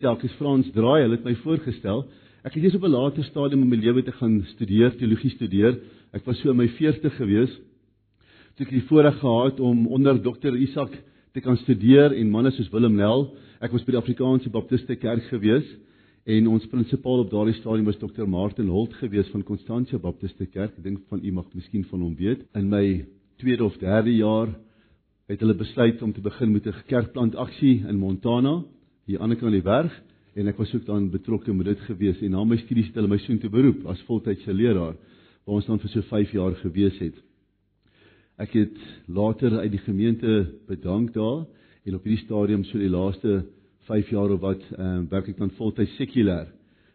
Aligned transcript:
Is 0.00 0.32
Frans 0.38 0.64
Draai, 0.72 1.02
hulle 1.02 1.18
het 1.18 1.26
my 1.26 1.34
voorgestel. 1.42 2.06
Ek 2.40 2.54
het 2.56 2.62
eers 2.64 2.76
op 2.78 2.84
'n 2.88 2.90
later 2.90 3.24
stadium 3.24 3.62
in 3.62 3.68
my 3.68 3.76
lewe 3.76 4.02
te 4.02 4.12
gaan 4.12 4.40
studeer, 4.56 4.96
teologie 4.96 5.30
studeer. 5.30 5.76
Ek 6.14 6.24
was 6.24 6.40
so 6.40 6.50
in 6.50 6.56
my 6.56 6.68
40 6.68 7.16
gewees. 7.16 7.50
Toe 8.56 8.64
ek 8.64 8.70
die 8.70 8.88
voorreg 8.88 9.18
gehad 9.20 9.60
om 9.60 9.86
onder 9.86 10.16
Dr. 10.22 10.56
Isak 10.56 10.90
te 11.34 11.40
kan 11.40 11.56
studeer 11.56 12.16
en 12.16 12.30
manne 12.30 12.50
soos 12.50 12.70
Willem 12.70 12.96
Nel. 12.96 13.36
Ek 13.60 13.72
was 13.72 13.84
by 13.84 13.92
die 13.92 14.00
Afrikaanse 14.00 14.48
Baptiste 14.48 14.96
Kerk 14.96 15.22
gewees 15.28 15.68
en 16.24 16.48
ons 16.48 16.66
prinsipaal 16.66 17.18
op 17.20 17.30
daardie 17.30 17.60
stadium 17.60 17.84
was 17.84 17.98
Dr. 17.98 18.24
Martin 18.26 18.68
Holt 18.68 18.94
gewees 18.94 19.28
van 19.28 19.42
Constantia 19.42 19.98
Baptiste 19.98 20.46
Kerk. 20.46 20.78
Ek 20.78 20.82
dink 20.82 21.00
van 21.10 21.20
u 21.22 21.30
mag 21.30 21.52
miskien 21.52 21.84
van 21.84 22.00
hom 22.00 22.16
weet. 22.16 22.40
In 22.54 22.70
my 22.70 23.04
tweede 23.36 23.64
of 23.64 23.76
derde 23.76 24.16
jaar 24.16 24.48
het 25.28 25.40
hulle 25.40 25.54
besluit 25.54 26.02
om 26.02 26.12
te 26.12 26.22
begin 26.22 26.52
met 26.52 26.66
'n 26.66 26.74
kerkplant 26.86 27.36
aksie 27.36 27.84
in 27.86 27.98
Montana 27.98 28.64
hier 29.10 29.22
aan 29.22 29.32
die 29.32 29.38
kant 29.38 29.50
van 29.50 29.58
die 29.58 29.66
berg 29.66 29.94
en 30.38 30.48
ek 30.50 30.58
was 30.60 30.70
ook 30.74 30.84
dan 30.86 31.08
betrokke 31.10 31.52
met 31.54 31.66
dit 31.72 31.80
gewees 31.88 32.20
en 32.22 32.36
na 32.36 32.44
my 32.46 32.58
studies 32.62 32.90
het 32.90 33.00
hulle 33.00 33.10
my 33.10 33.18
soheen 33.18 33.40
te 33.42 33.50
beroep 33.50 33.82
as 33.90 34.02
voltydse 34.06 34.54
leraar 34.54 34.94
waar 34.94 35.56
ons 35.56 35.66
dan 35.66 35.80
vir 35.82 35.90
so 35.90 36.06
5 36.06 36.34
jaar 36.36 36.54
gewees 36.60 36.98
het. 37.02 37.16
Ek 38.40 38.54
het 38.54 38.78
later 39.10 39.58
uit 39.64 39.72
die 39.72 39.82
gemeente 39.82 40.34
bedank 40.68 41.10
daar 41.16 41.42
en 41.82 41.96
op 41.96 42.06
hierdie 42.06 42.22
stadium 42.22 42.62
so 42.68 42.78
die 42.78 42.92
laaste 42.92 43.42
5 43.90 44.14
jaar 44.14 44.36
of 44.36 44.42
wat 44.44 44.62
ehm 44.76 45.02
uh, 45.02 45.10
werk 45.10 45.32
ek 45.32 45.40
dan 45.42 45.50
voltyds 45.58 45.96
sekulêr. 45.98 46.46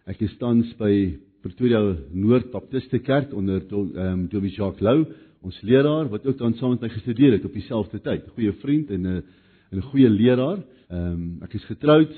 Ek 0.08 0.22
is 0.22 0.38
tans 0.40 0.72
by 0.80 1.18
Pretoria 1.44 1.82
Noord 2.14 2.52
Baptiste 2.54 3.02
Kerk 3.04 3.34
onder 3.36 3.60
ehm 3.60 3.98
um, 4.00 4.28
Dominee 4.32 4.56
Jacques 4.56 4.86
Lou, 4.86 5.04
ons 5.44 5.58
leraar 5.62 6.08
wat 6.10 6.26
ook 6.26 6.38
dan 6.38 6.56
saam 6.56 6.78
met 6.78 6.88
my 6.88 6.94
gestudeer 6.96 7.36
het 7.36 7.46
op 7.46 7.54
dieselfde 7.54 8.00
tyd. 8.00 8.30
Goeie 8.38 8.54
vriend 8.62 8.90
en 8.90 9.08
'n 9.08 9.24
'n 9.72 9.82
goeie 9.82 10.10
leraar. 10.10 10.64
Ehm 10.90 11.12
um, 11.12 11.44
ek 11.44 11.54
is 11.54 11.66
getroud. 11.66 12.14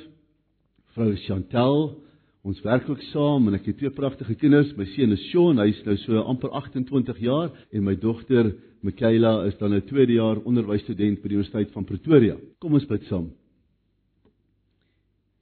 Vrou 0.94 1.16
Chantel, 1.16 2.04
ons 2.42 2.62
werk 2.62 2.90
ook 2.90 3.02
saam 3.12 3.48
en 3.48 3.54
ek 3.54 3.66
het 3.66 3.78
twee 3.78 3.92
pragtige 3.92 4.36
kinders. 4.36 4.76
My 4.78 4.86
seun 4.86 5.12
is 5.12 5.30
Sean, 5.32 5.60
hy's 5.60 5.84
nou 5.86 5.98
so 5.98 6.24
amper 6.26 6.50
28 6.50 7.20
jaar 7.20 7.52
en 7.72 7.84
my 7.84 7.96
dogter 7.96 8.56
Michaela 8.82 9.46
is 9.46 9.58
dan 9.58 9.74
'n 9.74 9.86
tweede 9.86 10.14
jaar 10.14 10.38
onderwysstudent 10.38 11.22
by 11.22 11.28
die 11.28 11.38
Universiteit 11.38 11.72
van 11.72 11.84
Pretoria. 11.84 12.38
Kom 12.60 12.74
ons 12.74 12.86
bid 12.86 13.04
saam. 13.04 13.32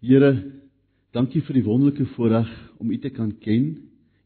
Here, 0.01 0.51
dankie 1.11 1.41
vir 1.41 1.53
die 1.53 1.63
wonderlike 1.63 2.05
voorreg 2.15 2.49
om 2.77 2.91
U 2.91 2.97
te 2.97 3.09
kan 3.09 3.37
ken, 3.39 3.77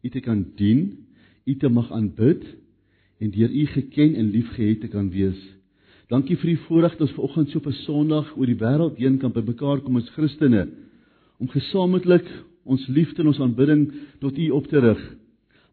U 0.04 0.10
te 0.10 0.20
kan 0.20 0.46
dien, 0.56 1.06
U 1.46 1.56
te 1.56 1.70
mag 1.70 1.92
aanbid 1.92 2.44
en 3.20 3.32
deur 3.32 3.50
U 3.50 3.66
geken 3.66 4.16
en 4.16 4.32
liefgehet 4.32 4.82
te 4.82 4.88
kan 4.88 5.10
wees. 5.10 5.40
Dankie 6.10 6.40
vir 6.42 6.56
die 6.56 6.62
voorreg 6.66 6.96
dat 6.98 7.06
ons 7.06 7.14
vanoggend 7.14 7.52
so 7.52 7.60
op 7.60 7.68
'n 7.70 7.82
Sondag 7.86 8.30
oor 8.38 8.48
die 8.50 8.58
wêreld 8.58 8.98
heen 8.98 9.20
kan 9.20 9.32
bymekaar 9.32 9.82
kom 9.82 9.98
as 9.98 10.10
Christene 10.10 10.68
om 11.38 11.48
gesamentlik 11.48 12.26
ons 12.66 12.88
liefde 12.88 13.22
en 13.22 13.28
ons 13.28 13.40
aanbidding 13.40 13.94
tot 14.20 14.38
U 14.38 14.50
op 14.50 14.68
te 14.68 14.80
rig. 14.80 15.16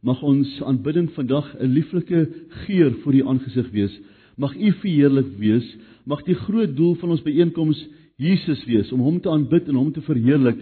Mag 0.03 0.23
ons 0.23 0.63
aanbidding 0.63 1.11
vandag 1.11 1.57
'n 1.59 1.73
lieflike 1.73 2.29
geur 2.49 2.93
voor 3.03 3.15
U 3.15 3.23
aangesig 3.27 3.71
wees. 3.71 4.01
Mag 4.37 4.55
U 4.55 4.73
verheerlik 4.73 5.39
wees. 5.39 5.77
Mag 6.05 6.23
die 6.23 6.35
groot 6.35 6.77
doel 6.77 6.95
van 6.95 7.11
ons 7.11 7.23
byeenkoms 7.23 7.89
Jesus 8.17 8.65
wees 8.65 8.93
om 8.93 9.01
hom 9.01 9.21
te 9.21 9.31
aanbid 9.31 9.69
en 9.69 9.75
hom 9.75 9.93
te 9.93 10.01
verheerlik. 10.01 10.59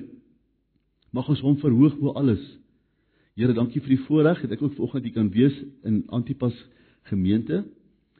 Mag 1.10 1.28
ons 1.28 1.40
hom 1.40 1.56
verhoog 1.56 1.98
bo 1.98 2.12
alles. 2.12 2.58
Here, 3.34 3.52
dankie 3.52 3.80
vir 3.80 3.96
die 3.96 4.04
voorreg 4.06 4.40
dat 4.40 4.52
ek 4.52 4.62
ook 4.62 4.74
vanoggend 4.74 5.04
hier 5.04 5.12
kan 5.12 5.30
wees 5.30 5.64
in 5.82 6.04
Antipas 6.06 6.54
gemeente. 7.02 7.64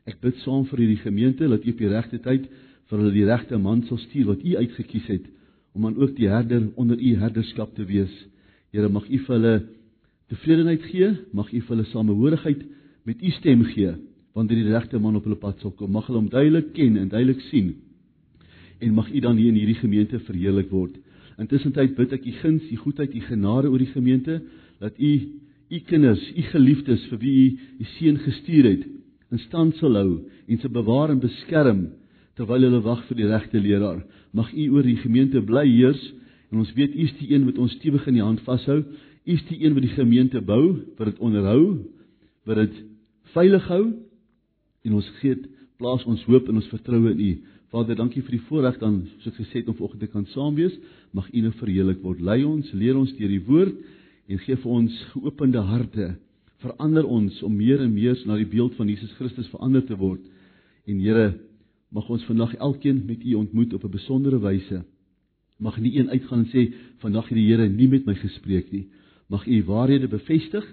Ek 0.05 0.19
bid 0.21 0.37
saam 0.43 0.67
vir 0.69 0.83
hierdie 0.83 1.01
gemeente 1.01 1.49
dat 1.49 1.65
U 1.65 1.73
op 1.73 1.79
die 1.81 1.89
regte 1.89 2.19
tyd 2.21 2.49
vir 2.91 3.01
hulle 3.01 3.13
die 3.15 3.25
regte 3.25 3.57
man 3.59 3.83
sal 3.89 4.01
stuur 4.03 4.35
wat 4.35 4.43
U 4.45 4.57
uitget 4.61 4.89
kies 4.91 5.07
het 5.09 5.31
om 5.75 5.87
aan 5.89 5.97
ook 5.97 6.13
die 6.19 6.29
herder 6.29 6.67
onder 6.79 7.01
U 7.01 7.15
herderskap 7.19 7.73
te 7.75 7.87
wees. 7.89 8.13
Here, 8.71 8.89
mag 8.89 9.09
U 9.09 9.19
vir 9.27 9.35
hulle 9.35 9.55
tevredenheid 10.31 10.85
gee, 10.91 11.09
mag 11.33 11.49
U 11.51 11.61
vir 11.61 11.73
hulle 11.73 11.87
samehorigheid 11.91 12.61
met 13.09 13.23
U 13.23 13.33
stem 13.41 13.65
gee 13.73 13.95
wanneer 14.35 14.61
die 14.61 14.75
regte 14.75 14.99
man 14.99 15.17
op 15.17 15.25
hulle 15.25 15.39
pad 15.41 15.63
sal 15.63 15.73
kom. 15.79 15.93
Mag 15.95 16.09
hulle 16.11 16.21
hom 16.21 16.29
duidelik 16.29 16.73
ken 16.77 16.99
en 17.01 17.09
duidelik 17.09 17.41
sien. 17.49 17.73
En 18.83 18.95
mag 18.95 19.09
U 19.09 19.21
dan 19.25 19.39
hier 19.39 19.53
in 19.55 19.61
hierdie 19.61 19.79
gemeente 19.79 20.21
verheerlik 20.27 20.73
word. 20.75 20.99
Intussen 21.41 21.73
tyd 21.75 21.95
bid 21.97 22.13
ek 22.13 22.27
U 22.27 22.35
guns, 22.43 22.67
U 22.71 22.77
goedheid, 22.83 23.15
U 23.15 23.23
genade 23.31 23.71
oor 23.71 23.81
die 23.81 23.93
gemeente 23.95 24.43
dat 24.83 24.99
U 25.01 25.13
U 25.73 25.81
kinders, 25.89 26.23
U 26.37 26.43
geliefdes 26.53 27.07
vir 27.09 27.23
wie 27.23 27.39
U 27.41 27.47
U 27.81 27.89
seun 27.97 28.21
gestuur 28.23 28.69
het, 28.69 28.85
in 29.35 29.43
stand 29.49 29.75
sal 29.81 29.97
hou 29.99 30.11
en 30.47 30.61
se 30.63 30.71
bewaar 30.71 31.11
en 31.11 31.23
beskerm 31.23 31.89
terwyl 32.39 32.67
hulle 32.67 32.83
wag 32.85 33.03
vir 33.09 33.19
die 33.19 33.31
regte 33.31 33.61
leraar. 33.63 34.03
Mag 34.35 34.53
U 34.55 34.69
oor 34.75 34.87
die 34.87 34.99
gemeente 35.03 35.43
bly 35.43 35.67
heers 35.67 36.03
en 36.53 36.63
ons 36.63 36.73
weet 36.79 36.95
U 36.95 37.03
is 37.07 37.15
die 37.19 37.33
een 37.33 37.47
wat 37.49 37.59
ons 37.63 37.75
stewig 37.79 38.07
in 38.11 38.19
die 38.19 38.25
hand 38.25 38.43
vashou. 38.47 38.81
U 38.85 39.33
is 39.35 39.43
die 39.51 39.63
een 39.65 39.75
wat 39.75 39.87
die 39.87 39.95
gemeente 39.97 40.43
bou, 40.45 40.87
wat 40.99 41.11
dit 41.11 41.23
onderhou, 41.25 41.85
wat 42.47 42.63
dit 42.63 42.81
veilig 43.35 43.67
hou 43.73 43.85
en 44.85 44.97
ons 45.01 45.11
gee 45.21 45.39
plaas 45.81 46.05
ons 46.07 46.23
hoop 46.29 46.49
en 46.49 46.61
ons 46.61 46.71
vertroue 46.71 47.15
in 47.15 47.23
U. 47.25 47.31
Vader, 47.75 47.99
dankie 47.99 48.23
vir 48.23 48.37
die 48.37 48.45
voorreg 48.47 48.77
dan 48.79 49.01
soos 49.25 49.35
gesê 49.41 49.63
het 49.63 49.71
om 49.71 49.75
vanoggend 49.75 50.05
te 50.05 50.13
kan 50.13 50.27
saam 50.31 50.55
wees. 50.55 50.75
Mag 51.11 51.27
U 51.33 51.41
nou 51.43 51.51
verheerlik 51.59 52.05
word. 52.07 52.21
Lei 52.23 52.45
ons, 52.47 52.69
leer 52.71 52.95
ons 52.99 53.11
deur 53.19 53.33
die 53.33 53.43
woord 53.49 53.75
en 54.31 54.39
gee 54.45 54.57
vir 54.57 54.77
ons 54.79 55.01
geopende 55.11 55.65
harte 55.67 56.13
verander 56.65 57.07
ons 57.07 57.43
om 57.45 57.53
meer 57.57 57.83
en 57.85 57.93
meer 57.93 58.17
na 58.27 58.39
die 58.41 58.49
beeld 58.49 58.75
van 58.79 58.89
Jesus 58.89 59.13
Christus 59.19 59.51
verander 59.53 59.85
te 59.85 59.97
word. 60.01 60.23
En 60.89 61.01
Here, 61.01 61.35
mag 61.95 62.09
ons 62.11 62.25
vandag 62.27 62.57
elkeen 62.57 63.05
met 63.07 63.25
U 63.25 63.35
ontmoet 63.39 63.75
op 63.75 63.85
'n 63.85 63.91
besondere 63.91 64.41
wyse. 64.41 64.85
Mag 65.59 65.79
nie 65.81 65.97
een 65.99 66.11
uitgaan 66.11 66.45
en 66.45 66.51
sê 66.51 66.73
vandag 66.99 67.29
het 67.29 67.37
die 67.37 67.49
Here 67.51 67.69
nie 67.69 67.89
met 67.89 68.07
my 68.07 68.15
gespreek 68.15 68.73
nie. 68.73 68.89
Mag 69.29 69.47
U 69.47 69.65
waarhede 69.65 70.09
bevestig 70.09 70.65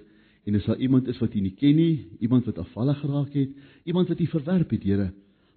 en 0.44 0.54
as 0.54 0.64
daar 0.64 0.78
iemand 0.78 1.08
is 1.08 1.18
wat 1.18 1.34
U 1.34 1.40
nie 1.40 1.54
ken 1.54 1.76
nie, 1.76 2.06
iemand 2.20 2.44
wat 2.44 2.58
afvallig 2.58 2.98
geraak 3.00 3.32
het, 3.32 3.50
iemand 3.84 4.08
wat 4.08 4.20
U 4.20 4.26
verwerp 4.26 4.70
het, 4.70 4.82
Here, 4.82 5.12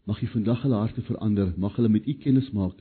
mag 0.06 0.22
U 0.22 0.28
vandag 0.28 0.62
hulle 0.62 0.76
harte 0.76 1.02
verander, 1.02 1.54
mag 1.58 1.76
hulle 1.76 1.90
met 1.90 2.08
U 2.08 2.14
kennis 2.14 2.52
maak 2.52 2.78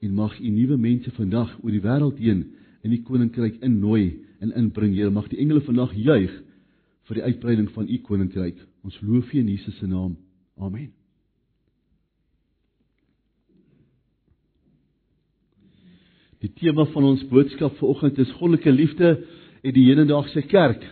en 0.00 0.14
mag 0.14 0.40
U 0.40 0.48
nuwe 0.48 0.76
mense 0.76 1.10
vandag 1.10 1.58
oor 1.62 1.70
die 1.70 1.80
wêreld 1.80 2.18
heen 2.18 2.44
in 2.82 2.90
die 2.90 3.02
koninkryk 3.02 3.62
innooi 3.62 4.18
en 4.40 4.52
inbring. 4.52 4.94
Here, 4.94 5.10
mag 5.10 5.28
die 5.28 5.38
engele 5.38 5.60
vandag 5.60 5.94
juig 5.94 6.42
vir 7.08 7.20
die 7.20 7.24
uitbreiding 7.24 7.70
van 7.72 7.88
u 7.88 7.98
koninkryk. 8.04 8.60
Ons 8.84 9.00
loof 9.00 9.32
u 9.32 9.40
in 9.40 9.48
Jesus 9.48 9.76
se 9.80 9.86
naam. 9.88 10.16
Amen. 10.60 10.90
Die 16.38 16.52
tema 16.54 16.84
van 16.92 17.04
ons 17.04 17.24
boodskap 17.26 17.78
vanoggend 17.80 18.18
is 18.22 18.30
goddelike 18.38 18.70
liefde 18.70 19.08
en 19.62 19.74
die 19.74 19.88
hedendaagse 19.88 20.44
kerk. 20.46 20.84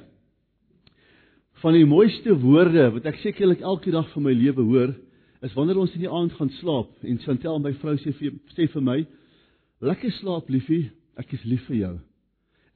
Van 1.62 1.76
die 1.76 1.86
mooiste 1.86 2.34
woorde 2.42 2.88
wat 2.96 3.06
ek 3.12 3.20
sekerlik 3.22 3.62
elke 3.62 3.92
dag 3.94 4.08
van 4.14 4.26
my 4.26 4.34
lewe 4.34 4.64
hoor, 4.66 4.96
is 5.44 5.54
wanneer 5.54 5.78
ons 5.78 5.94
in 5.94 6.02
die 6.02 6.10
aand 6.10 6.34
gaan 6.34 6.50
slaap 6.58 7.06
en 7.06 7.20
Chantel 7.22 7.60
my 7.62 7.72
vrou 7.78 7.94
sê 8.00 8.10
sê 8.16 8.66
vir 8.72 8.82
my, 8.82 9.06
"Lekker 9.80 10.10
slaap 10.18 10.48
liefie, 10.48 10.90
ek 11.16 11.32
is 11.32 11.44
lief 11.44 11.62
vir 11.68 11.76
jou." 11.76 11.98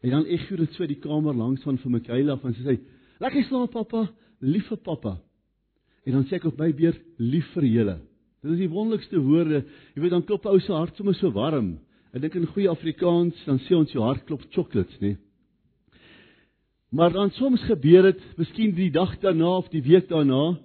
En 0.02 0.10
dan 0.10 0.26
ekho 0.26 0.56
dit 0.56 0.72
so 0.74 0.86
die 0.86 1.00
kamer 1.00 1.34
langs 1.34 1.62
van 1.62 1.76
vir 1.76 1.90
Michaela 1.90 2.36
van 2.36 2.54
sy 2.54 2.62
sê, 2.62 2.78
Lekker 3.20 3.44
slaap 3.48 3.75
pappa, 3.75 4.06
lief 4.41 4.69
vir 4.70 4.81
pappa. 4.81 5.19
En 6.08 6.16
dan 6.16 6.25
sê 6.28 6.38
ek 6.38 6.47
op 6.48 6.60
my 6.60 6.70
beurt 6.72 7.00
lief 7.20 7.48
vir 7.54 7.66
julle. 7.69 7.97
Dit 8.41 8.54
is 8.54 8.62
die 8.62 8.70
wonderlikste 8.72 9.20
woorde. 9.20 9.64
Jy 9.92 10.00
weet 10.00 10.14
dan 10.14 10.25
klop 10.25 10.47
ou 10.48 10.60
se 10.64 10.72
hart 10.72 10.97
sommer 10.97 11.16
so 11.19 11.28
warm. 11.34 11.75
Ek 12.16 12.25
dink 12.25 12.38
in 12.41 12.48
goeie 12.48 12.70
Afrikaans 12.72 13.36
dan 13.44 13.60
sê 13.66 13.76
ons 13.76 13.92
jou 13.92 14.03
hart 14.03 14.25
klop 14.28 14.47
chocolates, 14.54 14.97
nê? 15.04 15.19
Maar 16.91 17.12
dan 17.14 17.31
soms 17.36 17.62
gebeur 17.69 18.08
dit, 18.08 18.25
miskien 18.41 18.72
die 18.75 18.88
dag 18.91 19.12
daarna 19.22 19.52
of 19.60 19.69
die 19.70 19.84
week 19.84 20.08
daarna, 20.10 20.56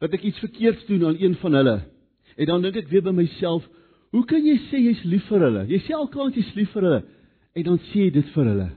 dat 0.00 0.14
ek 0.16 0.24
iets 0.30 0.40
verkeerds 0.40 0.86
doen 0.88 1.04
aan 1.10 1.18
een 1.20 1.34
van 1.42 1.58
hulle. 1.58 1.76
En 2.38 2.48
dan 2.52 2.64
dink 2.64 2.78
ek 2.80 2.88
weer 2.92 3.04
by 3.04 3.12
myself, 3.16 3.66
hoe 4.14 4.24
kan 4.28 4.46
jy 4.46 4.56
sê 4.70 4.80
jy's 4.80 5.02
lief 5.04 5.26
vir 5.28 5.44
hulle? 5.44 5.66
Jy 5.68 5.82
sê 5.84 5.98
alkant 5.98 6.38
jy's 6.38 6.54
lief 6.56 6.72
vir 6.72 6.88
hulle 6.88 7.04
en 7.56 7.64
dan 7.66 7.78
sê 7.90 8.06
jy 8.06 8.14
dit 8.14 8.34
vir 8.34 8.50
hulle 8.52 8.70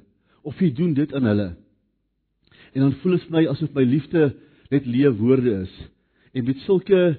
of 0.47 0.59
jy 0.63 0.69
doen 0.75 0.93
dit 0.97 1.13
aan 1.15 1.27
hulle. 1.29 1.49
En 2.73 2.81
dan 2.81 2.93
voel 3.01 3.17
dit 3.17 3.25
vir 3.27 3.35
my 3.37 3.45
asof 3.51 3.73
my 3.75 3.83
liefde 3.83 4.29
net 4.69 4.85
leë 4.85 5.11
woorde 5.17 5.55
is. 5.63 5.73
En 6.33 6.45
met 6.45 6.57
sulke 6.65 7.17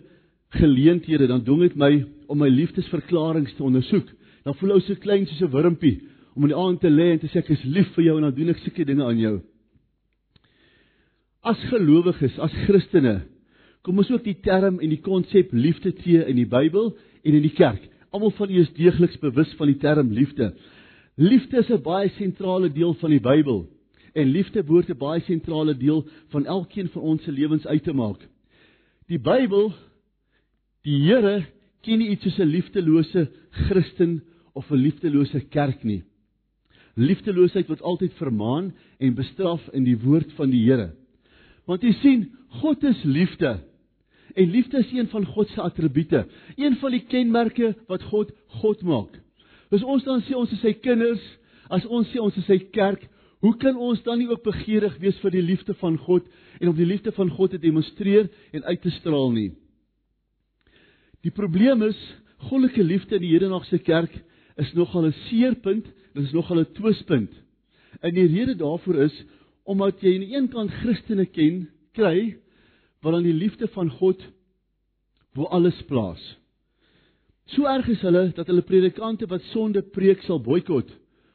geleenthede 0.54 1.26
dan 1.26 1.42
dwing 1.44 1.64
dit 1.66 1.76
my 1.78 1.92
om 2.30 2.38
my 2.38 2.48
liefdesverklaringe 2.48 3.54
te 3.56 3.66
ondersoek. 3.66 4.08
Dan 4.46 4.56
voel 4.58 4.76
ou 4.76 4.80
so 4.80 4.94
klein 5.02 5.26
soos 5.26 5.42
'n 5.42 5.52
wurmpie 5.54 6.00
om 6.34 6.42
in 6.46 6.52
die 6.52 6.58
aand 6.58 6.80
te 6.80 6.90
lê 6.90 7.12
en 7.12 7.18
te 7.18 7.26
sê 7.26 7.42
ek 7.42 7.50
is 7.50 7.64
lief 7.64 7.88
vir 7.94 8.04
jou 8.04 8.16
en 8.16 8.22
dan 8.22 8.34
doen 8.34 8.48
ek 8.48 8.62
sulke 8.62 8.84
dinge 8.84 9.04
aan 9.04 9.18
jou. 9.18 9.40
As 11.42 11.58
gelowiges, 11.70 12.38
as 12.38 12.52
Christene, 12.66 13.22
kom 13.82 13.98
ons 13.98 14.10
ook 14.10 14.24
die 14.24 14.40
term 14.44 14.80
en 14.80 14.90
die 14.90 15.00
konsep 15.00 15.52
liefde 15.52 15.92
tree 15.92 16.24
in 16.28 16.36
die 16.36 16.46
Bybel 16.46 16.96
en 17.24 17.34
in 17.34 17.42
die 17.42 17.54
kerk. 17.56 17.80
Almal 18.12 18.30
van 18.30 18.50
u 18.50 18.60
is 18.60 18.72
deegliks 18.72 19.18
bewus 19.18 19.54
van 19.56 19.66
die 19.66 19.78
term 19.78 20.12
liefde. 20.12 20.54
Liefde 21.16 21.58
is 21.58 21.70
'n 21.70 21.82
baie 21.82 22.08
sentrale 22.18 22.68
deel 22.72 22.94
van 22.94 23.10
die 23.10 23.20
Bybel 23.20 23.68
en 24.12 24.26
liefde 24.26 24.62
behoort 24.62 24.90
'n 24.90 24.98
baie 24.98 25.20
sentrale 25.20 25.76
deel 25.76 26.06
van 26.28 26.46
elkeen 26.46 26.88
van 26.88 27.02
ons 27.02 27.22
se 27.22 27.32
lewens 27.32 27.66
uit 27.66 27.82
te 27.82 27.92
maak. 27.92 28.28
Die 29.06 29.18
Bybel, 29.18 29.72
die 30.82 31.00
Here 31.02 31.46
ken 31.82 31.98
nie 31.98 32.08
iets 32.08 32.22
soos 32.22 32.38
'n 32.38 32.50
liefdelose 32.50 33.30
Christen 33.50 34.22
of 34.54 34.70
'n 34.70 34.76
liefdelose 34.76 35.40
kerk 35.40 35.84
nie. 35.84 36.02
Liefdeloosheid 36.94 37.68
word 37.68 37.82
altyd 37.82 38.12
vermaan 38.12 38.74
en 38.98 39.14
bestraf 39.14 39.68
in 39.72 39.84
die 39.84 39.98
woord 39.98 40.32
van 40.32 40.50
die 40.50 40.64
Here. 40.64 40.92
Want 41.66 41.82
jy 41.82 41.92
sien, 41.92 42.30
God 42.48 42.84
is 42.84 43.02
liefde. 43.04 43.60
En 44.34 44.50
liefde 44.50 44.78
is 44.78 44.92
een 44.92 45.08
van 45.08 45.26
God 45.26 45.48
se 45.48 45.60
attribute, 45.60 46.26
een 46.56 46.76
van 46.76 46.90
die 46.90 47.04
kenmerke 47.06 47.74
wat 47.86 48.02
God 48.02 48.30
God 48.46 48.82
maak. 48.82 49.20
As 49.70 49.82
ons 49.82 50.04
dan 50.04 50.22
sê 50.22 50.34
ons 50.34 50.50
is 50.52 50.60
sy 50.60 50.72
kinders, 50.82 51.22
as 51.70 51.86
ons 51.86 52.08
sê 52.10 52.18
ons 52.18 52.36
is 52.36 52.46
sy 52.46 52.58
kerk, 52.74 53.02
hoe 53.40 53.56
kan 53.56 53.76
ons 53.76 54.02
dan 54.04 54.18
nie 54.20 54.28
ook 54.28 54.42
begeerig 54.44 54.98
wees 55.00 55.18
vir 55.22 55.32
die 55.32 55.44
liefde 55.44 55.74
van 55.80 55.96
God 55.98 56.26
en 56.60 56.68
om 56.68 56.76
die 56.76 56.88
liefde 56.88 57.12
van 57.16 57.30
God 57.32 57.54
te 57.54 57.60
demonstreer 57.60 58.28
en 58.52 58.64
uit 58.64 58.82
te 58.82 58.92
straal 58.98 59.32
nie? 59.32 59.50
Die 61.24 61.32
probleem 61.32 61.82
is, 61.84 61.98
goddelike 62.48 62.84
liefde 62.84 63.16
in 63.16 63.24
die 63.24 63.32
hedendaagse 63.32 63.80
kerk 63.84 64.12
is 64.60 64.72
nogal 64.76 65.06
'n 65.06 65.16
seerpunt, 65.28 65.84
dit 66.14 66.24
is 66.24 66.32
nogal 66.32 66.60
'n 66.60 66.72
twispunt. 66.72 67.32
En 68.00 68.14
die 68.14 68.26
rede 68.26 68.54
daarvoor 68.56 68.96
is 69.08 69.24
omdat 69.64 70.00
jy 70.00 70.14
aan 70.14 70.26
die 70.26 70.36
een 70.36 70.48
kant 70.48 70.70
Christene 70.70 71.26
ken, 71.26 71.68
kry 71.92 72.36
wat 73.00 73.12
dan 73.12 73.22
die 73.22 73.36
liefde 73.36 73.68
van 73.68 73.90
God 73.90 74.20
bo 75.34 75.44
alles 75.44 75.82
plaas. 75.88 76.20
So 77.54 77.66
erg 77.66 77.88
is 77.88 78.00
hulle 78.00 78.32
dat 78.34 78.46
hulle 78.46 78.62
predikante 78.62 79.26
wat 79.26 79.42
sonde 79.42 79.82
preek 79.82 80.22
sal 80.22 80.40
boikot 80.40 80.90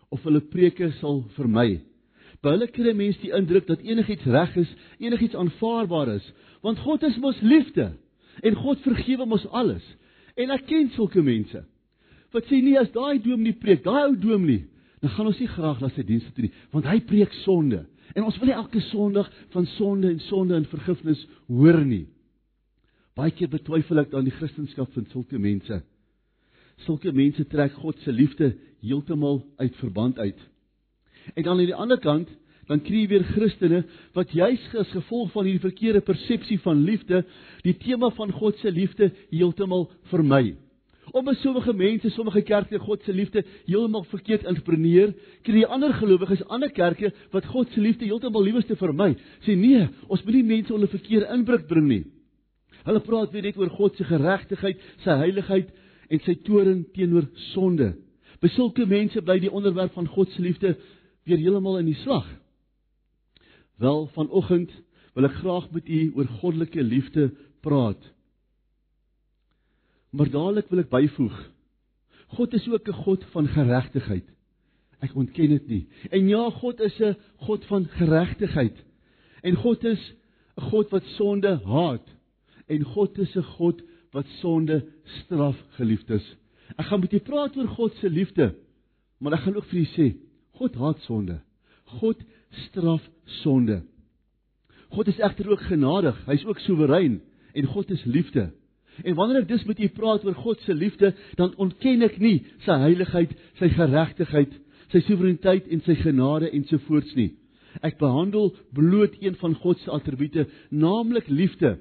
of 0.10 0.24
hulle 0.24 0.42
preke 0.42 0.92
sal 1.00 1.24
vermy. 1.36 1.82
By 2.46 2.54
hulle 2.54 2.70
kry 2.70 2.94
mense 2.94 3.22
die 3.24 3.34
indruk 3.34 3.66
dat 3.66 3.82
enigiets 3.82 4.28
reg 4.30 4.54
is, 4.62 4.72
enigiets 5.02 5.38
aanvaarbaar 5.40 6.12
is, 6.20 6.26
want 6.62 6.82
God 6.86 7.04
is 7.08 7.18
mos 7.22 7.40
liefde 7.42 7.96
en 8.46 8.58
God 8.60 8.84
vergewe 8.86 9.26
mos 9.26 9.48
alles. 9.50 9.86
En 10.38 10.54
ek 10.54 10.68
ken 10.70 10.92
sulke 10.94 11.24
mense 11.26 11.64
wat 12.36 12.50
sê 12.52 12.58
nee 12.60 12.76
as 12.76 12.90
daai 12.92 13.22
dominee 13.24 13.56
preek, 13.56 13.80
daai 13.86 14.10
ou 14.10 14.16
dominee, 14.20 14.66
dan 15.00 15.14
gaan 15.14 15.30
ons 15.30 15.38
nie 15.40 15.48
graag 15.48 15.80
na 15.80 15.88
sy 15.96 16.04
dienste 16.04 16.34
toe 16.36 16.44
nie, 16.44 16.56
want 16.74 16.88
hy 16.90 16.98
preek 17.08 17.32
sonde. 17.46 17.86
En 18.12 18.26
ons 18.28 18.36
wil 18.42 18.50
nie 18.52 18.58
elke 18.58 18.82
Sondag 18.90 19.30
van 19.54 19.68
sonde 19.78 20.10
en 20.12 20.20
sonde 20.28 20.58
en 20.60 20.68
vergifnis 20.68 21.22
hoor 21.48 21.80
nie. 21.88 22.06
Baie 23.16 23.32
keer 23.32 23.48
betwyfel 23.52 24.04
ek 24.04 24.12
dan 24.12 24.28
die 24.28 24.36
Christendom 24.36 24.90
van 24.92 25.08
sulke 25.14 25.40
mense. 25.40 25.80
Sulke 26.84 27.14
mense 27.16 27.48
trek 27.48 27.78
God 27.80 28.04
se 28.04 28.12
liefde 28.12 28.52
heeltemal 28.84 29.40
uit 29.64 29.80
verband 29.80 30.20
uit. 30.20 30.44
En 31.34 31.44
dan 31.44 31.60
aan 31.60 31.66
die 31.66 31.76
ander 31.76 32.00
kant, 32.00 32.30
dan 32.70 32.82
kry 32.82 33.04
jy 33.04 33.10
weer 33.12 33.26
Christene 33.36 33.84
wat 34.16 34.34
juis 34.34 34.62
as 34.80 34.94
gevolg 34.94 35.32
van 35.34 35.46
hierdie 35.46 35.64
verkeerde 35.64 36.02
persepsie 36.06 36.58
van 36.64 36.84
liefde, 36.86 37.24
die 37.66 37.76
tema 37.78 38.10
van 38.18 38.34
God 38.34 38.58
se 38.62 38.72
liefde 38.74 39.12
heeltemal 39.30 39.90
vermy. 40.12 40.56
Omdat 41.14 41.38
sommige 41.38 41.74
mense, 41.74 42.10
sommige 42.10 42.42
kerke 42.42 42.80
God 42.82 43.04
se 43.06 43.14
liefde 43.14 43.44
heeltemal 43.68 44.08
verkeerd 44.10 44.48
interpreteer, 44.50 45.14
kry 45.46 45.62
jy 45.62 45.70
ander 45.70 45.94
gelowiges, 45.94 46.42
ander 46.50 46.74
kerke 46.74 47.14
wat 47.34 47.46
God 47.54 47.70
se 47.74 47.82
liefde 47.82 48.10
heeltemal 48.10 48.44
liewerste 48.44 48.78
vermy. 48.80 49.14
Sê 49.46 49.56
nee, 49.58 49.86
ons 50.10 50.26
moet 50.26 50.40
nie 50.40 50.48
mense 50.56 50.74
onder 50.74 50.90
verkeerde 50.90 51.30
indruk 51.38 51.70
bring 51.70 51.88
nie. 51.92 52.04
Hulle 52.86 53.02
praat 53.06 53.32
weer 53.34 53.46
net 53.46 53.58
oor 53.58 53.70
God 53.74 53.98
se 53.98 54.06
geregtigheid, 54.06 54.82
sy 55.06 55.20
heiligheid 55.22 55.70
en 56.10 56.22
sy 56.26 56.36
toorn 56.46 56.84
teenoor 56.94 57.30
sonde. 57.54 57.94
By 58.42 58.52
sulke 58.54 58.86
mense 58.90 59.22
bly 59.26 59.40
die 59.42 59.54
onderwerp 59.54 59.96
van 59.96 60.10
God 60.12 60.34
se 60.34 60.44
liefde 60.44 60.76
weer 61.26 61.42
heeltemal 61.42 61.80
in 61.82 61.90
die 61.90 62.02
slag. 62.04 62.28
Wel, 63.82 64.06
vanoggend 64.14 64.72
wil 65.16 65.28
ek 65.28 65.40
graag 65.42 65.68
met 65.74 65.90
u 65.90 66.00
oor 66.16 66.30
goddelike 66.40 66.84
liefde 66.84 67.30
praat. 67.66 68.02
Maar 70.16 70.30
dadelik 70.32 70.70
wil 70.72 70.84
ek 70.84 70.92
byvoeg. 70.92 71.36
God 72.38 72.54
is 72.54 72.68
ook 72.70 72.88
'n 72.88 73.02
God 73.06 73.26
van 73.34 73.48
geregtigheid. 73.48 74.28
Ek 75.00 75.16
ontken 75.16 75.50
dit 75.50 75.68
nie. 75.68 75.88
En 76.10 76.28
ja, 76.28 76.50
God 76.50 76.80
is 76.80 77.00
'n 77.00 77.16
God 77.48 77.66
van 77.66 77.86
geregtigheid. 77.86 78.78
En 79.42 79.56
God 79.56 79.84
is 79.84 80.14
'n 80.58 80.62
God 80.62 80.90
wat 80.90 81.04
sonde 81.18 81.60
haat. 81.64 82.08
En 82.68 82.84
God 82.84 83.18
is 83.18 83.36
'n 83.36 83.44
God 83.44 83.82
wat 84.12 84.26
sonde 84.40 84.86
straf, 85.04 85.58
geliefdes. 85.70 86.24
Ek 86.78 86.86
gaan 86.86 87.00
met 87.00 87.12
julle 87.12 87.24
praat 87.24 87.58
oor 87.58 87.68
God 87.68 87.94
se 88.00 88.10
liefde, 88.10 88.56
maar 89.20 89.34
ek 89.34 89.40
gaan 89.46 89.56
ook 89.56 89.68
vir 89.70 89.80
julle 89.80 89.96
sê, 89.96 90.08
God 90.60 90.76
haat 90.80 91.02
sonde. 91.08 91.40
God 92.00 92.22
straf 92.68 93.04
sonde. 93.42 93.84
God 94.90 95.08
is 95.12 95.20
egter 95.20 95.50
ook 95.52 95.66
genadig. 95.68 96.18
Hy's 96.26 96.46
ook 96.46 96.60
soewerein 96.64 97.22
en 97.54 97.66
God 97.66 97.90
is 97.92 98.04
liefde. 98.04 98.52
En 99.04 99.16
wanneer 99.16 99.42
ek 99.44 99.50
dus 99.50 99.64
met 99.68 99.80
u 99.80 99.88
praat 99.92 100.24
oor 100.24 100.36
God 100.40 100.62
se 100.64 100.74
liefde, 100.74 101.12
dan 101.36 101.56
ontken 101.60 102.06
ek 102.08 102.20
nie 102.20 102.46
sy 102.64 102.78
heiligheid, 102.86 103.34
sy 103.60 103.68
geregtigheid, 103.76 104.54
sy 104.94 105.02
soewereiniteit 105.04 105.68
en 105.68 105.82
sy 105.84 105.98
genade 106.00 106.52
ensovoorts 106.56 107.16
nie. 107.20 107.34
Ek 107.84 107.98
behandel 108.00 108.54
bloot 108.76 109.18
een 109.20 109.36
van 109.42 109.58
God 109.60 109.82
se 109.84 109.92
attribute, 109.92 110.48
naamlik 110.72 111.28
liefde. 111.28 111.76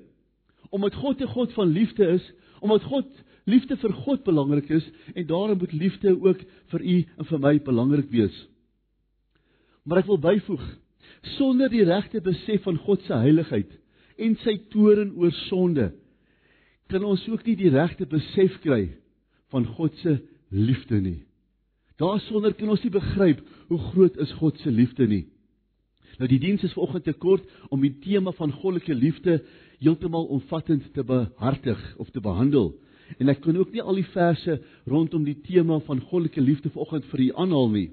Omdat 0.75 0.99
God 0.99 1.21
'n 1.21 1.35
God 1.37 1.53
van 1.53 1.69
liefde 1.71 2.09
is, 2.19 2.33
omdat 2.61 2.83
God 2.83 3.07
liefde 3.45 3.77
vir 3.77 3.93
God 3.93 4.25
belangrik 4.25 4.69
is 4.69 4.91
en 5.15 5.27
daarom 5.27 5.59
moet 5.59 5.73
liefde 5.73 6.17
ook 6.21 6.41
vir 6.73 6.81
u 6.83 6.97
en 7.19 7.25
vir 7.25 7.39
my 7.39 7.61
belangrik 7.63 8.11
wees. 8.11 8.49
Maar 9.85 10.01
ek 10.01 10.09
wil 10.09 10.21
byvoeg, 10.21 10.65
sonder 11.37 11.69
die 11.73 11.85
regte 11.85 12.23
besef 12.25 12.65
van 12.65 12.79
God 12.87 13.05
se 13.05 13.17
heiligheid 13.21 13.73
en 14.21 14.37
sy 14.45 14.57
toorn 14.73 15.13
oor 15.21 15.33
sonde, 15.49 15.91
kan 16.89 17.05
ons 17.05 17.25
ook 17.29 17.45
nie 17.47 17.57
die 17.59 17.73
regte 17.73 18.07
besef 18.09 18.57
kry 18.65 18.87
van 19.53 19.67
God 19.77 19.97
se 20.03 20.19
liefde 20.55 21.01
nie. 21.01 21.21
Daarsonder 22.01 22.55
kan 22.59 22.73
ons 22.75 22.83
nie 22.85 22.93
begryp 22.95 23.43
hoe 23.71 23.81
groot 23.91 24.17
is 24.23 24.33
God 24.41 24.59
se 24.63 24.73
liefde 24.73 25.07
nie. 25.11 25.25
Nou 26.19 26.29
die 26.31 26.41
diens 26.43 26.63
is 26.67 26.75
vanoggend 26.75 27.07
te 27.09 27.15
kort 27.19 27.45
om 27.75 27.83
die 27.83 27.95
tema 28.03 28.33
van 28.39 28.53
goddelike 28.55 28.95
liefde 28.95 29.41
heeltemal 29.83 30.29
omvattend 30.33 30.87
te 30.95 31.05
behartig 31.05 31.81
of 31.99 32.11
te 32.15 32.23
behandel. 32.23 32.73
En 33.19 33.29
ek 33.29 33.43
kan 33.45 33.57
ook 33.59 33.75
nie 33.75 33.83
al 33.83 33.99
die 33.99 34.09
verse 34.15 34.57
rondom 34.91 35.27
die 35.27 35.39
tema 35.45 35.81
van 35.87 36.01
goddelike 36.01 36.41
liefde 36.41 36.73
vanoggend 36.75 37.09
vir 37.11 37.27
u 37.27 37.29
aanhaal 37.45 37.71
nie. 37.75 37.89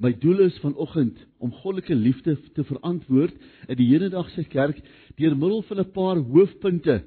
My 0.00 0.14
doel 0.16 0.38
is 0.46 0.56
vanoggend 0.62 1.18
om 1.44 1.52
goddelike 1.52 1.94
liefde 1.94 2.38
te 2.56 2.64
verantwoord 2.64 3.34
in 3.68 3.76
die 3.76 3.88
hedendaagse 3.90 4.46
kerk 4.48 4.78
deur 5.18 5.34
middel 5.36 5.60
van 5.68 5.80
'n 5.82 5.92
paar 5.92 6.16
hoofpunte 6.16 7.02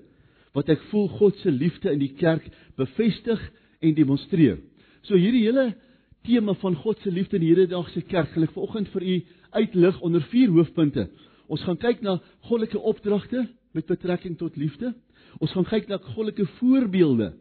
wat 0.53 0.69
ek 0.69 0.81
voel 0.91 1.07
God 1.07 1.35
se 1.41 1.51
liefde 1.51 1.89
in 1.91 1.99
die 1.99 2.13
kerk 2.13 2.45
bevestig 2.77 3.41
en 3.81 3.95
demonstreer. 3.97 4.59
So 5.01 5.17
hierdie 5.17 5.41
hele 5.47 5.73
tema 6.21 6.53
van 6.53 6.75
God 6.75 6.99
se 7.01 7.11
liefde 7.11 7.37
in 7.37 7.47
hierdie 7.47 7.67
dag 7.67 7.89
se 7.89 8.01
kerk 8.01 8.35
wil 8.35 8.43
ek 8.43 8.53
vanoggend 8.53 8.87
vir 8.93 9.03
u 9.03 9.15
uitlig 9.51 9.99
onder 10.01 10.21
vier 10.21 10.49
hoofpunte. 10.49 11.09
Ons 11.47 11.63
gaan 11.63 11.77
kyk 11.77 12.01
na 12.01 12.19
goddelike 12.45 12.79
opdragte 12.79 13.47
met 13.73 13.85
betrekking 13.85 14.37
tot 14.37 14.55
liefde. 14.55 14.93
Ons 15.41 15.51
gaan 15.51 15.65
kyk 15.65 15.87
na 15.87 15.97
goddelike 15.97 16.45
voorbeelde 16.59 17.33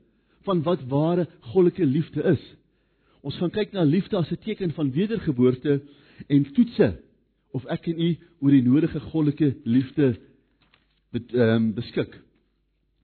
van 0.48 0.62
wat 0.62 0.80
ware 0.88 1.28
goddelike 1.52 1.84
liefde 1.84 2.22
is. 2.22 2.56
Ons 3.22 3.38
gaan 3.38 3.52
kyk 3.54 3.72
na 3.72 3.84
liefde 3.86 4.16
as 4.18 4.30
'n 4.30 4.42
teken 4.42 4.72
van 4.74 4.90
wedergeboorte 4.90 5.80
en 6.28 6.52
toetse 6.52 6.98
of 7.52 7.64
ek 7.64 7.86
en 7.86 8.00
u 8.00 8.18
oor 8.40 8.50
die 8.50 8.62
nodige 8.62 9.00
goddelike 9.00 9.54
liefde 9.64 10.16
bet, 11.12 11.32
um, 11.34 11.72
beskik. 11.74 12.18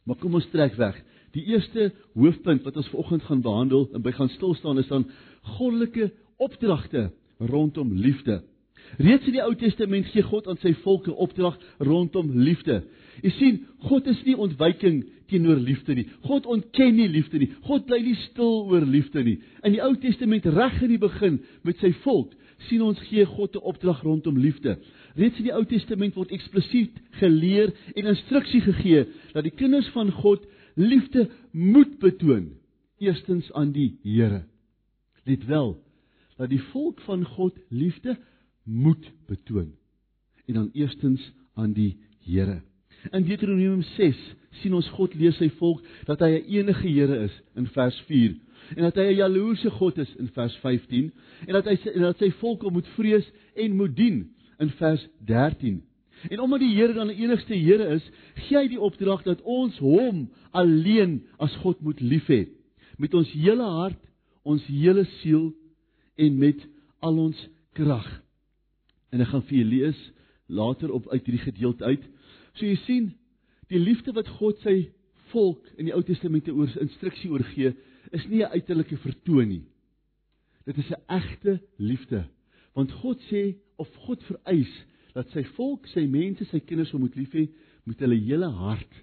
Maar 0.04 0.16
kom 0.16 0.34
ons 0.34 0.48
trek 0.50 0.74
weg. 0.74 0.96
Die 1.36 1.44
eerste 1.44 1.92
hoofpunt 2.14 2.64
wat 2.64 2.76
ons 2.76 2.88
vanoggend 2.88 3.22
gaan 3.22 3.42
behandel 3.44 3.88
en 3.92 4.02
by 4.02 4.10
gaan 4.10 4.28
stil 4.28 4.54
staan 4.54 4.78
is 4.78 4.88
dan 4.88 5.06
goddelike 5.42 6.10
opdragte 6.36 7.10
rondom 7.38 7.92
liefde. 7.92 8.42
Reeds 8.96 9.26
in 9.26 9.36
die 9.36 9.44
Ou 9.44 9.54
Testament 9.54 10.06
gee 10.06 10.22
God 10.22 10.48
aan 10.48 10.58
sy 10.62 10.72
volk 10.82 11.06
'n 11.06 11.14
opdrag 11.14 11.58
rondom 11.78 12.30
liefde. 12.32 12.82
Jy 13.22 13.30
sien, 13.30 13.66
God 13.78 14.06
is 14.06 14.24
nie 14.24 14.36
ontwyking 14.36 15.04
teenoor 15.28 15.60
liefde 15.60 15.94
nie. 15.94 16.06
God 16.26 16.46
ontken 16.46 16.94
nie 16.96 17.08
liefde 17.08 17.38
nie. 17.38 17.50
God 17.66 17.86
bly 17.88 18.00
nie 18.02 18.16
stil 18.28 18.66
oor 18.68 18.84
liefde 18.86 19.22
nie. 19.24 19.38
In 19.66 19.74
die 19.76 19.82
Ou 19.84 19.94
Testament 20.00 20.46
reg 20.46 20.82
in 20.82 20.94
die 20.94 21.00
begin 21.02 21.40
met 21.66 21.80
sy 21.82 21.92
volk 22.04 22.34
sien 22.66 22.82
ons 22.82 22.98
gee 23.06 23.24
God 23.24 23.54
'n 23.54 23.62
opdrag 23.70 24.02
rondom 24.02 24.38
liefde. 24.38 24.78
Reeds 25.14 25.38
in 25.38 25.44
die 25.44 25.54
Ou 25.54 25.64
Testament 25.64 26.16
word 26.16 26.32
eksplisiet 26.34 26.94
geleer 27.20 27.72
en 27.94 28.06
instruksie 28.06 28.60
gegee 28.60 29.06
dat 29.32 29.44
die 29.44 29.54
kinders 29.54 29.88
van 29.94 30.10
God 30.10 30.46
liefde 30.74 31.28
moet 31.52 31.98
betoon 31.98 32.56
eerstens 32.98 33.52
aan 33.52 33.72
die 33.72 33.98
Here. 34.02 34.44
Let 35.24 35.46
wel 35.46 35.76
dat 36.36 36.50
die 36.50 36.62
volk 36.72 37.00
van 37.00 37.24
God 37.24 37.58
liefde 37.68 38.16
moet 38.64 39.10
betoon 39.26 39.74
en 40.46 40.54
dan 40.54 40.70
eerstens 40.72 41.32
aan 41.54 41.72
die 41.72 41.98
Here. 42.24 42.62
In 43.12 43.24
Deuteronomium 43.24 43.82
6 43.82 44.16
sien 44.62 44.74
ons 44.74 44.88
God 44.96 45.14
leer 45.14 45.34
sy 45.36 45.48
volk 45.58 45.82
dat 46.06 46.20
hy 46.20 46.30
'n 46.38 46.48
enige 46.58 46.88
Here 46.88 47.24
is 47.24 47.34
in 47.56 47.66
vers 47.66 47.98
4 48.06 48.36
en 48.76 48.82
dat 48.82 48.96
hy 48.96 49.06
'n 49.12 49.20
jaloerse 49.22 49.70
God 49.70 49.98
is 49.98 50.14
in 50.18 50.28
vers 50.28 50.56
15 50.56 51.12
en 51.46 51.52
dat 51.52 51.64
hy 51.64 51.76
en 51.94 52.02
dat 52.02 52.18
sy 52.18 52.30
volk 52.30 52.62
hom 52.62 52.72
moet 52.72 52.88
vrees 52.96 53.26
en 53.56 53.76
moet 53.76 53.96
dien 53.96 54.26
in 54.58 54.70
vers 54.70 55.06
13. 55.24 55.82
En 56.30 56.40
omdat 56.40 56.60
die 56.60 56.74
Here 56.74 56.92
dan 56.92 57.08
die 57.08 57.22
enigste 57.22 57.54
Here 57.54 57.94
is, 57.94 58.02
gee 58.34 58.58
hy 58.58 58.68
die 58.68 58.80
opdrag 58.80 59.22
dat 59.22 59.42
ons 59.42 59.78
hom 59.78 60.28
alleen 60.50 61.22
as 61.38 61.54
God 61.62 61.80
moet 61.80 62.00
lief 62.00 62.26
hê 62.26 62.48
met 62.98 63.14
ons 63.14 63.30
hele 63.30 63.62
hart, 63.62 64.00
ons 64.42 64.64
hele 64.66 65.04
siel 65.20 65.52
en 66.18 66.38
met 66.38 66.64
al 66.98 67.18
ons 67.28 67.48
krag. 67.78 68.06
En 69.14 69.22
ek 69.22 69.30
gaan 69.30 69.44
vir 69.46 69.58
julle 69.60 69.70
lees 69.70 70.00
later 70.48 70.90
op 70.92 71.06
uit 71.12 71.22
hierdie 71.22 71.44
gedeelte 71.44 71.84
uit. 71.84 72.02
So 72.58 72.66
jy 72.66 72.78
sien, 72.86 73.12
die 73.68 73.80
liefde 73.80 74.14
wat 74.16 74.28
God 74.38 74.60
sy 74.64 74.90
volk 75.32 75.64
in 75.76 75.88
die 75.88 75.94
Ou 75.94 76.02
Testament 76.06 76.48
oor 76.48 76.70
instruksie 76.80 77.30
oorgee, 77.30 77.74
is 78.12 78.26
nie 78.28 78.42
'n 78.42 78.52
uiterlike 78.52 78.96
vertoon 78.96 79.48
nie. 79.48 79.64
Dit 80.64 80.78
is 80.78 80.90
'n 80.90 81.02
egte 81.08 81.60
liefde. 81.76 82.28
Want 82.74 82.92
God 82.92 83.20
sê 83.30 83.56
of 83.76 83.88
God 84.06 84.22
vereis 84.22 84.72
dat 85.14 85.30
sy 85.30 85.44
volk, 85.56 85.86
sy 85.86 86.06
mense, 86.06 86.44
sy 86.44 86.60
kinders 86.60 86.92
moet 86.92 87.16
lief 87.16 87.32
hê 87.32 87.48
met 87.84 87.98
hulle 87.98 88.16
hele 88.16 88.50
hart. 88.50 88.94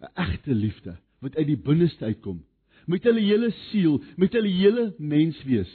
'n 0.00 0.12
Egte 0.14 0.54
liefde 0.54 0.96
wat 1.20 1.36
uit 1.36 1.46
die 1.46 1.56
binneste 1.56 2.04
uitkom, 2.04 2.44
met 2.86 3.04
hulle 3.04 3.20
hele 3.20 3.50
siel, 3.50 4.02
met 4.16 4.32
hulle 4.32 4.48
hele 4.48 4.94
menswees, 4.98 5.70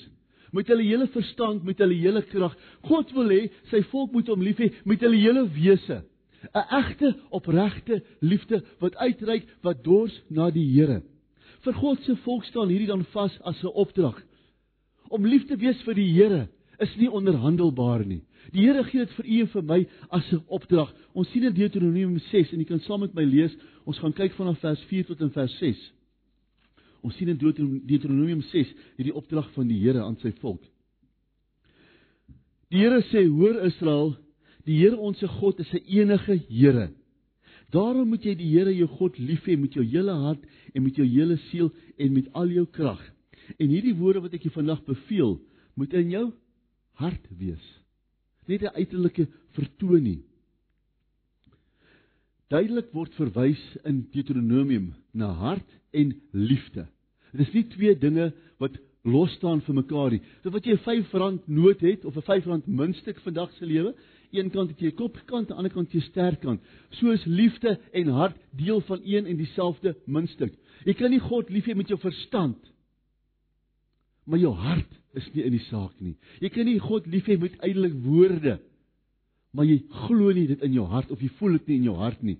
met 0.51 0.67
hulle 0.67 0.83
hele 0.83 1.07
verstand, 1.07 1.63
met 1.63 1.77
hulle 1.77 1.97
hele 1.99 2.21
krag. 2.21 2.55
God 2.81 3.11
wil 3.11 3.29
hê 3.29 3.51
sy 3.71 3.81
volk 3.91 4.13
moet 4.13 4.27
hom 4.27 4.41
lief 4.41 4.57
hê 4.57 4.71
met 4.85 5.01
hulle 5.01 5.19
hele 5.19 5.43
wese. 5.57 6.03
'n 6.51 6.65
Egte, 6.69 7.15
opregte 7.29 8.03
liefde 8.19 8.63
wat 8.79 8.95
uitreik, 8.95 9.47
wat 9.61 9.83
dors 9.83 10.21
na 10.27 10.49
die 10.51 10.67
Here. 10.73 11.01
Vir 11.63 11.73
God 11.73 12.01
se 12.03 12.15
volk 12.15 12.43
staan 12.43 12.67
hierdie 12.67 12.87
dan 12.87 13.05
vas 13.13 13.39
as 13.41 13.63
'n 13.63 13.67
opdrag. 13.67 14.19
Om 15.07 15.25
lief 15.25 15.47
te 15.47 15.55
wees 15.55 15.81
vir 15.83 15.95
die 15.95 16.11
Here 16.11 16.47
is 16.79 16.95
nie 16.95 17.11
onderhandelbaar 17.11 18.05
nie. 18.05 18.23
Die 18.51 18.65
Here 18.65 18.83
gee 18.83 18.99
dit 18.99 19.11
vir 19.11 19.25
u 19.25 19.39
en 19.39 19.47
vir 19.47 19.63
my 19.63 19.87
as 20.09 20.31
'n 20.31 20.43
opdrag. 20.47 20.93
Ons 21.13 21.29
sien 21.31 21.43
in 21.43 21.53
Deuteronomium 21.53 22.19
6 22.19 22.51
en 22.51 22.59
jy 22.59 22.65
kan 22.65 22.79
saam 22.79 22.99
met 22.99 23.13
my 23.13 23.23
lees. 23.23 23.55
Ons 23.85 23.99
gaan 23.99 24.13
kyk 24.13 24.33
vanaf 24.33 24.59
vers 24.59 24.83
4 24.83 25.05
tot 25.05 25.21
in 25.21 25.31
vers 25.31 25.57
6. 25.57 25.91
Ons 27.01 27.15
sien 27.15 27.27
in 27.27 27.37
Deuteronomium 27.37 28.41
6 28.41 28.73
hierdie 28.97 29.15
opdrag 29.15 29.49
van 29.53 29.67
die 29.67 29.79
Here 29.79 30.01
aan 30.01 30.17
sy 30.17 30.31
volk. 30.31 30.61
Die 32.69 32.79
Here 32.79 33.01
sê: 33.01 33.27
"Hoor 33.27 33.65
Israel, 33.65 34.17
die 34.67 34.79
Here 34.79 34.97
ons 34.97 35.19
se 35.19 35.27
God 35.27 35.59
is 35.59 35.73
'n 35.73 35.83
enige 35.85 36.39
Here. 36.49 36.91
Daarom 37.71 38.09
moet 38.09 38.23
jy 38.23 38.35
die 38.35 38.51
Here 38.53 38.73
jou 38.75 38.87
God 38.87 39.17
lief 39.17 39.45
hê 39.45 39.57
met 39.57 39.73
jou 39.73 39.83
hele 39.83 40.11
hart 40.11 40.43
en 40.73 40.83
met 40.83 40.95
jou 40.95 41.07
hele 41.07 41.37
siel 41.49 41.71
en 41.97 42.13
met 42.13 42.33
al 42.33 42.47
jou 42.47 42.65
krag. 42.65 43.01
En 43.59 43.69
hierdie 43.69 43.95
woorde 43.95 44.21
wat 44.21 44.33
ek 44.33 44.43
jou 44.43 44.53
vandag 44.53 44.83
beveel, 44.85 45.41
moet 45.75 45.93
in 45.93 46.09
jou 46.09 46.31
hart 47.01 47.25
wees. 47.37 47.63
Nie 48.47 48.59
'n 48.59 48.75
uiterlike 48.75 49.27
vertoon 49.55 50.03
nie. 50.03 50.21
Duidelik 52.49 52.91
word 52.93 53.13
verwys 53.13 53.61
in 53.83 54.07
Deuteronomium 54.11 54.93
na 55.13 55.31
hart 55.33 55.69
en 55.91 56.13
liefde. 56.31 56.87
Dit 57.31 57.47
is 57.47 57.53
nie 57.53 57.63
twee 57.63 57.95
dinge 57.97 58.33
wat 58.59 58.77
los 59.03 59.31
staan 59.33 59.61
vir 59.61 59.75
mekaar 59.75 60.11
nie. 60.11 60.21
So 60.43 60.51
wat 60.51 60.65
jy 60.65 60.73
'n 60.73 61.03
R5 61.03 61.47
noot 61.47 61.79
het 61.81 62.05
of 62.05 62.15
'n 62.15 62.21
R5 62.21 62.67
muntstuk 62.67 63.19
vandag 63.19 63.51
se 63.53 63.65
lewe, 63.65 63.95
een 64.33 64.49
kant 64.53 64.69
het 64.73 64.81
jy 64.81 64.91
kopkant, 64.97 65.51
aan 65.51 65.55
die 65.55 65.61
ander 65.61 65.73
kant 65.73 65.93
jy 65.93 66.01
sterkant. 66.09 66.61
Soos 66.99 67.25
liefde 67.25 67.77
en 67.93 68.13
hart 68.17 68.37
deel 68.51 68.81
van 68.89 69.01
een 69.05 69.29
en 69.29 69.37
dieselfde 69.37 69.95
muntstuk. 70.05 70.53
Jy 70.85 70.93
kan 70.99 71.13
nie 71.13 71.21
God 71.23 71.49
lief 71.49 71.69
hê 71.69 71.75
met 71.75 71.89
jou 71.89 71.99
verstand 72.01 72.59
maar 74.25 74.39
jou 74.39 74.53
hart 74.55 74.99
is 75.19 75.25
nie 75.33 75.43
in 75.43 75.51
die 75.51 75.65
saak 75.67 75.97
nie. 75.99 76.15
Jy 76.41 76.49
kan 76.53 76.67
nie 76.67 76.79
God 76.81 77.07
lief 77.11 77.27
hê 77.27 77.35
met 77.39 77.57
uiterlike 77.59 77.99
woorde 78.05 78.59
maar 79.53 79.67
jy 79.69 79.83
glo 80.07 80.31
nie 80.33 80.47
dit 80.49 80.63
in 80.65 80.73
jou 80.79 80.85
hart 80.89 81.11
of 81.13 81.21
jy 81.21 81.29
voel 81.37 81.59
dit 81.59 81.67
nie 81.69 81.75
in 81.81 81.89
jou 81.91 81.97
hart 81.99 82.23
nie. 82.25 82.39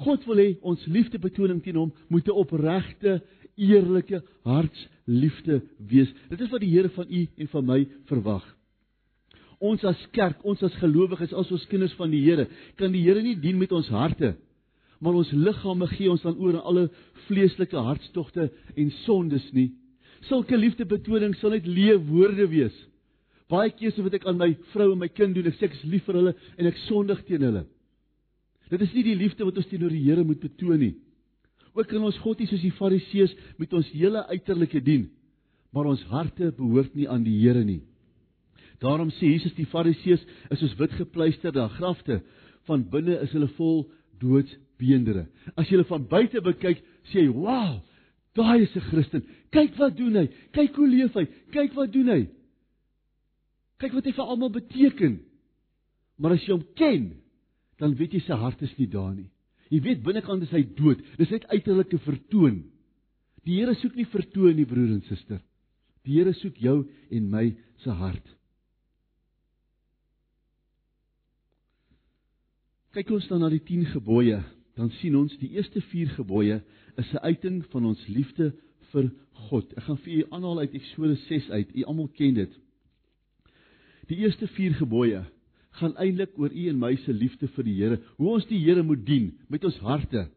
God 0.00 0.24
wil 0.24 0.40
hê 0.40 0.54
ons 0.64 0.86
liefdebetoning 0.88 1.60
teen 1.60 1.76
hom 1.76 1.90
moet 2.08 2.28
'n 2.28 2.38
opregte, 2.42 3.20
eerlike 3.56 4.22
hartsliefde 4.44 5.60
wees. 5.76 6.08
Dit 6.30 6.40
is 6.40 6.50
wat 6.50 6.62
die 6.62 6.70
Here 6.70 6.88
van 6.88 7.06
u 7.10 7.28
en 7.36 7.48
van 7.48 7.66
my 7.66 7.86
verwag. 8.08 8.46
Ons 9.60 9.82
as 9.84 10.00
kerk, 10.16 10.38
ons 10.48 10.62
as 10.64 10.76
gelowiges, 10.80 11.34
as 11.36 11.50
ons 11.52 11.66
kinders 11.68 11.92
van 11.98 12.12
die 12.12 12.22
Here, 12.24 12.46
kan 12.80 12.92
die 12.94 13.02
Here 13.04 13.20
nie 13.22 13.36
dien 13.36 13.58
met 13.60 13.72
ons 13.76 13.90
harte, 13.92 14.34
maar 15.04 15.18
ons 15.20 15.32
liggame 15.36 15.88
gee 15.92 16.08
ons 16.12 16.24
dan 16.24 16.38
oor 16.40 16.56
aan 16.56 16.68
alle 16.68 16.86
vleeslike 17.26 17.76
hartstogte 17.76 18.48
en 18.76 18.92
sondes 19.04 19.44
nie. 19.56 19.70
Sulke 20.28 20.56
liefdebetoning 20.56 21.34
sal 21.40 21.54
net 21.56 21.68
leë 21.68 21.98
woorde 22.08 22.46
wees. 22.52 22.76
Baie 23.52 23.72
keuse 23.74 24.04
wat 24.04 24.16
ek 24.16 24.26
aan 24.30 24.40
my 24.40 24.50
vrou 24.72 24.92
en 24.94 25.00
my 25.00 25.08
kind 25.12 25.36
doen, 25.36 25.48
ek 25.50 25.58
sê 25.58 25.68
ek 25.68 25.76
is 25.76 25.86
lief 25.92 26.08
vir 26.08 26.20
hulle 26.20 26.34
en 26.56 26.70
ek 26.70 26.80
sondig 26.86 27.20
teen 27.28 27.44
hulle. 27.44 27.64
Dit 28.70 28.84
is 28.86 28.92
nie 28.94 29.04
die 29.08 29.18
liefde 29.18 29.44
wat 29.44 29.56
ons 29.58 29.68
teenoor 29.68 29.92
die 29.92 30.04
Here 30.04 30.24
moet 30.24 30.40
betoon 30.40 30.78
nie. 30.80 30.94
Ook 31.74 31.88
kan 31.90 32.04
ons 32.06 32.18
God 32.22 32.40
nie 32.40 32.48
soos 32.50 32.62
die 32.62 32.74
Fariseërs 32.74 33.36
met 33.60 33.72
ons 33.76 33.92
hele 33.92 34.22
uiterlike 34.30 34.80
dien, 34.86 35.08
maar 35.74 35.90
ons 35.90 36.02
harte 36.10 36.50
behoort 36.56 36.94
nie 36.96 37.08
aan 37.10 37.26
die 37.26 37.36
Here 37.42 37.64
nie. 37.66 37.82
Daarom 38.80 39.10
sê 39.12 39.28
Jesus 39.34 39.54
die 39.58 39.68
Fariseërs 39.68 40.22
is 40.50 40.60
soos 40.62 40.76
wit 40.78 40.94
gepleisterde 40.96 41.66
grafte, 41.76 42.20
van 42.68 42.84
binne 42.92 43.18
is 43.24 43.32
hulle 43.36 43.48
vol 43.58 43.84
doodsbeendere. 44.22 45.26
As 45.54 45.68
jy 45.68 45.76
hulle 45.76 45.88
van 45.88 46.06
buite 46.08 46.40
bekyk, 46.44 46.80
sê 47.12 47.26
jy, 47.26 47.28
"Wow, 47.28 47.82
daai 48.34 48.62
is 48.62 48.76
'n 48.76 48.80
Christen. 48.80 49.26
Kyk 49.52 49.76
wat 49.76 49.96
doen 49.96 50.14
hy. 50.14 50.28
Kyk 50.52 50.74
hoe 50.76 50.88
leef 50.88 51.14
hy. 51.14 51.26
Kyk 51.52 51.74
wat 51.74 51.92
doen 51.92 52.08
hy." 52.08 52.28
Kyk 53.78 53.92
wat 53.92 54.04
hy 54.04 54.12
vir 54.12 54.24
almal 54.24 54.50
beteken. 54.50 55.20
Maar 56.18 56.32
as 56.32 56.44
jy 56.44 56.52
hom 56.52 56.64
ken, 56.76 57.16
dan 57.78 57.94
weet 57.94 58.12
jy 58.12 58.20
sy 58.20 58.36
hart 58.36 58.60
is 58.62 58.76
nie 58.78 58.86
daar 58.86 59.14
nie. 59.14 59.30
Jy 59.70 59.80
weet 59.80 60.02
binnekant 60.02 60.42
is 60.42 60.50
hy 60.50 60.62
dood. 60.62 61.00
Dis 61.16 61.30
net 61.30 61.46
uiterlike 61.48 61.98
vertoon. 61.98 62.64
Die 63.44 63.60
Here 63.60 63.74
soek 63.74 63.94
nie 63.96 64.04
vertoon 64.04 64.56
nie, 64.56 64.66
broer 64.68 64.90
en 64.96 65.02
suster. 65.02 65.40
Die 66.04 66.18
Here 66.18 66.34
soek 66.34 66.56
jou 66.56 66.88
en 67.10 67.30
my 67.30 67.56
se 67.84 67.90
hart. 67.90 68.26
Kyk 72.90 73.12
ons 73.14 73.26
dan 73.30 73.38
na 73.44 73.48
die 73.52 73.60
10 73.62 73.84
gebooie, 73.92 74.40
dan 74.74 74.88
sien 74.98 75.14
ons 75.14 75.36
die 75.38 75.52
eerste 75.54 75.78
4 75.92 76.08
gebooie 76.16 76.56
is 76.98 77.10
'n 77.14 77.22
uiting 77.22 77.58
van 77.70 77.84
ons 77.86 78.00
liefde 78.08 78.50
vir 78.90 79.12
God. 79.46 79.72
Ek 79.78 79.84
gaan 79.84 79.98
vir 80.02 80.12
u 80.12 80.24
aanhaal 80.30 80.58
uit 80.58 80.74
Eksodus 80.74 81.22
6 81.28 81.50
uit. 81.50 81.68
U 81.76 81.84
almal 81.84 82.08
ken 82.08 82.34
dit. 82.34 82.50
Die 84.08 84.16
eerste 84.16 84.46
4 84.46 84.74
gebooie 84.74 85.22
gaan 85.70 85.94
eintlik 85.96 86.34
oor 86.34 86.50
u 86.50 86.68
en 86.68 86.78
my 86.78 86.96
se 86.96 87.12
liefde 87.12 87.46
vir 87.46 87.64
die 87.64 87.74
Here, 87.74 88.00
hoe 88.16 88.28
ons 88.28 88.46
die 88.46 88.58
Here 88.58 88.82
moet 88.82 89.06
dien 89.06 89.38
met 89.48 89.64
ons 89.64 89.78
harte. 89.78 90.28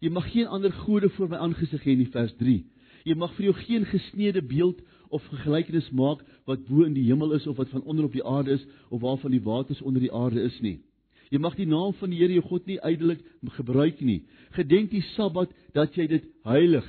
Jy 0.00 0.10
mag 0.10 0.28
geen 0.32 0.46
ander 0.46 0.72
gode 0.72 1.08
voor 1.08 1.28
my 1.28 1.36
aangesig 1.36 1.82
hê 1.82 1.96
in 1.96 2.12
vers 2.12 2.34
3. 2.36 2.64
Jy 3.04 3.14
mag 3.14 3.32
vir 3.36 3.44
jou 3.44 3.54
geen 3.54 3.84
gesneede 3.84 4.42
beeld 4.42 4.82
of 5.08 5.24
gelykenis 5.24 5.90
maak 5.92 6.20
wat 6.44 6.68
bo 6.68 6.84
in 6.84 6.94
die 6.94 7.08
hemel 7.08 7.32
is 7.32 7.46
of 7.46 7.56
wat 7.56 7.68
van 7.68 7.82
onder 7.82 8.04
op 8.04 8.12
die 8.12 8.24
aarde 8.24 8.50
is 8.50 8.66
of 8.90 9.00
waarvan 9.00 9.30
die 9.30 9.42
waters 9.42 9.80
onder 9.80 10.00
die 10.00 10.12
aarde 10.12 10.42
is 10.42 10.60
nie. 10.60 10.82
Jy 11.30 11.40
mag 11.42 11.56
die 11.58 11.66
naam 11.66 11.94
van 11.98 12.12
die 12.12 12.20
Here 12.20 12.36
jou 12.36 12.44
God 12.46 12.66
nie 12.68 12.78
ydelik 12.86 13.22
gebruik 13.56 14.00
nie. 14.00 14.22
Gedenk 14.54 14.92
die 14.92 15.02
Sabbat 15.14 15.50
dat 15.74 15.96
jy 15.98 16.06
dit 16.10 16.26
heilig. 16.46 16.86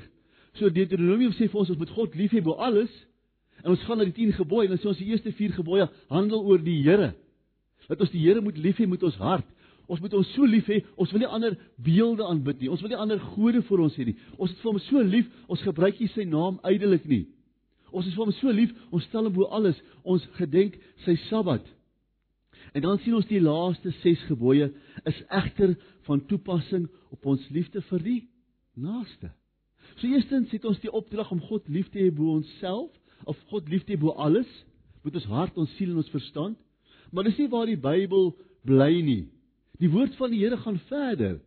So 0.58 0.70
Deuteronomium 0.74 1.34
sê 1.38 1.48
vir 1.50 1.62
ons 1.62 1.72
ons 1.74 1.80
moet 1.80 1.94
God 1.96 2.16
lief 2.18 2.34
hê 2.36 2.42
bo 2.46 2.58
alles. 2.62 2.94
En 3.64 3.74
ons 3.74 3.86
gaan 3.88 3.98
na 4.02 4.06
die 4.06 4.16
10 4.16 4.36
gebooie 4.38 4.68
en 4.68 4.76
dan 4.76 4.82
sê 4.82 4.92
ons 4.92 5.02
die 5.02 5.10
eerste 5.10 5.34
4 5.34 5.58
gebooie 5.58 5.88
handel 6.14 6.46
oor 6.46 6.62
die 6.62 6.80
Here. 6.86 7.14
Dat 7.88 8.02
ons 8.04 8.14
die 8.14 8.22
Here 8.26 8.42
moet 8.46 8.58
lief 8.62 8.82
hê 8.82 8.88
met 8.90 9.04
ons 9.04 9.18
hart. 9.22 9.48
Ons 9.88 10.02
moet 10.04 10.12
hom 10.12 10.26
so 10.34 10.44
lief 10.44 10.68
hê, 10.68 10.82
ons 11.00 11.12
wil 11.16 11.24
nie 11.24 11.30
ander 11.32 11.56
beelde 11.80 12.26
aanbid 12.28 12.60
nie. 12.60 12.70
Ons 12.70 12.82
wil 12.84 12.92
nie 12.92 13.00
ander 13.00 13.22
gode 13.38 13.62
vir 13.70 13.84
ons 13.86 13.96
hê 13.96 14.10
nie. 14.10 14.18
Ons 14.36 14.52
het 14.52 14.60
vir 14.60 14.72
hom 14.74 14.80
so 14.84 15.04
lief, 15.16 15.30
ons 15.48 15.64
gebruik 15.64 16.02
nie 16.04 16.10
sy 16.12 16.26
naam 16.28 16.60
ydelik 16.68 17.08
nie. 17.08 17.24
Ons 17.96 18.10
is 18.10 18.18
vir 18.18 18.26
hom 18.26 18.34
so 18.36 18.52
lief, 18.52 18.74
ons 18.92 19.06
stel 19.08 19.30
hom 19.30 19.38
bo 19.38 19.48
alles. 19.56 19.80
Ons 20.04 20.28
gedenk 20.36 20.76
sy 21.06 21.16
Sabbat. 21.30 21.64
En 22.74 22.82
dan 22.84 23.00
sien 23.00 23.16
ons 23.16 23.28
die 23.30 23.42
laaste 23.42 23.92
6 24.02 24.28
gebooie 24.32 24.72
is 25.08 25.20
egter 25.28 25.76
van 26.08 26.24
toepassing 26.26 26.88
op 27.14 27.26
ons 27.26 27.44
liefde 27.54 27.82
vir 27.90 28.04
die 28.04 28.22
naaste. 28.76 29.32
So 29.98 30.08
eerstens 30.08 30.52
het 30.52 30.66
ons 30.68 30.80
die 30.84 30.92
opdrag 30.92 31.32
om 31.32 31.42
God 31.48 31.68
lief 31.72 31.90
te 31.94 32.02
hê 32.04 32.12
bo 32.14 32.36
onsself 32.38 32.92
of 33.26 33.40
God 33.52 33.70
lief 33.72 33.86
te 33.88 33.96
hê 33.96 34.00
bo 34.00 34.14
alles 34.20 34.50
met 35.06 35.16
ons 35.16 35.30
hart, 35.32 35.58
ons 35.58 35.72
siel 35.78 35.94
en 35.94 36.02
ons 36.02 36.14
verstand. 36.14 36.58
Maar 37.12 37.30
dis 37.30 37.40
nie 37.40 37.50
waar 37.52 37.70
die 37.70 37.80
Bybel 37.80 38.34
bly 38.68 38.92
nie. 39.02 39.24
Die 39.80 39.90
woord 39.92 40.18
van 40.20 40.34
die 40.34 40.42
Here 40.44 40.58
gaan 40.60 40.80
verder. 40.90 41.38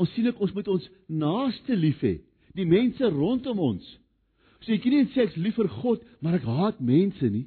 Ons 0.00 0.10
sien 0.16 0.26
ek 0.26 0.40
ons 0.42 0.54
moet 0.56 0.68
ons 0.72 0.86
naaste 1.06 1.76
lief 1.78 2.00
hê, 2.02 2.16
die 2.58 2.66
mense 2.66 3.06
rondom 3.14 3.60
ons. 3.62 3.84
So 4.64 4.72
jy 4.72 4.80
kan 4.82 4.94
nie 4.96 5.04
sê 5.12 5.26
ek 5.26 5.34
is 5.34 5.42
lief 5.44 5.58
vir 5.60 5.70
God, 5.70 6.02
maar 6.24 6.38
ek 6.38 6.48
haat 6.48 6.80
mense 6.82 7.28
nie. 7.30 7.44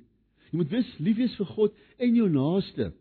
Jy 0.52 0.62
moet 0.62 0.72
wees 0.72 0.94
lief 1.04 1.18
wees 1.20 1.36
vir 1.36 1.50
God 1.58 1.76
en 2.00 2.16
jou 2.16 2.28
naaste. 2.32 2.92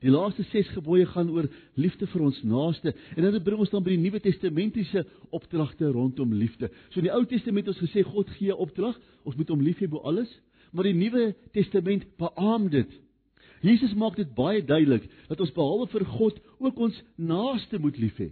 Die 0.00 0.10
laaste 0.12 0.42
6 0.48 0.72
gebooie 0.78 1.04
gaan 1.10 1.28
oor 1.28 1.48
liefde 1.76 2.06
vir 2.08 2.22
ons 2.24 2.38
naaste 2.48 2.94
en 3.16 3.26
dit 3.26 3.44
bring 3.44 3.60
ons 3.60 3.72
dan 3.72 3.84
by 3.84 3.92
die 3.92 4.00
Nuwe 4.00 4.20
Testamentiese 4.24 5.04
opdragte 5.36 5.90
rondom 5.92 6.32
liefde. 6.32 6.70
So 6.88 7.02
in 7.02 7.08
die 7.10 7.12
Ou 7.12 7.26
Testament 7.28 7.68
ons 7.68 7.82
gesê 7.82 8.04
God 8.06 8.30
gee 8.38 8.56
opdrag, 8.56 8.96
ons 9.28 9.36
moet 9.36 9.52
hom 9.52 9.60
lief 9.64 9.82
hê 9.84 9.90
bo 9.92 10.00
alles, 10.08 10.30
maar 10.72 10.88
die 10.88 10.96
Nuwe 10.96 11.34
Testament 11.52 12.08
beamoed 12.20 12.78
dit. 12.78 12.98
Jesus 13.60 13.92
maak 13.92 14.16
dit 14.16 14.30
baie 14.32 14.64
duidelik 14.64 15.04
dat 15.28 15.40
ons 15.44 15.52
behalwe 15.52 15.90
vir 15.92 16.06
God 16.16 16.40
ook 16.64 16.80
ons 16.88 17.02
naaste 17.20 17.80
moet 17.82 18.00
lief 18.00 18.16
hê. 18.22 18.30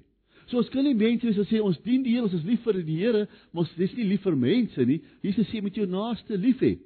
So 0.48 0.62
ons 0.62 0.70
kan 0.72 0.86
nie 0.86 0.96
mense 0.96 1.26
wees 1.26 1.36
wat 1.36 1.50
sê 1.50 1.60
ons 1.60 1.76
dien 1.84 2.00
die 2.00 2.14
Here, 2.14 2.24
ons 2.24 2.38
is 2.38 2.46
lief 2.48 2.64
vir 2.64 2.80
die 2.80 3.02
Here, 3.02 3.26
maar 3.52 3.66
ons 3.66 3.74
is 3.76 3.92
nie 3.98 4.08
lief 4.08 4.24
vir 4.24 4.36
mense 4.40 4.86
nie. 4.88 5.02
Jesus 5.20 5.50
sê 5.52 5.60
met 5.60 5.76
jou 5.76 5.84
naaste 5.84 6.40
lief 6.40 6.64
hê. 6.64 6.78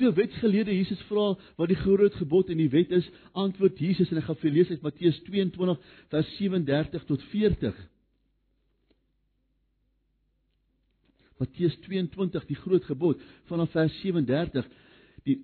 Toe 0.00 0.14
wetgeleerde 0.16 0.72
Jesus 0.72 1.00
vra 1.10 1.34
wat 1.60 1.68
die 1.68 1.76
groot 1.76 2.14
gebod 2.16 2.48
in 2.48 2.56
die 2.56 2.70
wet 2.72 2.92
is, 2.96 3.04
antwoord 3.36 3.80
Jesus 3.82 4.08
en 4.08 4.20
ek 4.22 4.30
gaan 4.30 4.38
vir 4.40 4.54
lees 4.54 4.70
uit 4.72 4.84
Matteus 4.84 5.18
22 5.26 5.74
vers 6.14 6.30
37 6.38 7.04
tot 7.10 7.26
40. 7.34 7.82
Matteus 11.40 11.76
22 11.84 12.46
die 12.48 12.56
groot 12.62 12.86
gebod 12.88 13.20
vanaf 13.50 13.74
vers 13.76 13.98
37 14.00 14.70
die 15.28 15.36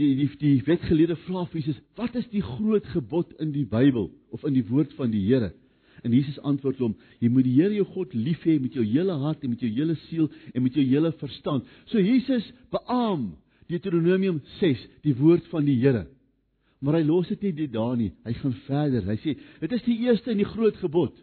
die 0.00 0.14
die 0.16 0.30
die 0.40 0.54
wetgeleerde 0.64 1.18
vra 1.26 1.44
vir 1.50 1.60
Jesus 1.60 1.82
wat 2.00 2.16
is 2.16 2.28
die 2.32 2.44
groot 2.44 2.88
gebod 2.94 3.36
in 3.44 3.52
die 3.52 3.66
Bybel 3.68 4.08
of 4.32 4.48
in 4.48 4.56
die 4.56 4.64
woord 4.70 4.96
van 4.96 5.12
die 5.12 5.26
Here? 5.26 5.52
En 6.00 6.16
Jesus 6.16 6.40
antwoord 6.48 6.80
hom 6.80 6.96
jy 7.20 7.28
moet 7.28 7.44
die 7.44 7.58
Here 7.58 7.76
jou 7.76 7.84
God 7.92 8.16
lief 8.16 8.48
hê 8.48 8.56
met 8.64 8.80
jou 8.80 8.86
hele 8.86 9.20
hart 9.26 9.44
en 9.44 9.52
met 9.52 9.60
jou 9.60 9.72
hele 9.76 10.00
siel 10.06 10.32
en 10.54 10.64
met 10.64 10.80
jou 10.80 10.88
hele 10.88 11.12
verstand. 11.20 11.68
So 11.92 12.00
Jesus 12.00 12.48
beam 12.72 13.34
Deuteronomium 13.70 14.42
6 14.58 14.86
die 15.06 15.16
woord 15.18 15.46
van 15.54 15.66
die 15.68 15.78
Here 15.80 16.06
maar 16.80 16.96
hy 16.96 17.04
los 17.04 17.28
dit 17.28 17.42
nie 17.46 17.68
daar 17.70 17.96
nie 17.96 18.12
hy 18.26 18.36
gaan 18.42 18.56
verder 18.66 19.08
hy 19.08 19.18
sê 19.22 19.36
dit 19.62 19.78
is 19.78 19.88
die 19.88 19.98
eerste 20.06 20.34
en 20.34 20.42
die 20.42 20.52
groot 20.52 20.78
gebod 20.82 21.16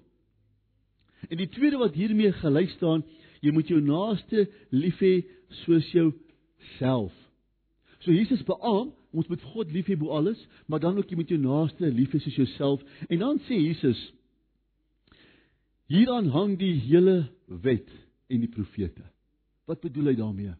en 1.27 1.39
die 1.39 1.49
tweede 1.51 1.79
wat 1.81 1.97
hiermee 1.97 2.31
gelyk 2.41 2.75
staan 2.77 3.05
Jy 3.41 3.53
moet 3.53 3.69
jou 3.69 3.79
naaste 3.83 4.45
lief 4.73 4.99
hê 5.03 5.13
soos 5.63 5.87
jouself. 5.93 7.13
So 8.03 8.13
Jesus 8.13 8.43
beamoen 8.47 8.93
ons 9.17 9.29
moet 9.31 9.41
God 9.53 9.71
lief 9.73 9.87
hê 9.89 9.95
bo 9.97 10.13
alles, 10.13 10.37
maar 10.67 10.81
dan 10.83 10.97
ook 10.99 11.09
jy 11.09 11.17
moet 11.17 11.31
jou 11.31 11.39
naaste 11.41 11.89
lief 11.93 12.13
hê 12.13 12.21
soos 12.21 12.37
jouself. 12.37 12.83
En 13.09 13.21
dan 13.23 13.41
sê 13.47 13.59
Jesus 13.61 13.99
hieraan 15.87 16.29
hang 16.33 16.57
die 16.59 16.75
hele 16.89 17.29
wet 17.47 17.89
en 18.27 18.43
die 18.43 18.51
profete. 18.51 19.05
Wat 19.67 19.81
bedoel 19.83 20.11
hy 20.11 20.17
daarmee? 20.19 20.55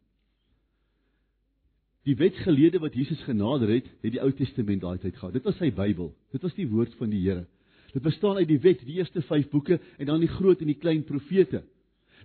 Die 2.08 2.16
wetgeleerde 2.16 2.80
wat 2.80 2.96
Jesus 2.96 3.20
genader 3.28 3.68
het, 3.68 3.88
het 4.02 4.14
die 4.16 4.22
Ou 4.24 4.32
Testament 4.32 4.82
daai 4.82 4.98
tyd 5.02 5.18
gehad. 5.18 5.34
Dit 5.36 5.48
was 5.48 5.58
sy 5.60 5.74
Bybel. 5.76 6.14
Dit 6.32 6.46
was 6.46 6.54
die 6.56 6.68
woord 6.72 6.94
van 6.96 7.12
die 7.12 7.20
Here. 7.26 7.44
Dit 7.92 8.04
bestaan 8.06 8.38
uit 8.40 8.48
die 8.48 8.62
wet, 8.64 8.84
die 8.88 9.00
eerste 9.02 9.22
5 9.22 9.50
boeke 9.52 9.80
en 9.98 10.08
dan 10.08 10.22
die 10.24 10.32
groot 10.32 10.62
en 10.64 10.72
die 10.72 10.78
klein 10.80 11.04
profete. 11.08 11.64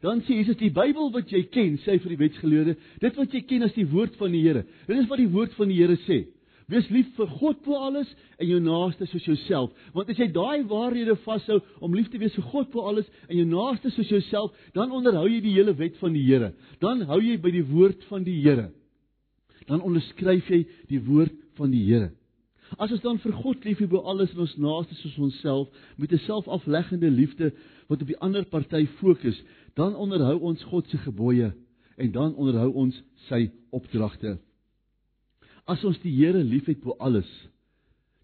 Dan 0.03 0.23
sê 0.27 0.37
Jesus 0.39 0.59
die 0.61 0.71
Bybel 0.75 1.11
wat 1.15 1.31
jy 1.31 1.43
ken, 1.51 1.79
sê 1.83 1.97
vir 2.03 2.15
die 2.15 2.21
wetsgeleerde, 2.21 2.77
dit 3.03 3.19
wat 3.19 3.35
jy 3.35 3.41
ken 3.47 3.67
as 3.67 3.75
die 3.75 3.87
woord 3.91 4.15
van 4.21 4.35
die 4.35 4.43
Here. 4.45 4.63
Dit 4.87 5.03
is 5.03 5.09
wat 5.11 5.23
die 5.23 5.31
woord 5.31 5.55
van 5.59 5.71
die 5.71 5.79
Here 5.81 5.97
sê. 6.07 6.21
Wees 6.71 6.87
lief 6.95 7.09
vir 7.17 7.31
God 7.41 7.59
bo 7.65 7.81
alles 7.83 8.11
en 8.39 8.47
jou 8.49 8.61
naaste 8.63 9.09
soos 9.11 9.27
jouself. 9.27 9.73
Want 9.95 10.13
as 10.15 10.21
jy 10.23 10.29
daai 10.35 10.63
waarhede 10.71 11.17
vashou 11.25 11.59
om 11.83 11.95
lief 11.95 12.11
te 12.11 12.21
wees 12.23 12.35
vir 12.39 12.47
God 12.53 12.71
bo 12.75 12.87
alles 12.91 13.09
en 13.27 13.35
jou 13.41 13.49
naaste 13.51 13.91
soos 13.95 14.11
jouself, 14.15 14.55
dan 14.79 14.95
onderhou 14.95 15.27
jy 15.27 15.41
die 15.43 15.57
hele 15.57 15.75
wet 15.79 15.99
van 16.03 16.15
die 16.15 16.23
Here. 16.29 16.53
Dan 16.83 17.03
hou 17.11 17.19
jy 17.23 17.35
by 17.43 17.51
die 17.55 17.67
woord 17.67 18.07
van 18.11 18.23
die 18.27 18.39
Here. 18.45 18.71
Dan 19.67 19.83
onderskryf 19.83 20.49
jy 20.51 20.65
die 20.91 21.01
woord 21.07 21.35
van 21.59 21.71
die 21.71 21.85
Here. 21.87 22.11
As 22.81 22.93
ons 22.93 23.03
dan 23.05 23.19
vir 23.21 23.35
God 23.37 23.65
lief 23.67 23.83
hê 23.83 23.87
bo 23.91 24.01
alles 24.09 24.33
en 24.33 24.45
ons 24.47 24.55
naaste 24.57 24.97
soos 24.97 25.19
onsself 25.21 25.69
met 26.01 26.13
'n 26.13 26.25
selfafleggende 26.25 27.11
liefde 27.11 27.53
wat 27.89 28.01
op 28.01 28.09
die 28.09 28.21
ander 28.21 28.45
party 28.45 28.87
fokus, 29.01 29.43
dan 29.75 29.95
onderhou 29.95 30.39
ons 30.41 30.63
God 30.65 30.89
se 30.89 30.99
gebooie 30.99 31.53
en 31.97 32.13
dan 32.13 32.35
onderhou 32.35 32.73
ons 32.73 33.03
sy 33.29 33.51
opdragte. 33.71 34.39
As 35.67 35.85
ons 35.85 35.99
die 36.01 36.13
Here 36.13 36.43
liefhet 36.43 36.81
bo 36.81 36.97
alles, 36.99 37.29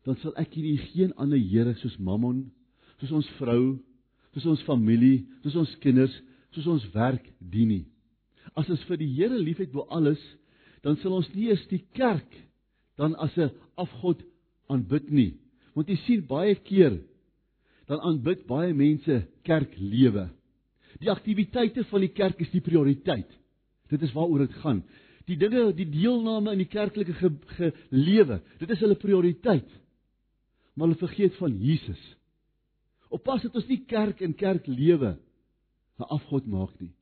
dan 0.04 0.16
sal 0.16 0.33
ek 0.40 0.54
hierdie 0.54 0.78
geen 0.78 1.12
ander 1.16 1.38
Here 1.38 1.75
soos 1.75 1.99
Mammon, 1.99 2.50
soos 2.99 3.12
ons 3.12 3.28
vrou, 3.38 3.78
soos 4.33 4.47
ons 4.47 4.62
familie, 4.62 5.26
soos 5.42 5.57
ons 5.57 5.76
kinders, 5.85 6.14
soos 6.50 6.66
ons 6.66 6.88
werk 6.95 7.25
dien 7.38 7.68
nie. 7.68 7.85
As 8.57 8.68
ons 8.71 8.83
vir 8.88 8.97
die 8.97 9.12
Here 9.12 9.38
liefhet 9.38 9.73
bo 9.73 9.87
alles, 9.90 10.18
dan 10.82 10.97
sal 11.02 11.18
ons 11.18 11.28
nie 11.35 11.49
eens 11.50 11.64
die 11.70 11.85
kerk 11.97 12.30
dan 12.99 13.14
as 13.16 13.37
'n 13.37 13.50
afgod 13.76 14.23
aanbid 14.69 15.10
nie. 15.10 15.34
Want 15.75 15.88
jy 15.88 15.97
sien 15.97 16.26
baie 16.26 16.54
keer 16.54 17.00
dan 17.86 18.00
aanbid 18.00 18.47
baie 18.47 18.75
mense 18.75 19.26
kerklewe. 19.43 20.28
Die 21.00 21.10
aktiwiteite 21.10 21.84
van 21.84 22.00
die 22.00 22.12
kerk 22.12 22.41
is 22.41 22.50
die 22.50 22.60
prioriteit. 22.60 23.30
Dit 23.88 24.02
is 24.02 24.12
waaroor 24.12 24.38
dit 24.47 24.56
gaan. 24.62 24.82
Die 25.28 25.36
dinge, 25.36 25.73
die 25.76 25.88
deelname 25.88 26.52
in 26.52 26.58
die 26.58 26.69
kerklike 26.69 27.12
ge, 27.12 27.30
ge, 27.56 27.73
lewe, 27.91 28.41
dit 28.58 28.71
is 28.71 28.80
hulle 28.80 28.97
prioriteit. 28.97 29.69
Maar 30.75 30.88
hulle 30.88 31.00
vergeet 31.00 31.36
van 31.36 31.56
Jesus. 31.60 32.00
Oppas 33.08 33.43
dat 33.43 33.56
ons 33.56 33.69
nie 33.69 33.84
kerk 33.88 34.21
en 34.21 34.34
kerklewe 34.34 35.17
'n 35.99 36.08
afgod 36.14 36.47
maak 36.47 36.80
nie. 36.80 36.93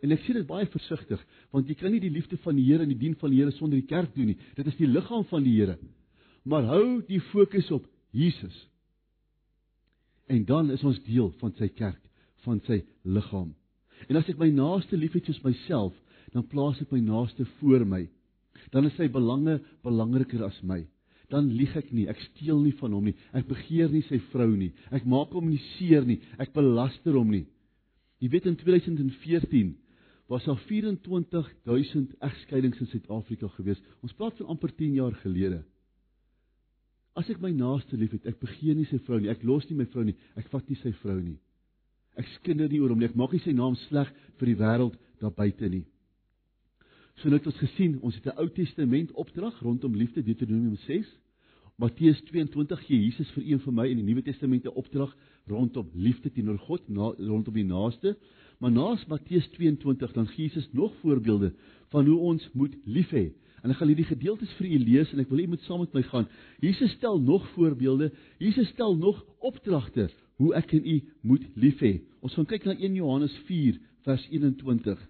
En 0.00 0.14
ek 0.14 0.22
sê 0.24 0.34
dit 0.36 0.46
baie 0.48 0.68
versigtig, 0.72 1.20
want 1.52 1.68
jy 1.68 1.76
kan 1.76 1.92
nie 1.92 2.00
die 2.00 2.12
liefde 2.12 2.38
van 2.40 2.56
die 2.56 2.64
Here 2.64 2.86
en 2.86 2.92
die 2.92 2.98
dien 2.98 3.16
van 3.20 3.32
die 3.32 3.42
Here 3.42 3.52
sonder 3.52 3.76
die 3.76 3.88
kerk 3.88 4.14
doen 4.14 4.30
nie. 4.32 4.38
Dit 4.56 4.70
is 4.70 4.78
die 4.78 4.88
liggaam 4.88 5.26
van 5.28 5.44
die 5.44 5.58
Here. 5.58 5.76
Maar 6.48 6.70
hou 6.72 6.84
die 7.08 7.20
fokus 7.30 7.68
op 7.74 7.84
Jesus. 8.16 8.56
En 10.30 10.46
dan 10.48 10.70
is 10.72 10.84
ons 10.86 11.00
deel 11.04 11.28
van 11.42 11.52
sy 11.58 11.68
kerk 11.68 12.00
van 12.46 12.62
sy 12.64 12.80
liggaam. 13.04 13.50
En 14.08 14.16
as 14.16 14.28
ek 14.32 14.38
my 14.40 14.48
naaste 14.54 14.96
liefhet 14.96 15.26
soos 15.28 15.42
myself, 15.44 15.92
dan 16.32 16.46
plaas 16.48 16.80
ek 16.80 16.94
my 16.94 17.02
naaste 17.04 17.44
voor 17.58 17.84
my. 17.84 18.06
Dan 18.72 18.88
is 18.88 18.96
sy 18.96 19.10
belange 19.12 19.58
belangriker 19.84 20.46
as 20.46 20.56
my. 20.64 20.80
Dan 21.30 21.50
lieg 21.54 21.74
ek 21.76 21.90
nie, 21.94 22.08
ek 22.10 22.18
steel 22.30 22.58
nie 22.62 22.72
van 22.80 22.94
hom 22.96 23.10
nie, 23.10 23.14
ek 23.36 23.46
begeer 23.50 23.92
nie 23.92 24.02
sy 24.08 24.18
vrou 24.32 24.48
nie, 24.50 24.72
ek 24.90 25.04
maak 25.06 25.34
hom 25.36 25.46
nie 25.46 25.60
seer 25.76 26.06
nie, 26.06 26.18
ek 26.42 26.54
belaster 26.56 27.14
hom 27.14 27.30
nie. 27.30 27.44
Jy 28.20 28.32
weet 28.32 28.48
in 28.50 28.56
2014 28.58 29.76
was 30.30 30.44
daar 30.44 30.58
24000 30.58 32.12
egskeidings 32.18 32.78
in 32.78 32.86
Suid-Afrika 32.86 33.48
gewees. 33.48 33.80
Ons 34.00 34.14
praat 34.14 34.36
van 34.38 34.46
amper 34.54 34.70
10 34.74 34.92
jaar 34.94 35.14
gelede. 35.24 35.64
As 37.18 37.26
ek 37.32 37.40
my 37.42 37.50
naaste 37.50 37.98
liefhet, 37.98 38.28
ek 38.30 38.38
begeer 38.38 38.76
nie 38.78 38.86
sy 38.86 39.00
vrou 39.02 39.18
nie, 39.18 39.32
ek 39.32 39.42
los 39.42 39.66
nie 39.66 39.80
my 39.80 39.88
vrou 39.90 40.04
nie, 40.06 40.14
ek 40.38 40.46
vat 40.52 40.68
nie 40.70 40.78
sy 40.78 40.92
vrou 41.00 41.16
nie. 41.18 41.34
Ek 42.14 42.30
skinder 42.36 42.70
nie 42.70 42.78
oor 42.78 42.94
hom 42.94 43.02
nie. 43.02 43.08
Ek 43.10 43.18
maak 43.18 43.34
nie 43.34 43.42
sy 43.42 43.56
naam 43.58 43.74
sleg 43.88 44.06
vir 44.38 44.52
die 44.52 44.58
wêreld 44.60 44.94
daar 45.18 45.34
buite 45.34 45.66
nie. 45.72 45.82
So 47.18 47.32
net 47.34 47.48
ons 47.50 47.58
gesien, 47.58 47.98
ons 47.98 48.14
het 48.14 48.30
'n 48.30 48.38
Ou 48.38 48.48
Testament 48.54 49.10
opdrag 49.18 49.58
rondom 49.66 49.98
liefde 49.98 50.22
Deuteronomium 50.22 50.78
6. 50.86 51.10
Matteus 51.76 52.22
22 52.30 52.86
gee 52.86 53.02
Jesus 53.02 53.30
vir 53.32 53.44
een 53.50 53.60
van 53.60 53.74
my 53.74 53.88
in 53.88 53.96
die 53.96 54.06
Nuwe 54.06 54.22
Testament 54.22 54.64
'n 54.64 54.78
opdrag 54.78 55.16
rondom 55.46 55.90
liefde 55.94 56.30
teenoor 56.30 56.58
God, 56.58 56.88
na, 56.88 57.10
rondom 57.18 57.54
die 57.54 57.64
naaste. 57.64 58.16
Maar 58.60 58.72
naas 58.72 59.06
Matteus 59.08 59.46
22 59.56 60.12
dan 60.12 60.26
gee 60.28 60.44
Jesus 60.44 60.68
nog 60.72 60.92
voorbeelde 61.00 61.54
van 61.88 62.06
hoe 62.06 62.18
ons 62.18 62.48
moet 62.52 62.76
lief 62.84 63.08
hê. 63.08 63.30
En 63.64 63.72
ek 63.72 63.76
gaan 63.80 63.88
hierdie 63.88 64.08
gedeeltes 64.08 64.52
vir 64.58 64.66
u 64.68 64.78
lees 64.84 65.12
en 65.12 65.20
ek 65.22 65.30
wil 65.32 65.40
u 65.40 65.46
moet 65.52 65.62
saam 65.64 65.80
met 65.80 65.94
my 65.96 66.02
gaan. 66.08 66.26
Jesus 66.60 66.92
stel 66.96 67.20
nog 67.20 67.46
voorbeelde. 67.54 68.10
Jesus 68.38 68.68
stel 68.68 68.96
nog 68.96 69.22
opdragte 69.38 70.10
hoe 70.40 70.52
ek 70.56 70.74
en 70.76 70.84
u 70.84 70.96
moet 71.20 71.46
lief 71.56 71.80
hê. 71.80 72.00
Ons 72.20 72.36
gaan 72.36 72.48
kyk 72.48 72.66
na 72.68 72.74
1 72.76 72.98
Johannes 73.00 73.36
4 73.48 73.78
vers 74.04 74.26
21. 74.28 75.00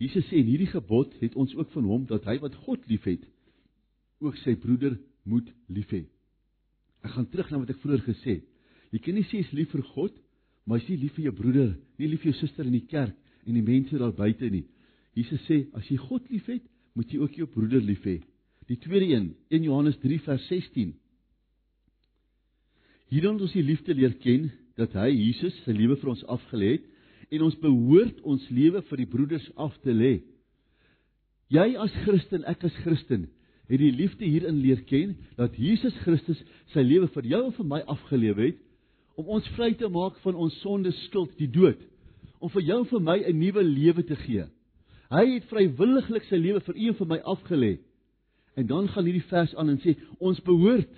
Jesus 0.00 0.28
sê 0.30 0.40
in 0.40 0.48
hierdie 0.48 0.70
gebod 0.72 1.12
het 1.20 1.36
ons 1.36 1.52
ook 1.58 1.72
van 1.74 1.88
hom 1.90 2.06
dat 2.08 2.24
hy 2.28 2.38
wat 2.40 2.56
God 2.64 2.84
liefhet 2.88 3.24
ook 4.24 4.36
sy 4.40 4.56
broeder 4.56 4.96
moet 5.28 5.48
lief 5.68 5.92
hê. 5.92 6.06
Ek 7.04 7.12
gaan 7.12 7.28
terug 7.28 7.52
na 7.52 7.60
wat 7.60 7.74
ek 7.74 7.80
vroeër 7.84 8.06
gesê 8.06 8.38
het. 8.38 8.48
Jy 8.96 9.02
kan 9.04 9.16
nie 9.18 9.26
sê 9.28 9.42
jy's 9.42 9.52
lief 9.52 9.74
vir 9.74 9.84
God, 9.92 10.14
maar 10.68 10.82
jy's 10.82 10.90
nie 10.92 11.02
lief 11.06 11.14
vir 11.16 11.30
jou 11.30 11.34
broeder, 11.38 11.70
nie 11.96 12.10
lief 12.12 12.20
vir 12.20 12.34
jou 12.34 12.40
suster 12.42 12.66
in 12.68 12.76
die 12.76 12.84
kerk 12.90 13.16
en 13.48 13.56
die 13.56 13.64
mense 13.64 13.96
daar 13.96 14.12
buite 14.12 14.50
nie. 14.52 14.66
Jesus 15.16 15.40
sê 15.48 15.62
as 15.72 15.86
jy 15.88 15.96
God 16.02 16.26
liefhet, 16.28 16.64
moet 16.92 17.08
jy 17.08 17.22
ook 17.22 17.38
jou 17.40 17.46
broeder 17.48 17.80
lief 17.80 18.04
hê. 18.04 18.18
Die 18.68 18.76
tweede 18.76 19.08
een, 19.08 19.30
1 19.48 19.64
Johannes 19.64 19.96
3 20.02 20.18
vers 20.26 20.44
16. 20.50 20.92
Hierin 23.08 23.40
ons 23.40 23.54
die 23.56 23.64
liefde 23.64 23.96
leer 23.96 24.12
ken 24.20 24.50
dat 24.76 24.92
hy 24.98 25.08
Jesus 25.14 25.56
sy 25.64 25.72
lewe 25.72 25.96
vir 25.96 26.12
ons 26.12 26.26
afgelê 26.28 26.74
het 26.76 26.84
en 27.32 27.46
ons 27.48 27.56
behoort 27.62 28.20
ons 28.28 28.44
lewe 28.52 28.84
vir 28.90 29.00
die 29.00 29.08
broeders 29.08 29.48
af 29.56 29.72
te 29.84 29.94
lê. 29.96 30.18
Jy 31.48 31.70
as 31.80 31.94
Christen, 32.04 32.44
ek 32.44 32.68
as 32.68 32.76
Christen, 32.84 33.30
het 33.68 33.80
die 33.80 33.92
liefde 33.92 34.28
hierin 34.28 34.60
leer 34.60 34.84
ken 34.88 35.16
dat 35.40 35.56
Jesus 35.56 35.96
Christus 36.04 36.40
sy 36.74 36.84
lewe 36.84 37.08
vir 37.16 37.32
jou 37.32 37.42
en 37.46 37.56
vir 37.56 37.68
my 37.72 37.80
afgelewe 37.88 38.50
het 38.50 38.64
om 39.18 39.32
ons 39.34 39.48
vry 39.56 39.72
te 39.74 39.88
maak 39.90 40.18
van 40.22 40.38
ons 40.38 40.54
sonde 40.62 40.92
skuld, 41.04 41.32
die 41.40 41.50
dood, 41.50 41.80
om 42.38 42.50
vir 42.54 42.68
jou 42.68 42.78
en 42.84 42.90
vir 42.92 43.00
my 43.02 43.18
'n 43.18 43.38
nuwe 43.38 43.62
lewe 43.62 44.02
te 44.06 44.16
gee. 44.16 44.44
Hy 45.10 45.24
het 45.34 45.48
vrywilliglik 45.50 46.24
sy 46.28 46.36
lewe 46.36 46.60
vir 46.60 46.76
u 46.76 46.88
en 46.88 46.94
vir 46.94 47.06
my 47.06 47.18
afgelê. 47.18 47.78
En 48.56 48.66
dan 48.66 48.88
gaan 48.88 49.04
hierdie 49.04 49.28
vers 49.30 49.54
aan 49.56 49.70
en 49.70 49.78
sê 49.78 49.96
ons 50.20 50.40
behoort 50.40 50.94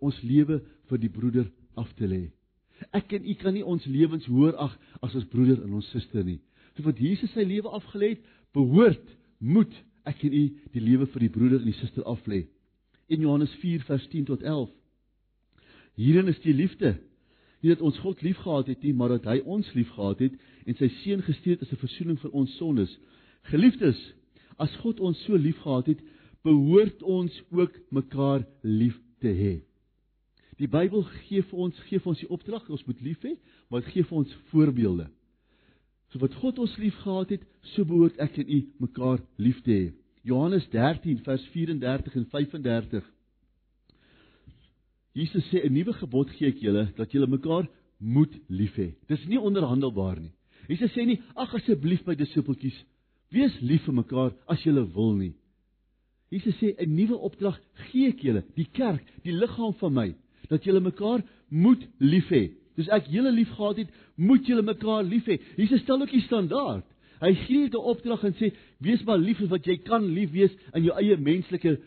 ons 0.00 0.22
lewe 0.22 0.62
vir 0.88 0.98
die 0.98 1.08
broeder 1.08 1.50
af 1.76 1.92
te 1.94 2.06
lê. 2.06 2.30
Ek 2.92 3.12
en 3.12 3.26
u 3.26 3.34
kan 3.34 3.54
nie 3.54 3.64
ons 3.64 3.86
lewens 3.86 4.26
hoër 4.26 4.56
ag 4.56 4.78
as 5.02 5.14
ons 5.14 5.24
broeder 5.24 5.62
en 5.64 5.74
ons 5.74 5.90
suster 5.90 6.24
nie. 6.24 6.40
So 6.76 6.82
wat 6.82 6.98
Jesus 6.98 7.32
sy 7.32 7.44
lewe 7.44 7.68
afgelê 7.68 8.08
het, 8.14 8.22
behoort 8.52 9.16
moet 9.38 9.72
ek 10.04 10.24
en 10.24 10.32
u 10.32 10.44
die 10.72 10.80
lewe 10.80 11.06
vir 11.06 11.20
die 11.20 11.32
broeder 11.32 11.60
en 11.60 11.70
die 11.70 11.80
suster 11.80 12.04
af 12.04 12.26
lê. 12.26 12.46
In 13.08 13.20
Johannes 13.20 13.52
4 13.60 13.84
vers 13.84 14.08
10 14.08 14.24
tot 14.24 14.42
11. 14.42 14.70
Hierin 15.96 16.28
is 16.28 16.40
die 16.40 16.54
liefde 16.54 16.96
Nie 17.64 17.72
dat 17.72 17.80
ons 17.80 17.98
God 18.04 18.20
liefgehad 18.20 18.66
het 18.68 18.82
nie, 18.84 18.92
maar 18.92 19.14
dat 19.14 19.24
hy 19.24 19.38
ons 19.48 19.70
liefgehad 19.72 20.18
het 20.20 20.34
en 20.68 20.76
sy 20.76 20.90
seun 21.00 21.22
gestuur 21.24 21.54
het 21.56 21.62
as 21.64 21.72
'n 21.72 21.80
verzoening 21.80 22.18
vir 22.20 22.34
ons 22.36 22.56
sondes. 22.60 22.92
Geliefdes, 23.48 24.00
as 24.58 24.74
God 24.82 25.00
ons 25.00 25.22
so 25.24 25.36
liefgehad 25.36 25.86
het, 25.86 26.00
behoort 26.44 27.02
ons 27.02 27.32
ook 27.50 27.72
mekaar 27.88 28.44
lief 28.62 29.00
te 29.18 29.32
hê. 29.32 29.62
Die 30.58 30.68
Bybel 30.68 31.02
gee 31.24 31.42
vir 31.42 31.58
ons 31.58 31.78
gee 31.88 31.98
vir 31.98 32.10
ons 32.12 32.20
die 32.20 32.28
opdrag 32.28 32.68
ons 32.68 32.84
moet 32.86 33.00
lief 33.00 33.24
hê, 33.24 33.32
maar 33.70 33.80
dit 33.80 33.92
gee 33.92 34.04
vir 34.04 34.18
ons 34.18 34.36
voorbeelde. 34.52 35.08
So 36.12 36.18
wat 36.18 36.34
God 36.34 36.58
ons 36.58 36.76
liefgehad 36.76 37.30
het, 37.30 37.42
so 37.62 37.84
behoort 37.84 38.18
ek 38.18 38.38
en 38.38 38.50
u 38.50 38.60
mekaar 38.78 39.24
lief 39.38 39.62
te 39.62 39.70
hê. 39.70 39.92
Johannes 40.22 40.68
13 40.68 41.18
vers 41.24 41.48
34 41.52 42.14
en 42.14 42.26
35 42.26 43.13
Jesus 45.14 45.44
sê 45.50 45.62
'n 45.62 45.72
nuwe 45.72 45.92
gebod 45.92 46.28
gee 46.36 46.48
ek 46.48 46.58
julle 46.58 46.88
dat 46.96 47.12
julle 47.12 47.26
mekaar 47.26 47.68
moet 48.00 48.34
lief 48.48 48.74
hê. 48.76 48.94
Dis 49.08 49.26
nie 49.26 49.38
onderhandelbaar 49.38 50.18
nie. 50.20 50.32
Jesus 50.68 50.90
sê 50.92 51.06
nie 51.06 51.20
ag 51.36 51.54
asseblief 51.54 52.06
my 52.06 52.14
disippeltjies 52.14 52.76
wees 53.30 53.54
lief 53.60 53.84
vir 53.86 53.94
mekaar 53.94 54.32
as 54.48 54.62
julle 54.66 54.84
wil 54.94 55.14
nie. 55.14 55.34
Jesus 56.30 56.56
sê 56.58 56.74
'n 56.78 56.96
nuwe 56.96 57.16
opdrag 57.16 57.60
gee 57.90 58.08
ek 58.08 58.22
julle, 58.22 58.42
die 58.56 58.68
kerk, 58.72 59.06
die 59.22 59.32
liggaam 59.32 59.74
van 59.74 59.92
my, 59.94 60.14
dat 60.48 60.64
julle 60.64 60.80
mekaar 60.80 61.22
moet 61.50 61.86
lief 62.00 62.28
hê. 62.30 62.50
Dis 62.76 62.88
ek 62.88 63.06
julle 63.06 63.30
liefgehad 63.30 63.76
het, 63.76 63.90
moet 64.16 64.46
julle 64.46 64.62
mekaar 64.62 65.04
lief 65.04 65.26
hê. 65.26 65.38
Jesus 65.56 65.82
stel 65.82 66.02
ook 66.02 66.10
die 66.10 66.26
standaard. 66.26 66.84
Hy 67.20 67.34
gee 67.46 67.68
'n 67.68 67.76
opdrag 67.76 68.24
en 68.24 68.34
sê 68.34 68.52
wees 68.80 69.04
maar 69.04 69.18
lief 69.18 69.40
as 69.40 69.48
wat 69.48 69.66
jy 69.66 69.76
kan 69.76 70.04
lief 70.04 70.32
wees 70.32 70.50
in 70.74 70.84
jou 70.84 70.94
eie 70.98 71.16
menslike 71.16 71.78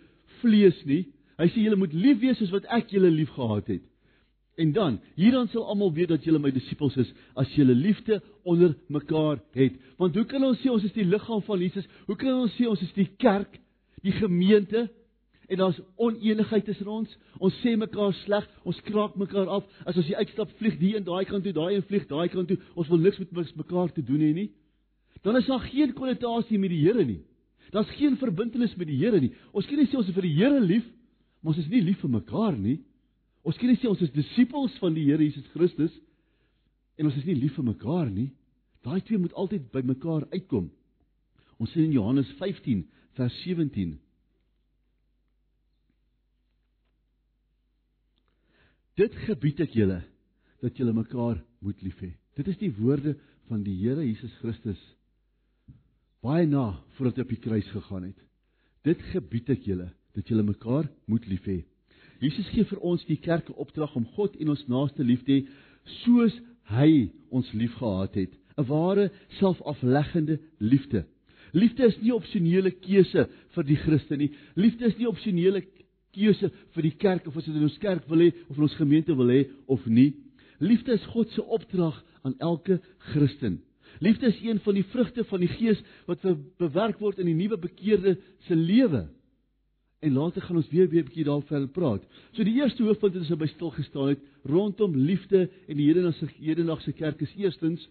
vlees 0.42 0.86
nie, 0.86 1.06
Hy 1.38 1.48
sê 1.54 1.62
julle 1.62 1.78
moet 1.78 1.94
lief 1.94 2.20
wees 2.24 2.40
soos 2.40 2.54
wat 2.54 2.66
ek 2.74 2.90
julle 2.96 3.12
liefgehad 3.14 3.70
het. 3.70 3.86
En 4.58 4.72
dan, 4.74 4.98
hierdan 5.14 5.50
sal 5.54 5.68
almal 5.70 5.92
weet 5.94 6.10
dat 6.10 6.24
julle 6.26 6.42
my 6.42 6.50
disippels 6.50 6.96
is 6.98 7.10
as 7.38 7.52
julle 7.54 7.76
liefde 7.78 8.18
onder 8.42 8.74
mekaar 8.90 9.38
het. 9.54 9.76
Want 10.02 10.18
hoe 10.18 10.26
kan 10.26 10.44
ons 10.48 10.64
sê 10.64 10.72
ons 10.74 10.86
is 10.88 10.96
die 10.96 11.06
liggaam 11.06 11.44
van 11.46 11.62
Jesus? 11.62 11.86
Hoe 12.08 12.18
kan 12.18 12.40
ons 12.42 12.56
sê 12.58 12.66
ons 12.66 12.82
is 12.82 12.96
die 12.96 13.06
kerk, 13.22 13.60
die 14.02 14.16
gemeente 14.18 14.88
en 15.48 15.62
daar's 15.62 15.78
oneenigheid 16.02 16.66
tussen 16.66 16.90
ons? 16.90 17.14
Ons 17.38 17.62
sê 17.62 17.76
mekaar 17.78 18.18
sleg, 18.24 18.50
ons 18.66 18.82
kraak 18.90 19.14
mekaar 19.22 19.54
af. 19.60 19.70
As 19.86 20.02
ons 20.02 20.10
hier 20.10 20.18
uitstap, 20.18 20.50
vlieg 20.58 20.82
die 20.82 20.96
een 20.96 21.06
daai 21.06 21.30
kant 21.30 21.46
toe, 21.46 21.54
daai 21.54 21.78
een 21.78 21.86
vlieg 21.86 22.10
daai 22.10 22.26
kant 22.34 22.50
toe. 22.50 22.58
Ons 22.74 22.90
wil 22.90 23.06
niks 23.06 23.22
met 23.22 23.56
mekaar 23.62 23.94
te 23.94 24.02
doen 24.02 24.26
hê 24.26 24.34
nie. 24.34 24.50
Dan 25.22 25.38
is 25.38 25.46
daar 25.46 25.62
geen 25.70 25.94
konnotasie 25.94 26.58
met 26.58 26.74
die 26.74 26.82
Here 26.82 27.06
nie. 27.06 27.22
Daar's 27.70 27.94
geen 28.00 28.18
verbintenis 28.18 28.74
met 28.76 28.90
die 28.90 28.98
Here 28.98 29.22
nie. 29.22 29.36
Ons 29.54 29.70
kan 29.70 29.78
nie 29.78 29.86
sê 29.86 30.02
ons 30.02 30.10
is 30.10 30.18
vir 30.18 30.26
die 30.26 30.38
Here 30.40 30.66
lief 30.66 30.86
Maar 31.42 31.54
ons 31.54 31.62
is 31.64 31.70
nie 31.72 31.84
lief 31.86 32.02
vir 32.04 32.14
mekaar 32.14 32.58
nie. 32.58 32.80
Ons 33.48 33.60
kan 33.60 33.70
nie 33.70 33.78
sê 33.80 33.90
ons 33.90 34.02
is 34.04 34.14
disippels 34.16 34.76
van 34.82 34.96
die 34.96 35.06
Here 35.08 35.24
Jesus 35.24 35.46
Christus 35.54 35.94
en 36.98 37.08
ons 37.10 37.18
is 37.20 37.28
nie 37.28 37.38
lief 37.38 37.56
vir 37.56 37.68
mekaar 37.68 38.10
nie. 38.12 38.32
Daai 38.86 39.02
twee 39.06 39.20
moet 39.22 39.36
altyd 39.38 39.70
by 39.74 39.84
mekaar 39.86 40.26
uitkom. 40.34 40.70
Ons 41.62 41.72
sien 41.74 41.88
in 41.88 41.96
Johannes 41.96 42.30
15 42.42 42.84
vers 43.18 43.40
17. 43.44 43.96
Dit 48.98 49.18
gebied 49.28 49.62
ek 49.66 49.76
julle 49.78 50.02
dat 50.64 50.78
julle 50.80 50.94
mekaar 50.98 51.38
moet 51.62 51.82
lief 51.86 52.00
hê. 52.02 52.16
Dit 52.38 52.50
is 52.50 52.58
die 52.62 52.74
woorde 52.80 53.16
van 53.50 53.62
die 53.66 53.76
Here 53.80 54.06
Jesus 54.06 54.34
Christus 54.42 54.82
baie 56.26 56.48
na 56.50 56.72
voordat 56.98 57.22
hy 57.22 57.26
op 57.28 57.34
die 57.34 57.44
kruis 57.44 57.68
gegaan 57.72 58.10
het. 58.10 58.20
Dit 58.86 59.02
gebied 59.14 59.52
ek 59.54 59.68
julle 59.70 59.92
dat 60.18 60.28
julle 60.28 60.44
mekaar 60.44 60.90
moet 61.06 61.26
lief 61.30 61.46
hê. 61.46 61.62
Jesus 62.20 62.50
gee 62.50 62.66
vir 62.66 62.82
ons 62.82 63.04
die 63.06 63.20
kerk 63.22 63.50
'n 63.50 63.62
opdrag 63.62 63.96
om 63.96 64.06
God 64.18 64.36
en 64.42 64.50
ons 64.50 64.68
naaste 64.68 65.04
lief 65.04 65.24
te 65.24 65.32
hê 65.32 65.48
soos 66.04 66.34
hy 66.74 67.12
ons 67.30 67.52
liefgehad 67.54 68.16
het, 68.16 68.34
'n 68.58 68.66
ware 68.66 69.12
selfafleggende 69.40 70.40
liefde. 70.60 71.06
Liefde 71.54 71.86
is 71.86 72.00
nie 72.02 72.14
opsionele 72.14 72.72
keuse 72.72 73.28
vir 73.56 73.64
die 73.64 73.76
Christen 73.76 74.18
nie. 74.20 74.32
Liefde 74.56 74.86
is 74.86 74.98
nie 74.98 75.08
opsionele 75.08 75.62
keuse 76.12 76.52
vir 76.74 76.84
die 76.84 76.98
kerk 76.98 77.28
of 77.28 77.38
as 77.38 77.46
dit 77.46 77.56
in 77.56 77.64
ons 77.64 77.78
kerk 77.78 78.08
wil 78.10 78.20
hê 78.20 78.34
of 78.50 78.58
in 78.58 78.64
ons 78.64 78.76
gemeente 78.76 79.16
wil 79.16 79.30
hê 79.32 79.48
of 79.68 79.86
nie. 79.86 80.14
Liefde 80.60 80.94
is 80.94 81.06
God 81.14 81.30
se 81.32 81.44
opdrag 81.44 82.04
aan 82.24 82.36
elke 82.40 82.82
Christen. 82.98 83.62
Liefde 84.00 84.28
is 84.28 84.42
een 84.42 84.60
van 84.60 84.74
die 84.74 84.84
vrugte 84.84 85.24
van 85.24 85.40
die 85.40 85.48
Gees 85.48 85.80
wat 86.06 86.26
bewerk 86.58 87.00
word 87.00 87.20
in 87.20 87.26
die 87.26 87.38
nuwe 87.38 87.58
bekeerde 87.58 88.18
se 88.48 88.56
lewe. 88.56 89.08
En 90.00 90.14
later 90.14 90.42
gaan 90.42 90.56
ons 90.56 90.70
weer 90.70 90.90
weer 90.90 91.02
'n 91.02 91.06
bietjie 91.06 91.24
daaroor 91.24 91.68
praat. 91.68 92.04
So 92.32 92.44
die 92.44 92.62
eerste 92.62 92.84
hoofpunt 92.84 93.14
wat 93.14 93.30
ons 93.30 93.40
by 93.40 93.48
stil 93.48 93.72
gestaan 93.72 94.08
het 94.08 94.20
rondom 94.44 94.96
liefde 94.96 95.50
en 95.68 95.78
die 95.78 95.88
hedendaagse 95.88 96.28
hedendaagse 96.40 96.92
kerk 96.92 97.22
is 97.22 97.34
eerstens 97.36 97.90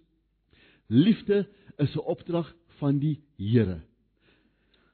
liefde 0.87 1.47
is 1.77 1.95
'n 1.95 1.99
opdrag 1.99 2.55
van 2.79 2.99
die 2.99 3.21
Here. 3.37 3.81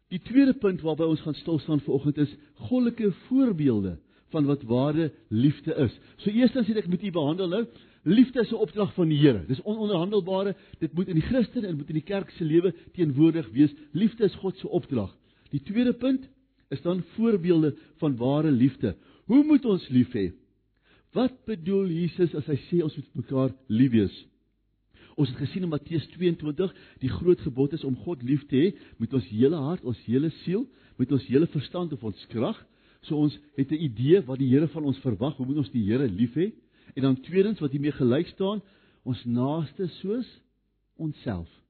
Die 0.09 0.20
tweede 0.20 0.55
punt 0.55 0.81
waarby 0.81 1.03
ons 1.03 1.20
gaan 1.20 1.35
stil 1.35 1.59
staan 1.59 1.81
vanoggend 1.81 2.18
is 2.18 2.37
goddelike 2.55 3.12
voorbeelde 3.12 3.98
van 4.29 4.44
wat 4.44 4.62
ware 4.62 5.12
liefde 5.29 5.75
is. 5.75 6.01
So 6.16 6.31
eerstens 6.31 6.66
het 6.66 6.77
ek 6.77 6.88
met 6.88 7.03
u 7.03 7.11
behandel 7.11 7.48
nou, 7.48 7.66
liefde 8.03 8.40
is 8.40 8.51
'n 8.51 8.55
opdrag 8.55 8.94
van 8.94 9.09
die 9.09 9.18
Here. 9.18 9.44
Dis 9.46 9.62
ononderhandelbare, 9.62 10.57
dit 10.79 10.92
moet 10.92 11.09
in 11.09 11.14
die 11.14 11.29
Christen 11.29 11.64
en 11.64 11.77
moet 11.77 11.88
in 11.88 12.01
die 12.01 12.09
kerk 12.09 12.31
se 12.31 12.44
lewe 12.44 12.75
teenwoordig 12.92 13.51
wees. 13.51 13.75
Liefde 13.92 14.25
is 14.25 14.35
God 14.35 14.57
se 14.59 14.68
opdrag. 14.68 15.16
Die 15.51 15.62
tweede 15.62 15.92
punt 15.92 16.29
is 16.73 16.83
dan 16.85 17.03
voorbeelde 17.17 17.75
van 18.01 18.17
ware 18.17 18.51
liefde. 18.51 18.97
Hoe 19.31 19.45
moet 19.45 19.65
ons 19.65 19.89
lief 19.89 20.13
hê? 20.17 20.31
Wat 21.13 21.35
bedoel 21.45 21.91
Jesus 21.93 22.35
as 22.39 22.49
hy 22.49 22.57
sê 22.69 22.81
ons 22.85 22.97
moet 22.97 23.17
mekaar 23.21 23.53
lief 23.69 23.93
wees? 23.93 24.15
Ons 25.21 25.29
het 25.29 25.43
gesien 25.45 25.67
in 25.67 25.73
Matteus 25.73 26.07
22, 26.15 26.73
die 27.03 27.11
groot 27.13 27.41
gebod 27.45 27.75
is 27.77 27.85
om 27.85 27.99
God 28.05 28.23
lief 28.25 28.47
te 28.49 28.57
hê 28.57 28.71
met 29.03 29.13
ons 29.13 29.29
hele 29.29 29.59
hart, 29.61 29.85
ons 29.85 29.99
hele 30.09 30.33
siel, 30.41 30.65
met 30.97 31.13
ons 31.13 31.27
hele 31.29 31.49
verstand 31.53 31.93
of 31.93 32.05
ons 32.09 32.27
krag. 32.33 32.57
So 33.05 33.19
ons 33.21 33.37
het 33.59 33.71
'n 33.73 33.83
idee 33.89 34.23
wat 34.25 34.39
die 34.39 34.49
Here 34.49 34.69
van 34.69 34.85
ons 34.85 34.99
verwag, 35.05 35.37
hoe 35.37 35.47
moet 35.47 35.59
ons 35.59 35.71
die 35.71 35.85
Here 35.85 36.09
lief 36.09 36.35
hê? 36.35 36.53
En 36.97 37.03
dan 37.03 37.21
tweedens 37.21 37.61
wat 37.61 37.73
hiermee 37.73 37.93
gelyk 37.93 38.27
staan, 38.29 38.63
ons 39.05 39.25
naaste 39.25 39.89
soos 40.01 40.29
onsself. 40.97 41.62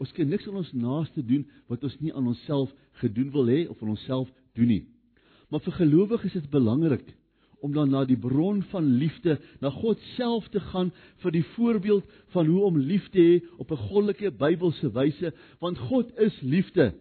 Ons 0.00 0.12
kan 0.16 0.28
niks 0.28 0.46
aan 0.48 0.60
ons 0.62 0.72
naaste 0.72 1.22
doen 1.26 1.44
wat 1.68 1.84
ons 1.84 1.96
nie 2.00 2.12
aan 2.16 2.30
onsself 2.32 2.72
gedoen 3.02 3.28
wil 3.34 3.50
hê 3.52 3.66
of 3.68 3.82
aan 3.82 3.92
onsself 3.92 4.30
doen 4.56 4.70
nie. 4.72 4.84
Maar 5.50 5.60
vir 5.66 5.76
gelowiges 5.82 6.34
is 6.34 6.46
dit 6.46 6.52
belangrik 6.52 7.04
om 7.60 7.74
dan 7.76 7.90
na 7.92 8.06
die 8.08 8.16
bron 8.16 8.62
van 8.70 8.86
liefde, 8.96 9.36
na 9.60 9.68
God 9.74 10.00
self 10.14 10.46
te 10.48 10.62
gaan 10.70 10.88
vir 11.20 11.34
die 11.34 11.44
voorbeeld 11.52 12.06
van 12.32 12.48
hoe 12.48 12.62
om 12.70 12.78
lief 12.80 13.10
te 13.12 13.20
hê 13.20 13.34
op 13.60 13.70
'n 13.70 13.82
goddelike 13.90 14.30
Bybelse 14.30 14.88
wyse, 14.96 15.34
want 15.60 15.78
God 15.78 16.18
is 16.18 16.40
liefde. 16.40 16.94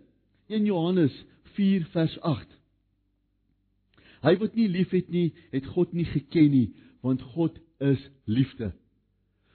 1 0.49 0.65
Johannes 0.65 1.25
4 1.55 1.85
vers 1.85 2.19
8. 2.21 2.47
Hy 4.21 4.35
wat 4.37 4.55
nie 4.55 4.67
liefhet 4.67 5.09
nie, 5.09 5.33
het 5.51 5.65
God 5.65 5.93
nie 5.93 6.05
geken 6.05 6.51
nie, 6.51 6.73
want 7.01 7.21
God 7.21 7.59
is 7.79 8.09
liefde. 8.25 8.73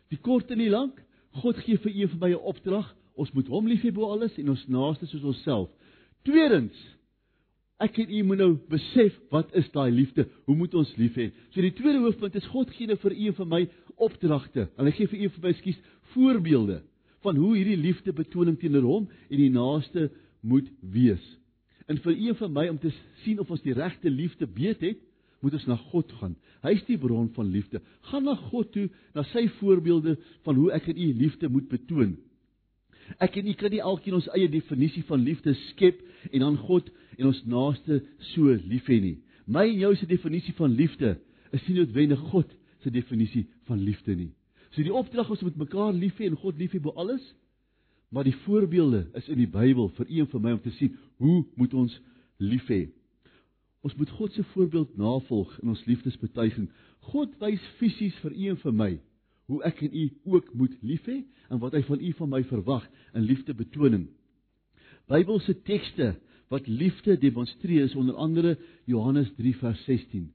Die 0.08 0.18
kort 0.18 0.50
en 0.50 0.58
die 0.58 0.70
lank, 0.70 1.02
God 1.30 1.56
gee 1.56 1.76
vir 1.76 1.92
een 1.92 2.08
van 2.08 2.18
my 2.18 2.30
'n 2.30 2.48
opdrag 2.48 2.94
Ons 3.14 3.30
moet 3.34 3.48
hom 3.52 3.68
lief 3.70 3.84
hê 3.86 3.92
bo 3.94 4.10
alles 4.10 4.34
en 4.40 4.50
ons 4.54 4.66
naaste 4.72 5.06
soos 5.10 5.26
onsself. 5.30 5.70
Tweedens, 6.26 6.74
ek 7.82 7.98
en 8.02 8.10
u 8.10 8.22
moet 8.30 8.40
nou 8.40 8.50
besef 8.70 9.14
wat 9.34 9.52
is 9.58 9.68
daai 9.74 9.90
liefde? 9.92 10.26
Hoe 10.48 10.56
moet 10.58 10.74
ons 10.78 10.90
lief 10.98 11.16
hê? 11.18 11.28
So 11.52 11.62
die 11.62 11.74
tweede 11.76 12.02
hoofpunt 12.02 12.38
is 12.38 12.50
God 12.52 12.72
gee 12.74 12.90
nou 12.90 12.98
vir 13.02 13.14
u 13.14 13.28
en 13.30 13.38
vir 13.38 13.50
my 13.50 13.62
opdragte. 14.02 14.68
En 14.78 14.88
hy 14.88 14.94
gee 14.96 15.10
vir 15.12 15.20
u 15.20 15.28
en 15.28 15.34
vir 15.36 15.46
my 15.46 15.54
skuis 15.60 15.80
voorbeelde 16.14 16.80
van 17.24 17.38
hoe 17.40 17.54
hierdie 17.56 17.80
liefde 17.80 18.12
betoning 18.12 18.58
teenoor 18.60 18.86
hom 18.88 19.08
en 19.30 19.40
die 19.40 19.52
naaste 19.52 20.10
moet 20.44 20.68
wees. 20.80 21.22
En 21.88 21.98
vir 22.00 22.14
u 22.14 22.28
en 22.32 22.38
vir 22.40 22.52
my 22.52 22.68
om 22.72 22.78
te 22.80 22.92
sien 23.24 23.40
of 23.40 23.50
ons 23.52 23.62
die 23.64 23.76
regte 23.76 24.10
liefde 24.10 24.48
weet 24.56 24.82
het, 24.84 25.00
moet 25.44 25.56
ons 25.58 25.66
na 25.68 25.76
God 25.92 26.12
gaan. 26.20 26.36
Hy 26.64 26.72
is 26.78 26.84
die 26.88 26.96
bron 27.00 27.28
van 27.36 27.50
liefde. 27.52 27.82
Gaan 28.08 28.24
na 28.24 28.34
God 28.48 28.70
toe, 28.72 28.86
na 29.12 29.26
sy 29.28 29.44
voorbeelde 29.58 30.16
van 30.46 30.56
hoe 30.56 30.70
ek 30.76 30.88
en 30.92 31.00
u 31.00 31.08
liefde 31.20 31.50
moet 31.52 31.68
betoon. 31.68 32.14
Ek 33.22 33.36
en 33.36 33.48
u 33.48 33.54
kan 33.58 33.72
nie 33.72 33.82
alkeen 33.82 34.16
ons 34.18 34.28
eie 34.34 34.48
definisie 34.50 35.04
van 35.08 35.22
liefde 35.22 35.54
skep 35.70 36.00
en 36.30 36.40
dan 36.40 36.56
God 36.56 36.88
en 37.18 37.30
ons 37.30 37.42
naaste 37.48 38.00
so 38.32 38.54
lief 38.64 38.88
hê 38.90 39.00
nie. 39.02 39.16
My 39.46 39.66
en 39.68 39.78
jou 39.82 39.92
se 39.96 40.08
definisie 40.08 40.54
van 40.56 40.72
liefde 40.72 41.16
is 41.54 41.64
nie 41.68 41.78
noodwendig 41.78 42.22
God 42.32 42.50
se 42.82 42.92
definisie 42.92 43.46
van 43.68 43.80
liefde 43.84 44.16
nie. 44.16 44.32
So 44.72 44.82
die 44.82 44.94
opdrag 44.94 45.30
is 45.30 45.44
om 45.44 45.52
met 45.52 45.62
mekaar 45.66 45.92
lief 45.94 46.18
hê 46.18 46.30
en 46.30 46.40
God 46.40 46.58
lief 46.58 46.74
hê 46.74 46.82
bo 46.82 46.94
alles. 46.96 47.22
Maar 48.14 48.28
die 48.28 48.36
voorbeelde 48.44 49.06
is 49.18 49.28
in 49.28 49.40
die 49.42 49.50
Bybel 49.50 49.88
vir 49.96 50.10
u 50.10 50.20
en 50.22 50.30
vir 50.32 50.42
my 50.42 50.52
om 50.56 50.62
te 50.62 50.72
sien 50.78 50.96
hoe 51.22 51.44
moet 51.58 51.74
ons 51.74 51.94
lief 52.42 52.68
hê. 52.70 52.86
Ons 53.84 53.96
moet 54.00 54.10
God 54.16 54.32
se 54.32 54.44
voorbeeld 54.54 54.96
navolg 54.96 55.50
in 55.62 55.72
ons 55.74 55.82
liefdesbetuiging. 55.86 56.70
God 57.12 57.34
wys 57.42 57.60
fisies 57.80 58.16
vir 58.22 58.32
u 58.32 58.46
en 58.54 58.62
vir 58.62 58.76
my 58.80 58.92
hoe 59.46 59.62
ek 59.62 59.80
en 59.84 59.96
u 59.96 60.04
ook 60.24 60.52
moet 60.54 60.76
lief 60.82 61.04
hê 61.08 61.22
en 61.48 61.60
wat 61.62 61.74
hy 61.76 61.82
van 61.86 62.00
u 62.00 62.12
van 62.20 62.32
my 62.32 62.42
verwag 62.48 62.86
in 63.14 63.26
liefde 63.28 63.54
betoning. 63.54 64.06
Bybelse 65.10 65.56
tekste 65.62 66.14
wat 66.52 66.66
liefde 66.66 67.18
demonstreer 67.18 67.84
is 67.84 67.94
onder 67.94 68.14
andere 68.14 68.56
Johannes 68.84 69.32
3 69.36 69.56
vers 69.56 69.84
16. 69.84 70.32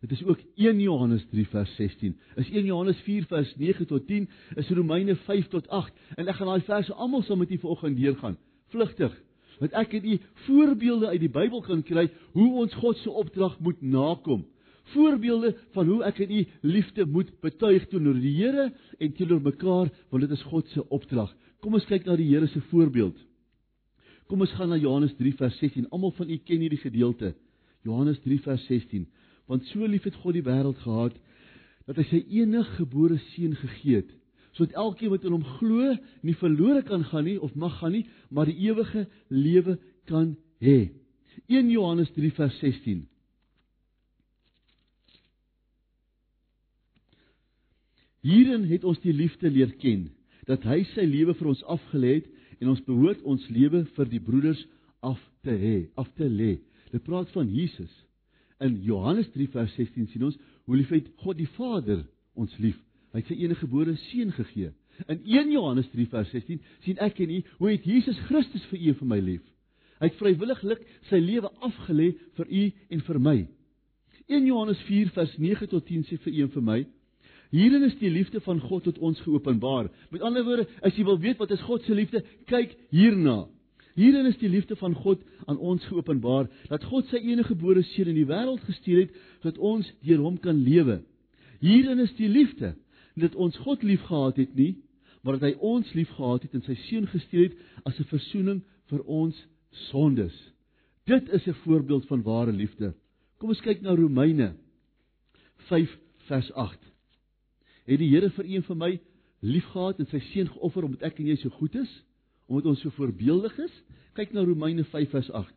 Dit 0.00 0.10
is 0.10 0.24
ook 0.24 0.38
1 0.54 0.80
Johannes 0.80 1.26
3 1.30 1.46
vers 1.48 1.74
16. 1.76 2.18
Is 2.34 2.50
1 2.50 2.64
Johannes 2.64 2.98
4 3.02 3.24
vers 3.26 3.54
9 3.56 3.86
tot 3.86 4.06
10, 4.06 4.28
is 4.54 4.68
Romeine 4.68 5.16
5 5.16 5.48
tot 5.48 5.68
8 5.68 5.92
en 6.14 6.28
ek 6.30 6.38
gaan 6.38 6.52
daai 6.52 6.66
verse 6.66 6.94
almal 6.94 7.24
saam 7.26 7.42
met 7.42 7.50
u 7.50 7.58
vanoggend 7.58 7.98
deurgaan. 7.98 8.38
Vlugtig. 8.70 9.14
Want 9.58 9.74
ek 9.74 9.96
het 9.98 10.04
u 10.04 10.18
voorbeelde 10.46 11.10
uit 11.10 11.20
die 11.20 11.32
Bybel 11.34 11.62
kan 11.66 11.82
kry 11.82 12.06
hoe 12.36 12.52
ons 12.62 12.74
God 12.78 12.96
se 13.02 13.10
opdrag 13.10 13.58
moet 13.58 13.82
nakom. 13.82 14.46
Voorbeelde 14.92 15.54
van 15.74 15.86
hoe 15.86 16.02
ek 16.08 16.20
in 16.24 16.36
u 16.38 16.44
liefde 16.62 17.06
moet 17.06 17.32
betuig 17.40 17.88
teenoor 17.88 18.20
die 18.20 18.34
Here 18.36 18.70
en 18.98 19.12
teenoor 19.12 19.42
mekaar, 19.42 19.90
want 20.10 20.24
dit 20.24 20.36
is 20.36 20.46
God 20.50 20.68
se 20.72 20.84
opdrag. 20.88 21.34
Kom 21.60 21.74
ons 21.74 21.86
kyk 21.88 22.06
na 22.06 22.16
die 22.16 22.28
Here 22.30 22.46
se 22.46 22.60
voorbeeld. 22.70 23.18
Kom 24.28 24.40
ons 24.44 24.54
gaan 24.56 24.72
na 24.72 24.76
Johannes 24.76 25.14
3 25.18 25.34
vers 25.40 25.58
16. 25.58 25.88
Almal 25.90 26.12
van 26.16 26.30
u 26.30 26.36
ken 26.36 26.60
hierdie 26.60 26.80
gedeelte. 26.80 27.34
Johannes 27.82 28.20
3 28.24 28.40
vers 28.44 28.66
16 28.66 29.06
want 29.48 29.64
so 29.72 29.86
lief 29.88 30.04
het 30.04 30.16
God 30.22 30.36
die 30.36 30.44
wêreld 30.44 30.80
gehad 30.84 31.16
dat 31.88 31.98
hy 32.00 32.04
sy 32.10 32.18
eniggebore 32.40 33.18
seun 33.32 33.54
gegee 33.56 34.02
het 34.02 34.10
sodat 34.56 34.76
elkeen 34.82 35.12
wat 35.12 35.24
in 35.28 35.36
hom 35.36 35.46
glo 35.58 35.94
nie 36.26 36.36
verlore 36.40 36.82
kan 36.88 37.04
gaan 37.08 37.26
nie 37.28 37.38
of 37.40 37.54
mag 37.56 37.78
gaan 37.80 37.94
nie 37.96 38.04
maar 38.34 38.50
die 38.50 38.58
ewige 38.68 39.06
lewe 39.32 39.78
kan 40.10 40.34
hê 40.64 40.90
1 41.46 41.70
Johannes 41.72 42.12
3 42.16 42.34
vers 42.40 42.58
16 42.64 43.06
Hierin 48.28 48.66
het 48.68 48.84
ons 48.84 49.00
die 49.00 49.14
liefde 49.16 49.50
leer 49.50 49.72
ken 49.80 50.10
dat 50.48 50.64
hy 50.68 50.82
sy 50.94 51.04
lewe 51.08 51.34
vir 51.38 51.52
ons 51.54 51.64
afgelê 51.76 52.18
het 52.18 52.28
en 52.58 52.74
ons 52.74 52.84
behoort 52.84 53.24
ons 53.28 53.48
lewe 53.52 53.84
vir 53.96 54.10
die 54.12 54.20
broeders 54.20 54.60
af 55.04 55.20
te 55.46 55.54
hê 55.54 55.78
af 56.00 56.10
te 56.18 56.28
lê 56.28 56.58
dit 56.92 57.04
praat 57.04 57.30
van 57.32 57.48
Jesus 57.52 57.92
In 58.58 58.82
Johannes 58.82 59.28
3 59.30 59.48
vers 59.48 59.74
16 59.74 60.08
sien 60.10 60.24
ons 60.26 60.38
hoe 60.66 60.76
lief 60.76 60.90
het 60.90 61.06
God 61.22 61.38
die 61.38 61.48
Vader 61.54 62.02
ons 62.38 62.54
lief. 62.58 62.78
Hy 63.14 63.22
het 63.22 63.30
sy 63.30 63.36
enige 63.38 63.62
gebore 63.62 63.94
seun 64.08 64.32
gegee. 64.34 64.72
In 65.06 65.20
1 65.22 65.52
Johannes 65.54 65.86
3 65.92 66.08
vers 66.10 66.32
16 66.34 66.58
sien 66.86 66.98
ek 67.04 67.20
en 67.22 67.36
u 67.36 67.38
hoe 67.60 67.70
het 67.70 67.86
Jesus 67.86 68.18
Christus 68.26 68.66
vir 68.72 68.80
u 68.80 68.88
en 68.92 68.98
vir 68.98 69.10
my 69.12 69.20
lief. 69.22 69.44
Hy 70.02 70.10
het 70.10 70.18
vrywilliglik 70.18 70.82
sy 71.10 71.22
lewe 71.22 71.50
afgelê 71.66 72.10
vir 72.38 72.50
u 72.50 72.64
en 72.96 73.04
vir 73.06 73.20
my. 73.22 73.36
1 74.26 74.50
Johannes 74.50 74.82
4 74.90 75.14
vers 75.14 75.38
9 75.38 75.70
tot 75.70 75.86
10 75.86 76.06
sê 76.10 76.18
vir 76.26 76.34
u 76.34 76.42
en 76.48 76.54
vir 76.56 76.66
my 76.72 76.80
Hierin 77.50 77.82
is 77.82 77.96
die 77.98 78.10
liefde 78.10 78.40
van 78.44 78.60
God 78.60 78.84
tot 78.84 78.98
ons 78.98 79.20
geopenbaar. 79.24 79.88
Met 80.10 80.24
ander 80.24 80.44
woorde, 80.44 80.66
as 80.84 80.96
jy 80.96 81.04
wil 81.08 81.20
weet 81.20 81.38
wat 81.40 81.52
is 81.54 81.64
God 81.64 81.84
se 81.86 81.94
liefde, 81.96 82.20
kyk 82.50 82.74
hierna. 82.92 83.46
Hierin 83.98 84.28
is 84.30 84.36
die 84.38 84.50
liefde 84.50 84.76
van 84.76 84.94
God 84.94 85.22
aan 85.46 85.58
ons 85.58 85.84
geopenbaar 85.88 86.46
dat 86.68 86.84
God 86.86 87.08
sy 87.10 87.18
enige 87.18 87.54
gebore 87.54 87.82
seun 87.94 88.12
in 88.12 88.20
die 88.20 88.28
wêreld 88.28 88.62
gestuur 88.68 89.06
het 89.06 89.16
sodat 89.40 89.58
ons 89.58 89.88
deur 90.06 90.20
hom 90.22 90.36
kan 90.42 90.60
lewe. 90.62 91.00
Hierin 91.64 92.04
is 92.04 92.12
die 92.20 92.28
liefde 92.30 92.76
dat 93.18 93.34
ons 93.34 93.56
God 93.64 93.82
liefgehad 93.82 94.38
het 94.38 94.52
nie, 94.54 94.76
maar 95.22 95.38
dat 95.38 95.48
hy 95.48 95.56
ons 95.66 95.88
liefgehad 95.98 96.44
het 96.46 96.54
en 96.54 96.62
sy 96.68 96.76
seun 96.84 97.08
gestuur 97.10 97.48
het 97.48 97.56
as 97.90 97.98
'n 97.98 98.10
verzoening 98.12 98.60
vir 98.92 99.02
ons 99.02 99.34
sondes. 99.90 100.36
Dit 101.06 101.28
is 101.28 101.46
'n 101.46 101.58
voorbeeld 101.64 102.06
van 102.06 102.22
ware 102.22 102.52
liefde. 102.52 102.94
Kom 103.38 103.48
ons 103.48 103.60
kyk 103.60 103.80
na 103.82 103.94
Romeine 103.94 104.54
5 105.56 105.98
vers 106.28 106.52
8. 106.52 106.87
Het 107.88 107.98
die 107.98 108.10
Here 108.12 108.28
vir 108.36 108.44
een 108.44 108.62
van 108.68 108.78
my 108.78 108.92
liefgehad 109.40 110.02
en 110.02 110.10
sy 110.10 110.20
seun 110.32 110.50
geoffer 110.52 110.84
omdat 110.84 111.06
ek 111.08 111.22
en 111.22 111.30
jy 111.30 111.38
so 111.40 111.50
goed 111.56 111.74
is? 111.78 111.90
omdat 112.48 112.66
ons 112.66 112.80
so 112.80 112.90
voorbeeldig 112.96 113.58
is. 113.58 113.74
Kyk 114.16 114.32
na 114.32 114.42
Romeine 114.44 114.84
5 114.84 115.10
vers 115.10 115.30
8. 115.30 115.54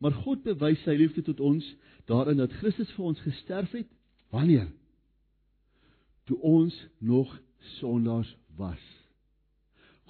Maar 0.00 0.16
God 0.24 0.42
bewys 0.42 0.80
sy 0.82 0.96
liefde 0.98 1.22
tot 1.22 1.40
ons 1.44 1.66
daarin 2.10 2.40
dat 2.40 2.54
Christus 2.58 2.90
vir 2.96 3.12
ons 3.12 3.20
gesterf 3.22 3.70
het. 3.76 3.90
Wanneer? 4.32 4.66
Toe 6.26 6.38
ons 6.40 6.74
nog 6.98 7.30
sondaars 7.78 8.32
was. 8.56 8.82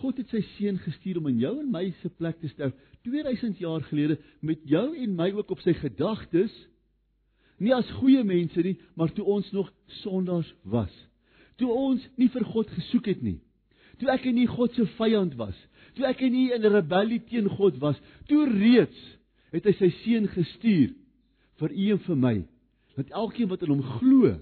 God 0.00 0.16
het 0.22 0.30
sy 0.32 0.40
seun 0.54 0.78
gestuur 0.82 1.18
om 1.20 1.28
in 1.30 1.42
jou 1.42 1.52
en 1.60 1.68
my 1.74 1.84
se 2.00 2.08
plek 2.16 2.38
te 2.40 2.48
sterf 2.50 2.74
2000 3.04 3.58
jaar 3.60 3.82
gelede 3.90 4.16
met 4.40 4.62
jou 4.64 4.86
en 4.96 5.18
my 5.18 5.28
ook 5.34 5.50
op 5.52 5.60
sy 5.62 5.74
gedagtes. 5.76 6.54
Nie 7.62 7.76
as 7.76 7.88
goeie 8.00 8.24
mense 8.26 8.62
nie, 8.64 8.74
maar 8.98 9.12
toe 9.14 9.24
ons 9.24 9.46
nog 9.54 9.70
sondaars 10.02 10.50
was. 10.66 10.92
Toe 11.60 11.70
ons 11.70 12.02
nie 12.18 12.30
vir 12.32 12.44
God 12.50 12.70
gesoek 12.74 13.06
het 13.12 13.22
nie 13.22 13.38
toe 14.02 14.10
ek 14.10 14.24
in 14.26 14.34
nie 14.40 14.48
God 14.50 14.74
se 14.74 14.82
vyand 14.98 15.36
was, 15.38 15.54
toe 15.94 16.06
ek 16.08 16.24
in 16.26 16.34
nie 16.34 16.48
in 16.54 16.66
rebellie 16.66 17.20
teen 17.28 17.46
God 17.54 17.78
was, 17.82 17.98
toe 18.26 18.48
reeds 18.50 18.98
het 19.54 19.68
hy 19.68 19.74
sy 19.78 19.90
seun 20.00 20.26
gestuur 20.32 20.90
vir 21.62 21.74
u 21.76 21.88
en 21.94 22.00
vir 22.08 22.18
my, 22.18 22.36
dat 22.98 23.12
elkeen 23.14 23.50
wat 23.52 23.62
in 23.62 23.76
hom 23.76 23.84
glo 24.00 24.34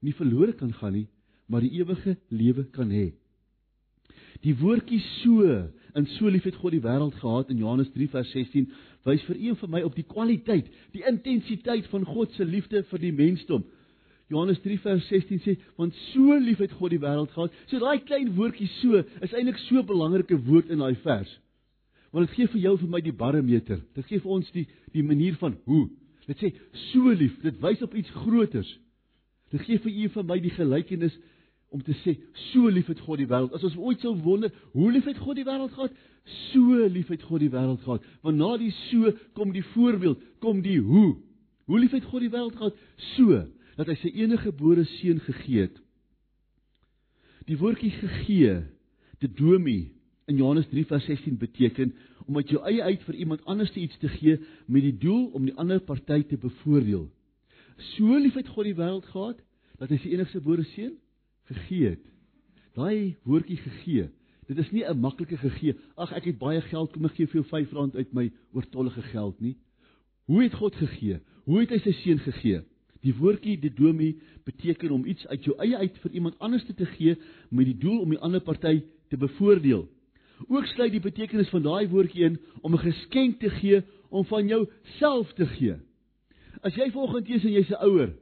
nie 0.00 0.16
verlore 0.16 0.54
kan 0.56 0.72
gaan 0.78 0.96
nie, 0.96 1.08
maar 1.50 1.66
die 1.66 1.74
ewige 1.76 2.16
lewe 2.32 2.64
kan 2.72 2.88
hê. 2.94 3.10
Die 4.44 4.54
woordjie 4.56 5.00
so 5.20 5.42
in 5.98 6.06
so 6.16 6.30
lief 6.30 6.46
het 6.48 6.56
God 6.60 6.72
die 6.72 6.84
wêreld 6.84 7.16
gehad 7.20 7.50
in 7.50 7.58
Johannes 7.60 7.90
3 7.92 8.08
vers 8.12 8.30
16 8.32 8.70
wys 9.04 9.22
vir 9.26 9.36
een 9.40 9.56
van 9.56 9.70
my 9.74 9.82
op 9.84 9.96
die 9.96 10.06
kwaliteit, 10.06 10.68
die 10.94 11.04
intensiteit 11.08 11.88
van 11.92 12.04
God 12.08 12.32
se 12.36 12.44
liefde 12.44 12.82
vir 12.90 13.02
die 13.02 13.12
mensdom. 13.16 13.64
Johannes 14.30 14.60
3 14.62 14.78
vers 14.84 15.06
16 15.10 15.40
sê, 15.44 15.56
want 15.80 15.96
so 16.12 16.36
lief 16.38 16.60
het 16.62 16.72
God 16.78 16.94
die 16.94 17.02
wêreld 17.02 17.32
gehad. 17.34 17.54
So 17.68 17.80
daai 17.82 18.04
klein 18.06 18.34
woordjie 18.36 18.68
so 18.78 19.02
is 19.20 19.32
eintlik 19.34 19.58
so 19.66 19.80
'n 19.80 19.86
belangrike 19.86 20.38
woord 20.46 20.70
in 20.70 20.78
daai 20.78 20.94
vers. 21.02 21.30
Want 22.12 22.28
dit 22.28 22.36
gee 22.36 22.46
vir 22.46 22.60
jou 22.60 22.76
vir 22.78 22.88
my 22.88 23.00
die 23.00 23.12
barometer. 23.12 23.80
Dit 23.94 24.06
gee 24.06 24.20
vir 24.20 24.30
ons 24.30 24.50
die 24.52 24.66
die 24.92 25.02
manier 25.02 25.34
van 25.34 25.56
hoe. 25.64 25.88
Dit 26.26 26.38
sê 26.38 26.52
so 26.92 27.10
lief, 27.10 27.40
dit 27.42 27.60
wys 27.60 27.82
op 27.82 27.94
iets 27.94 28.10
groters. 28.10 28.78
Dit 29.50 29.62
gee 29.66 29.78
vir 29.78 29.90
u 29.90 30.08
vir 30.08 30.24
my 30.24 30.38
die 30.38 30.54
gelykenis 30.54 31.18
om 31.70 31.82
te 31.86 31.94
sê 32.02 32.16
so 32.50 32.68
lief 32.68 32.90
het 32.90 33.00
God 33.06 33.20
die 33.22 33.28
wêreld. 33.30 33.54
As 33.54 33.64
ons 33.66 33.78
ooit 33.78 34.02
sou 34.02 34.14
wonder, 34.24 34.52
hoe 34.74 34.90
lief 34.92 35.06
het 35.08 35.18
God 35.22 35.38
die 35.38 35.46
wêreld 35.46 35.74
gehad? 35.76 35.94
So 36.50 36.86
lief 36.90 37.10
het 37.12 37.22
God 37.26 37.44
die 37.44 37.52
wêreld 37.52 37.84
gehad. 37.84 38.06
Want 38.26 38.40
na 38.40 38.56
die 38.60 38.72
so 38.88 39.12
kom 39.38 39.54
die 39.54 39.64
voorbeeld, 39.72 40.22
kom 40.42 40.62
die 40.66 40.80
hoe. 40.82 41.14
Hoe 41.70 41.78
lief 41.78 41.94
het 41.94 42.08
God 42.10 42.26
die 42.26 42.32
wêreld 42.32 42.58
gehad? 42.58 42.76
So 43.14 43.44
dat 43.78 43.88
hy 43.88 43.96
sy 44.00 44.10
enige 44.18 44.50
gebore 44.50 44.84
seun 44.98 45.22
gegee 45.24 45.68
het. 45.68 45.78
Die 47.48 47.56
woordjie 47.58 47.92
gegee, 47.94 48.58
te 49.20 49.28
domi 49.28 49.92
in 50.30 50.38
Johannes 50.38 50.68
3 50.70 50.84
vers 50.90 51.06
16 51.06 51.38
beteken 51.40 51.94
om 52.26 52.36
uit 52.36 52.50
jou 52.52 52.60
eie 52.68 52.82
uit 52.82 53.02
vir 53.06 53.16
iemand 53.24 53.44
anders 53.50 53.72
iets 53.74 53.98
te 53.98 54.08
gee 54.08 54.38
met 54.66 54.84
die 54.84 54.96
doel 55.02 55.30
om 55.36 55.46
die 55.46 55.54
ander 55.58 55.80
party 55.82 56.22
te 56.28 56.38
bevoordeel. 56.40 57.08
So 57.94 58.18
lief 58.18 58.36
het 58.38 58.48
God 58.48 58.68
die 58.68 58.76
wêreld 58.78 59.08
gehad 59.10 59.40
dat 59.80 59.92
hy 59.92 59.98
sy 60.00 60.12
enigste 60.14 60.40
gebore 60.40 60.66
seun 60.74 60.94
gegee 61.50 61.92
het. 61.94 62.06
Daai 62.78 63.16
woordjie 63.26 63.58
gegee, 63.60 64.08
dit 64.46 64.58
is 64.58 64.70
nie 64.70 64.84
'n 64.84 65.00
maklike 65.00 65.36
gegee. 65.36 65.74
Ag 65.96 66.12
ek 66.12 66.24
het 66.24 66.38
baie 66.38 66.60
geld, 66.60 66.92
kom 66.92 67.04
ek 67.04 67.14
gee 67.14 67.26
vir 67.26 67.42
jou 67.42 67.64
R5 67.64 67.94
uit 67.94 68.12
my 68.14 68.30
oortollige 68.52 69.02
geld 69.02 69.40
nie. 69.40 69.56
Hoe 70.26 70.42
het 70.42 70.54
God 70.54 70.74
gegee? 70.74 71.20
Hoe 71.44 71.60
het 71.60 71.70
hy 71.70 71.78
sy 71.78 71.92
seun 71.92 72.18
gegee? 72.18 72.62
Die 73.02 73.14
woordjie 73.16 73.56
didomi 73.58 74.20
beteken 74.44 74.90
om 74.90 75.06
iets 75.08 75.26
uit 75.26 75.44
jou 75.44 75.56
eie 75.58 75.76
uit 75.76 75.96
vir 75.98 76.12
iemand 76.12 76.38
anders 76.38 76.64
te 76.64 76.86
gee 76.86 77.16
met 77.50 77.66
die 77.66 77.78
doel 77.78 78.00
om 78.00 78.10
die 78.10 78.18
ander 78.18 78.40
party 78.40 78.82
te 79.08 79.16
bevoordeel. 79.16 79.88
Ook 80.48 80.66
sluit 80.66 80.92
die 80.92 81.00
betekenis 81.00 81.48
van 81.48 81.62
daai 81.62 81.88
woordjie 81.88 82.24
in 82.24 82.38
om 82.62 82.74
'n 82.74 82.84
geskenk 82.84 83.40
te 83.40 83.50
gee 83.50 83.82
om 84.10 84.24
van 84.24 84.48
jou 84.48 84.68
self 84.98 85.32
te 85.32 85.46
gee. 85.46 85.76
As 86.62 86.74
jy 86.74 86.90
volgens 86.90 87.26
Jesus 87.26 87.44
en 87.44 87.52
jy's 87.52 87.70
'n 87.70 87.84
ouer, 87.84 88.12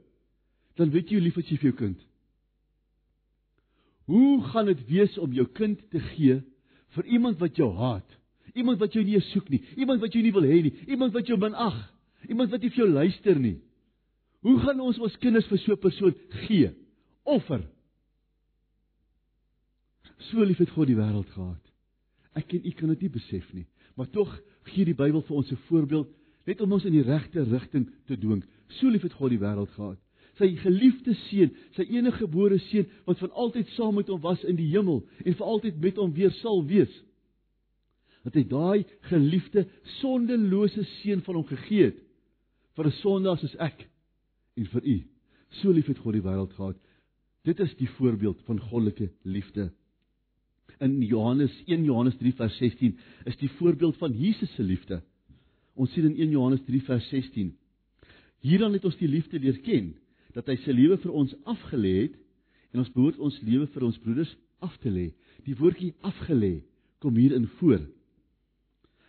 dan 0.75 0.89
weet 0.89 1.09
jy 1.09 1.15
hoe 1.15 1.23
lief 1.23 1.35
jy 1.35 1.57
vir 1.57 1.69
jou 1.71 1.75
kind. 1.75 2.08
Hoe 4.09 4.41
gaan 4.43 4.65
dit 4.65 4.79
wees 4.89 5.17
om 5.21 5.33
jou 5.33 5.45
kind 5.53 5.81
te 5.93 5.99
gee 6.15 6.39
vir 6.95 7.05
iemand 7.05 7.37
wat 7.37 7.59
jou 7.59 7.69
haat? 7.77 8.15
Iemand 8.57 8.79
wat 8.81 8.95
jou 8.97 9.03
nie 9.05 9.19
soek 9.29 9.51
nie, 9.53 9.61
iemand 9.77 10.01
wat 10.01 10.15
jou 10.15 10.23
nie 10.25 10.33
wil 10.33 10.47
hê 10.49 10.63
nie, 10.65 10.71
iemand 10.89 11.13
wat 11.13 11.29
jou 11.29 11.37
minag, 11.37 11.77
iemand 12.25 12.49
wat 12.49 12.65
nie 12.65 12.71
vir 12.73 12.81
jou 12.81 12.87
luister 12.89 13.37
nie. 13.37 13.59
Hoe 14.41 14.55
gaan 14.63 14.81
ons 14.81 14.97
ons 14.97 15.17
kinders 15.21 15.45
vir 15.51 15.61
so 15.61 15.73
'n 15.73 15.83
persoon 15.83 16.15
gee? 16.47 16.71
Offer. 17.23 17.61
So 20.31 20.41
lief 20.43 20.57
het 20.57 20.73
God 20.73 20.87
die 20.87 20.97
wêreld 20.97 21.29
gehad. 21.29 21.63
Ek 22.33 22.53
en 22.53 22.65
u 22.65 22.71
kan 22.71 22.89
dit 22.89 23.01
nie 23.01 23.13
besef 23.13 23.53
nie, 23.53 23.67
maar 23.95 24.09
tog 24.09 24.41
gee 24.63 24.85
die 24.85 24.97
Bybel 24.97 25.21
vir 25.21 25.35
ons 25.37 25.51
'n 25.51 25.65
voorbeeld 25.69 26.09
net 26.45 26.61
om 26.61 26.71
ons 26.71 26.85
in 26.85 26.93
die 26.93 27.05
regte 27.05 27.43
rigting 27.43 27.89
te 28.07 28.17
dwing. 28.17 28.43
So 28.67 28.89
lief 28.89 29.01
het 29.01 29.13
God 29.13 29.29
die 29.29 29.39
wêreld 29.39 29.69
gehad. 29.69 29.99
Sy 30.39 30.53
geliefde 30.61 31.13
seun, 31.27 31.51
sy 31.75 31.83
enige 31.91 32.23
gebore 32.23 32.59
seun 32.69 32.87
wat 33.07 33.19
van 33.19 33.33
altyd 33.43 33.71
saam 33.75 33.97
met 33.99 34.09
hom 34.11 34.21
was 34.23 34.43
in 34.47 34.55
die 34.59 34.69
hemel 34.71 35.01
en 35.25 35.35
vir 35.35 35.51
altyd 35.53 35.79
met 35.83 35.99
hom 35.99 36.13
weer 36.15 36.31
sal 36.39 36.63
wees. 36.67 36.91
Dat 38.23 38.37
hy 38.39 38.45
daai 38.47 38.85
geliefde 39.11 39.65
sondelose 39.99 40.85
seun 40.99 41.23
van 41.25 41.41
hom 41.41 41.47
gegee 41.49 41.89
het 41.89 41.99
vir 42.75 42.87
'n 42.87 42.99
sondaar 43.03 43.37
soos 43.39 43.55
ek 43.59 43.87
en 44.55 44.65
vir 44.65 44.83
u. 44.83 44.97
So 45.59 45.71
lief 45.71 45.87
het 45.87 45.99
God 45.99 46.13
die 46.13 46.23
wêreld 46.23 46.53
gehad. 46.53 46.77
Dit 47.43 47.59
is 47.59 47.75
die 47.75 47.89
voorbeeld 47.97 48.41
van 48.45 48.59
goddelike 48.59 49.11
liefde. 49.23 49.71
In 50.79 51.01
Johannes 51.01 51.51
1 51.65 51.83
Johannes 51.83 52.17
3 52.17 52.33
vers 52.33 52.57
16 52.57 52.97
is 53.25 53.37
die 53.37 53.49
voorbeeld 53.49 53.97
van 53.97 54.13
Jesus 54.13 54.53
se 54.55 54.63
liefde. 54.63 55.01
Ons 55.75 55.91
sien 55.91 56.05
in 56.05 56.15
1 56.15 56.29
Johannes 56.29 56.61
3 56.65 56.81
vers 56.83 57.09
16. 57.09 57.57
Hierdan 58.39 58.73
het 58.73 58.85
ons 58.85 58.97
die 58.97 59.07
liefde 59.07 59.39
leer 59.39 59.59
ken 59.59 59.95
dat 60.35 60.49
hy 60.49 60.57
sy 60.63 60.73
lewe 60.75 60.97
vir 61.01 61.13
ons 61.15 61.33
afgelê 61.49 61.93
het 62.03 62.17
en 62.73 62.83
ons 62.83 62.91
behoort 62.93 63.21
ons 63.23 63.39
lewe 63.45 63.67
vir 63.73 63.85
ons 63.87 64.01
broeders 64.03 64.33
af 64.65 64.75
te 64.83 64.91
lê. 64.93 65.09
Die 65.47 65.55
woordjie 65.57 65.95
afgelê 66.05 66.59
kom 67.01 67.17
hier 67.17 67.33
in 67.35 67.47
voor. 67.59 67.81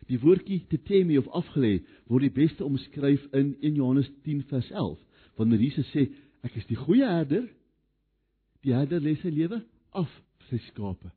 Die 0.08 0.18
woordjie 0.22 0.62
tetemi 0.70 1.18
of 1.20 1.28
afgelê 1.36 1.80
word 2.08 2.26
die 2.26 2.34
beste 2.34 2.64
omskryf 2.66 3.26
in 3.36 3.54
1 3.60 3.78
Johannes 3.78 4.10
10 4.24 4.44
vers 4.50 4.70
11 4.70 4.98
wanneer 5.38 5.62
Jesus 5.62 5.88
sê 5.94 6.08
ek 6.44 6.56
is 6.58 6.66
die 6.68 6.78
goeie 6.78 7.06
herder. 7.06 7.46
Die 8.64 8.74
herder 8.76 9.00
lê 9.00 9.14
sy 9.20 9.32
lewe 9.32 9.62
af 9.96 10.10
vir 10.48 10.58
sy 10.58 10.60
skape. 10.70 11.12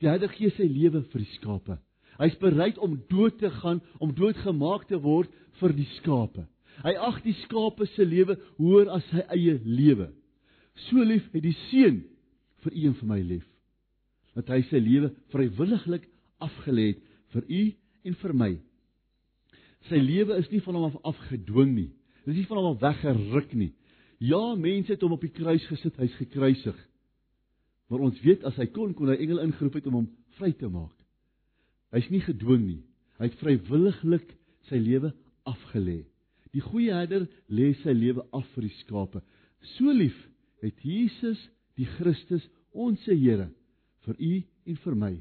Die 0.00 0.08
herder 0.08 0.32
gee 0.32 0.50
sy 0.56 0.66
lewe 0.66 1.02
vir 1.12 1.22
die 1.22 1.34
skape. 1.36 1.76
Hy's 2.20 2.36
bereid 2.40 2.78
om 2.82 2.98
dood 3.08 3.38
te 3.40 3.48
gaan, 3.60 3.80
om 4.00 4.12
doodgemaak 4.16 4.86
te 4.88 4.98
word 5.00 5.30
vir 5.60 5.74
die 5.76 5.88
skape. 5.98 6.44
Hy 6.84 6.94
ag 6.96 7.20
die 7.24 7.36
skape 7.42 7.86
se 7.92 8.04
lewe 8.06 8.38
hoër 8.58 8.90
as 8.96 9.04
sy 9.10 9.24
eie 9.36 9.58
lewe. 9.64 10.08
So 10.88 11.04
lief 11.04 11.26
het 11.34 11.44
die 11.44 11.56
seun 11.68 12.02
vir 12.64 12.76
u 12.76 12.86
en 12.88 12.98
vir 13.00 13.10
my 13.10 13.20
lief 13.20 13.46
dat 14.36 14.50
hy 14.52 14.60
sy 14.68 14.78
lewe 14.78 15.10
vrywilliglik 15.32 16.04
afgelê 16.40 16.92
het 16.92 17.00
vir 17.34 17.46
u 17.46 17.62
en 18.08 18.16
vir 18.22 18.34
my. 18.36 18.50
Sy 19.88 19.98
lewe 20.00 20.36
is 20.40 20.48
nie 20.52 20.60
van 20.64 20.78
hom 20.78 20.86
af 20.90 20.98
afgedwing 21.12 21.74
nie. 21.74 21.90
Dit 22.24 22.34
is 22.34 22.42
nie 22.42 22.48
van 22.50 22.60
hom 22.60 22.70
af 22.74 22.82
weggeruk 22.82 23.54
nie. 23.58 23.72
Ja, 24.20 24.40
mense 24.54 24.94
het 24.94 25.02
hom 25.04 25.16
op 25.16 25.24
die 25.24 25.32
kruis 25.32 25.64
gesit, 25.70 25.96
hy's 26.00 26.16
gekruisig. 26.20 26.76
Maar 27.90 28.04
ons 28.06 28.20
weet 28.22 28.44
as 28.46 28.58
hy 28.60 28.68
kon 28.70 28.92
kon 28.94 29.10
hy 29.10 29.16
engele 29.18 29.46
ingeroep 29.48 29.80
het 29.80 29.88
om 29.90 30.02
hom 30.02 30.08
vry 30.38 30.52
te 30.56 30.68
maak. 30.70 30.94
Hy's 31.94 32.10
nie 32.12 32.22
gedwing 32.22 32.62
nie. 32.66 32.82
Hy 33.18 33.28
het 33.28 33.40
vrywilliglik 33.40 34.28
sy 34.68 34.78
lewe 34.78 35.10
afgelê. 35.48 36.04
Die 36.54 36.62
goeie 36.64 36.94
herder 36.94 37.28
lê 37.48 37.72
sy 37.82 37.94
lewe 37.94 38.24
af 38.34 38.46
vir 38.54 38.66
die 38.66 38.76
skape. 38.80 39.22
So 39.76 39.92
lief 39.94 40.16
het 40.64 40.80
Jesus 40.84 41.40
die 41.78 41.86
Christus, 41.96 42.42
ons 42.72 43.00
se 43.06 43.14
Here, 43.16 43.48
vir 44.06 44.16
u 44.18 44.32
en 44.70 44.80
vir 44.84 44.98
my. 44.98 45.12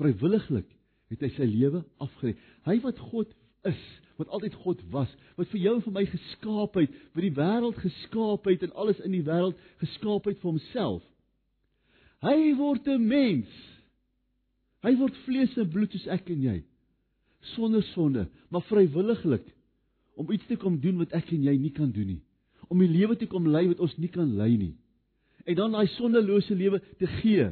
Vrywilliglik 0.00 0.68
het 1.10 1.24
hy 1.24 1.30
sy 1.34 1.48
lewe 1.48 1.82
afgelê. 2.02 2.36
Hy 2.66 2.76
wat 2.84 3.00
God 3.10 3.32
is, 3.68 3.80
wat 4.20 4.30
altyd 4.30 4.56
God 4.62 4.82
was, 4.92 5.10
wat 5.38 5.48
vir 5.52 5.62
jou 5.64 5.74
en 5.78 5.84
vir 5.84 5.96
my 5.96 6.04
geskaap 6.08 6.76
het, 6.80 6.96
wat 7.14 7.24
die 7.24 7.34
wêreld 7.36 7.80
geskaap 7.80 8.48
het 8.50 8.66
en 8.66 8.76
alles 8.78 9.00
in 9.04 9.16
die 9.16 9.24
wêreld 9.26 9.58
geskaap 9.82 10.28
het 10.30 10.40
vir 10.40 10.52
homself. 10.52 11.04
Hy 12.20 12.52
word 12.56 12.86
'n 12.86 13.06
mens. 13.08 13.48
Hy 14.84 14.94
word 14.96 15.16
vlees 15.24 15.56
en 15.56 15.70
bloed 15.70 15.92
soos 15.92 16.06
ek 16.06 16.30
en 16.30 16.42
jy. 16.42 16.58
Sonder 17.56 17.82
sonde, 17.82 18.28
maar 18.50 18.64
vrywilliglik 18.68 19.46
om 20.20 20.30
iets 20.30 20.46
te 20.46 20.58
kom 20.60 20.76
doen 20.80 21.00
wat 21.00 21.14
ek 21.16 21.32
en 21.32 21.46
jy 21.48 21.56
nie 21.56 21.72
kan 21.72 21.90
doen 21.96 22.14
nie. 22.14 22.20
Om 22.68 22.82
die 22.82 22.90
lewe 22.92 23.16
te 23.16 23.28
kom 23.30 23.48
lei 23.48 23.64
wat 23.70 23.80
ons 23.80 23.96
nie 23.98 24.10
kan 24.12 24.36
lei 24.36 24.52
nie. 24.60 24.74
En 25.48 25.56
dan 25.56 25.72
daai 25.74 25.88
sondelose 25.96 26.54
lewe 26.54 26.82
te 27.00 27.08
gee. 27.20 27.48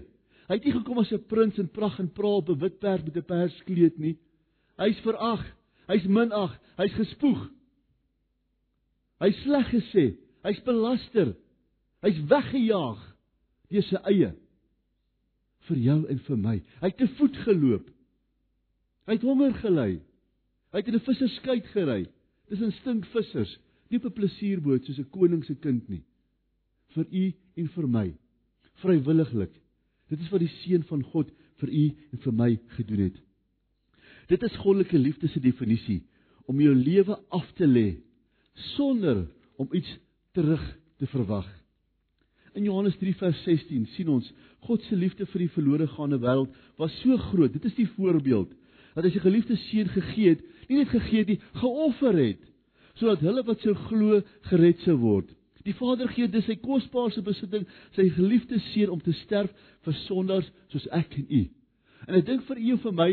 Hy 0.48 0.56
het 0.56 0.64
nie 0.64 0.74
gekom 0.76 1.00
as 1.00 1.12
'n 1.12 1.24
prins 1.28 1.58
in 1.58 1.68
pragt 1.68 1.98
en 1.98 2.12
praal 2.12 2.42
op 2.42 2.48
'n 2.48 2.60
wit 2.60 2.78
perd 2.78 3.04
met 3.04 3.16
'n 3.16 3.24
perskleed 3.24 3.98
nie. 3.98 4.18
Hy's 4.76 5.00
verag, 5.00 5.44
hy's 5.88 6.04
minag, 6.04 6.58
hy's 6.76 6.92
gespoeg. 6.92 7.50
Hy's 9.20 9.42
sleg 9.42 9.66
gesê, 9.70 10.16
hy's 10.44 10.60
belaster. 10.62 11.34
Hy's 12.02 12.20
weggejaag 12.28 13.00
deur 13.70 13.82
sy 13.82 13.96
eie 14.04 14.34
vir 15.68 15.76
jou 15.76 16.06
en 16.08 16.18
vir 16.18 16.36
my. 16.36 16.62
Hy 16.80 16.86
het 16.86 16.96
te 16.96 17.08
voet 17.18 17.36
geloop. 17.36 17.88
Hy 19.06 19.12
het 19.12 19.22
honger 19.22 19.54
gely. 19.54 20.00
Hy 20.72 20.78
het 20.78 20.88
in 20.88 20.94
'n 20.94 21.00
visserskuit 21.00 21.66
gery. 21.66 22.06
Dis 22.48 22.60
'n 22.60 22.72
stinkvissers, 22.72 23.58
nie 23.88 23.98
op 23.98 24.04
'n 24.04 24.18
plesierboot 24.20 24.84
soos 24.84 24.98
'n 24.98 25.10
koning 25.10 25.44
se 25.44 25.54
kind 25.54 25.88
nie. 25.88 26.02
Vir 26.94 27.06
u 27.12 27.32
en 27.56 27.68
vir 27.68 27.88
my. 27.88 28.14
Vrywilliglik. 28.82 29.52
Dit 30.08 30.20
is 30.20 30.30
wat 30.30 30.40
die 30.40 30.54
seun 30.64 30.82
van 30.82 31.02
God 31.02 31.30
vir 31.60 31.68
u 31.68 31.84
en 32.12 32.18
vir 32.18 32.32
my 32.32 32.58
gedoen 32.76 33.00
het. 33.00 33.16
Dit 34.28 34.42
is 34.42 34.56
goddelike 34.56 34.98
liefde 34.98 35.28
se 35.28 35.40
definisie 35.40 36.02
om 36.46 36.60
jou 36.60 36.74
lewe 36.74 37.18
af 37.28 37.52
te 37.52 37.66
lê 37.66 37.96
sonder 38.74 39.26
om 39.56 39.68
iets 39.72 39.98
terug 40.32 40.62
te 40.98 41.06
verwag. 41.06 41.48
In 42.54 42.64
Johannes 42.64 42.96
3 42.96 43.14
vers 43.14 43.42
16 43.44 43.86
sien 43.86 44.08
ons 44.08 44.32
God 44.66 44.82
se 44.82 44.96
liefde 44.96 45.26
vir 45.26 45.44
die 45.44 45.52
verlore 45.54 45.86
gaande 45.86 46.18
wêreld 46.18 46.54
was 46.76 46.94
so 47.02 47.16
groot. 47.30 47.52
Dit 47.52 47.64
is 47.64 47.76
die 47.76 47.88
voorbeeld 47.96 48.54
dat 48.94 49.04
hy 49.04 49.12
sy 49.14 49.22
geliefde 49.22 49.56
seun 49.68 49.90
gegee 49.94 50.32
het, 50.34 50.40
nie 50.68 50.82
net 50.82 50.92
gegee 50.92 51.24
het 51.24 51.32
nie, 51.34 51.40
geoffer 51.60 52.16
het 52.18 52.44
sodat 52.98 53.22
hulle 53.22 53.44
wat 53.46 53.62
sou 53.62 53.74
glo 53.86 54.20
gered 54.50 54.80
sou 54.82 54.96
word. 54.98 55.28
Die 55.62 55.74
Vader 55.76 56.08
gee 56.10 56.26
dis 56.30 56.46
sy 56.48 56.56
kosbaarste 56.58 57.22
besitting, 57.22 57.66
sy 57.94 58.08
geliefde 58.16 58.58
seun 58.72 58.94
om 58.96 59.02
te 59.04 59.12
sterf 59.20 59.52
vir 59.86 59.96
sondaars 60.06 60.48
soos 60.72 60.86
ek 60.96 61.14
en 61.20 61.26
u. 61.28 61.42
En 62.08 62.18
ek 62.18 62.26
dink 62.26 62.46
vir 62.48 62.58
u 62.58 62.70
en 62.74 62.80
vir 62.86 62.96
my 62.98 63.08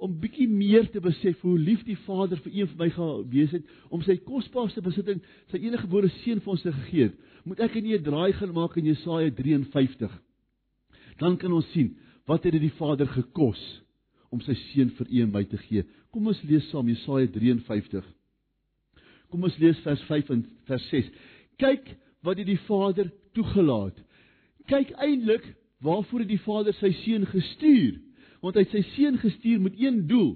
om 0.00 0.14
bietjie 0.22 0.46
meer 0.48 0.88
te 0.88 1.02
besef 1.04 1.42
hoe 1.44 1.58
lief 1.60 1.82
die 1.84 1.98
Vader 2.06 2.40
vir 2.40 2.54
u 2.54 2.62
en 2.64 2.70
vir 2.72 2.80
my 2.80 2.88
gewees 2.94 3.54
het 3.58 3.74
om 3.92 4.02
sy 4.06 4.16
kosbaarste 4.24 4.82
besitting, 4.84 5.20
sy 5.52 5.60
enige 5.60 5.84
gebore 5.84 6.08
seun 6.22 6.40
vir 6.40 6.54
ons 6.54 6.64
te 6.64 6.72
gee 6.86 7.10
het. 7.10 7.18
Moet 7.44 7.60
ek 7.66 7.76
en 7.76 7.86
u 7.86 7.94
'n 7.98 8.06
draai 8.08 8.32
gaan 8.32 8.54
maak 8.54 8.76
in 8.76 8.86
Jesaja 8.86 9.30
53. 9.30 10.12
Dan 11.18 11.36
kan 11.36 11.52
ons 11.52 11.70
sien 11.72 11.96
wat 12.26 12.44
het 12.44 12.52
dit 12.52 12.62
die 12.62 12.78
Vader 12.78 13.06
gekos 13.06 13.60
om 14.30 14.40
sy 14.40 14.54
seun 14.54 14.90
vir 14.90 15.06
u 15.10 15.22
en 15.22 15.32
my 15.32 15.44
te 15.44 15.58
gee. 15.58 15.84
Kom 16.10 16.26
ons 16.26 16.42
lees 16.42 16.66
saam 16.72 16.88
Jesaja 16.90 17.28
53. 17.30 18.04
Kom 19.30 19.46
ons 19.46 19.56
lees 19.62 19.78
vers 19.84 20.02
5 20.08 20.30
en 20.34 20.44
vers 20.66 20.86
6. 20.90 21.10
Kyk 21.62 21.92
wat 22.26 22.40
het 22.40 22.48
die 22.50 22.58
Vader 22.66 23.10
toegelaat. 23.36 23.98
Kyk 24.70 24.90
eintlik 24.98 25.46
waarvoor 25.86 26.24
het 26.24 26.32
die 26.32 26.42
Vader 26.42 26.74
sy 26.80 26.90
seun 27.04 27.28
gestuur? 27.30 28.00
Want 28.42 28.58
hy 28.58 28.64
het 28.66 28.74
sy 28.74 28.82
seun 28.96 29.20
gestuur 29.22 29.60
met 29.62 29.78
een 29.78 30.02
doel 30.10 30.34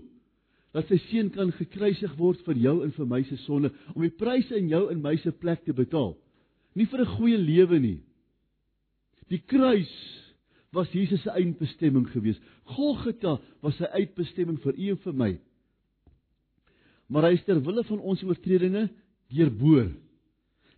dat 0.74 0.88
sy 0.90 0.98
seun 1.08 1.30
kan 1.34 1.52
gekruisig 1.54 2.14
word 2.18 2.40
vir 2.46 2.58
jou 2.58 2.74
en 2.82 2.90
vir 2.94 3.06
my 3.06 3.20
se 3.26 3.38
sonde 3.44 3.70
om 3.94 4.02
die 4.02 4.14
prys 4.14 4.50
in 4.54 4.70
jou 4.72 4.88
en 4.90 5.02
my 5.02 5.14
se 5.22 5.30
plek 5.30 5.62
te 5.66 5.74
betaal. 5.74 6.16
Nie 6.74 6.86
vir 6.90 7.00
'n 7.02 7.14
goeie 7.18 7.38
lewe 7.38 7.78
nie. 7.78 8.00
Die 9.30 9.38
kruis 9.38 9.90
was 10.72 10.90
Jesus 10.90 11.22
se 11.22 11.30
eindbestemming 11.30 12.08
geweest. 12.10 12.42
Golgotha 12.64 13.38
was 13.62 13.76
sy 13.76 13.84
uitbestemming 13.84 14.58
vir 14.62 14.74
u 14.74 14.90
en 14.90 14.96
vir 14.96 15.12
my. 15.12 15.38
Maar 17.14 17.28
hy 17.28 17.36
is 17.36 17.44
ter 17.46 17.60
wille 17.62 17.84
van 17.86 18.00
ons 18.02 18.22
oortredinge 18.26 18.88
deurboor. 19.30 19.92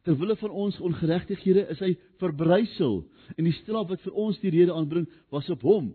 Ter 0.05 0.17
wille 0.21 0.37
van 0.37 0.53
ons 0.53 0.77
ongeregtighede 0.85 1.63
is 1.73 1.81
hy 1.81 1.95
verbrysel 2.21 2.99
en 3.35 3.49
die 3.49 3.55
straf 3.63 3.89
wat 3.89 4.03
vir 4.05 4.19
ons 4.27 4.37
die 4.43 4.53
rede 4.53 4.75
aanbring 4.77 5.07
was 5.33 5.49
op 5.51 5.65
hom. 5.65 5.95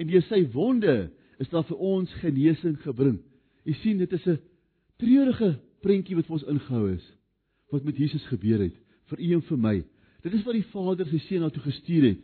En 0.00 0.08
deur 0.08 0.24
sy 0.30 0.40
wonde 0.54 1.10
is 1.42 1.52
daar 1.52 1.66
vir 1.68 1.76
ons 1.76 2.16
genesing 2.22 2.78
gebring. 2.86 3.20
U 3.68 3.72
sien 3.82 4.00
dit 4.00 4.16
is 4.16 4.26
'n 4.26 4.40
treurige 4.96 5.58
prentjie 5.84 6.16
wat 6.16 6.26
vir 6.26 6.38
ons 6.40 6.50
ingehou 6.54 6.94
is 6.94 7.04
wat 7.70 7.84
met 7.84 7.96
Jesus 7.96 8.24
gebeur 8.28 8.60
het 8.60 8.76
vir 9.10 9.20
u 9.20 9.32
en 9.34 9.42
vir 9.42 9.58
my. 9.58 9.84
Dit 10.22 10.34
is 10.34 10.44
wat 10.44 10.54
die 10.54 10.70
Vader 10.72 11.06
sy 11.06 11.18
seun 11.18 11.40
na 11.40 11.50
toe 11.50 11.62
gestuur 11.62 12.04
het 12.08 12.20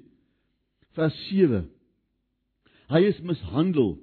vers 0.96 1.16
7. 1.28 1.68
Hy 2.88 3.00
is 3.04 3.20
mishandel 3.20 3.98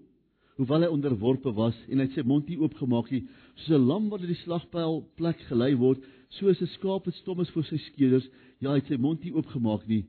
hoewel 0.55 0.85
hy 0.85 0.91
onderworpe 0.91 1.51
was 1.55 1.75
en 1.89 1.99
hy 1.99 2.07
het 2.07 2.15
sy 2.15 2.23
mond 2.23 2.47
nie 2.47 2.59
oopgemaak 2.59 3.11
nie 3.11 3.25
soos 3.55 3.77
'n 3.77 3.87
lam 3.87 4.09
wat 4.09 4.21
uit 4.21 4.33
die 4.33 4.43
slagpyl 4.43 5.03
plek 5.15 5.39
gelei 5.49 5.75
word 5.75 6.03
soos 6.29 6.61
'n 6.61 6.73
skaap 6.75 7.05
wat 7.05 7.15
stom 7.15 7.39
is 7.41 7.49
voor 7.49 7.63
sy 7.63 7.77
skeerders 7.77 8.27
ja 8.59 8.71
hy 8.71 8.79
het 8.79 8.87
sy 8.87 8.97
mond 8.97 9.23
nie 9.23 9.33
oopgemaak 9.33 9.87
nie. 9.87 10.05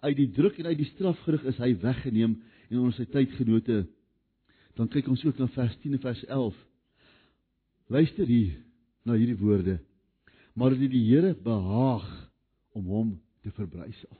Uit 0.00 0.16
die 0.16 0.30
druk 0.30 0.58
en 0.58 0.66
uit 0.66 0.78
die 0.78 0.92
straf 0.92 1.18
gerig 1.24 1.44
is 1.44 1.58
hy 1.58 1.74
weggeneem 1.80 2.42
en 2.70 2.78
ons 2.78 2.96
sy 2.96 3.04
tydgenote. 3.04 3.86
Dan 4.76 4.88
kyk 4.88 5.08
ons 5.08 5.24
ook 5.24 5.38
na 5.38 5.46
vers 5.46 5.76
10 5.82 5.92
en 5.92 5.98
vers 5.98 6.24
11 6.24 6.56
luister 7.88 8.26
hier 8.26 8.56
na 9.04 9.14
hierdie 9.14 9.38
woorde. 9.38 9.80
Maar 10.54 10.74
dit 10.74 10.90
die 10.90 11.04
Here 11.06 11.34
behaag 11.34 12.06
om 12.74 12.86
hom 12.90 13.10
te 13.42 13.50
verbrysel. 13.50 14.16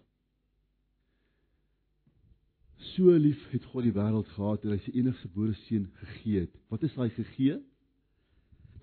So 2.95 3.11
lief 3.19 3.41
het 3.51 3.65
God 3.73 3.89
die 3.89 3.95
wêreld 3.97 4.29
gehad 4.37 4.63
dat 4.63 4.77
hy 4.77 4.79
sy 4.85 4.93
enigste 4.95 5.29
gebore 5.29 5.57
seun 5.65 5.89
gegee 6.01 6.45
het. 6.45 6.53
Wat 6.71 6.85
is 6.87 6.95
hy 6.97 7.09
gegee? 7.17 7.59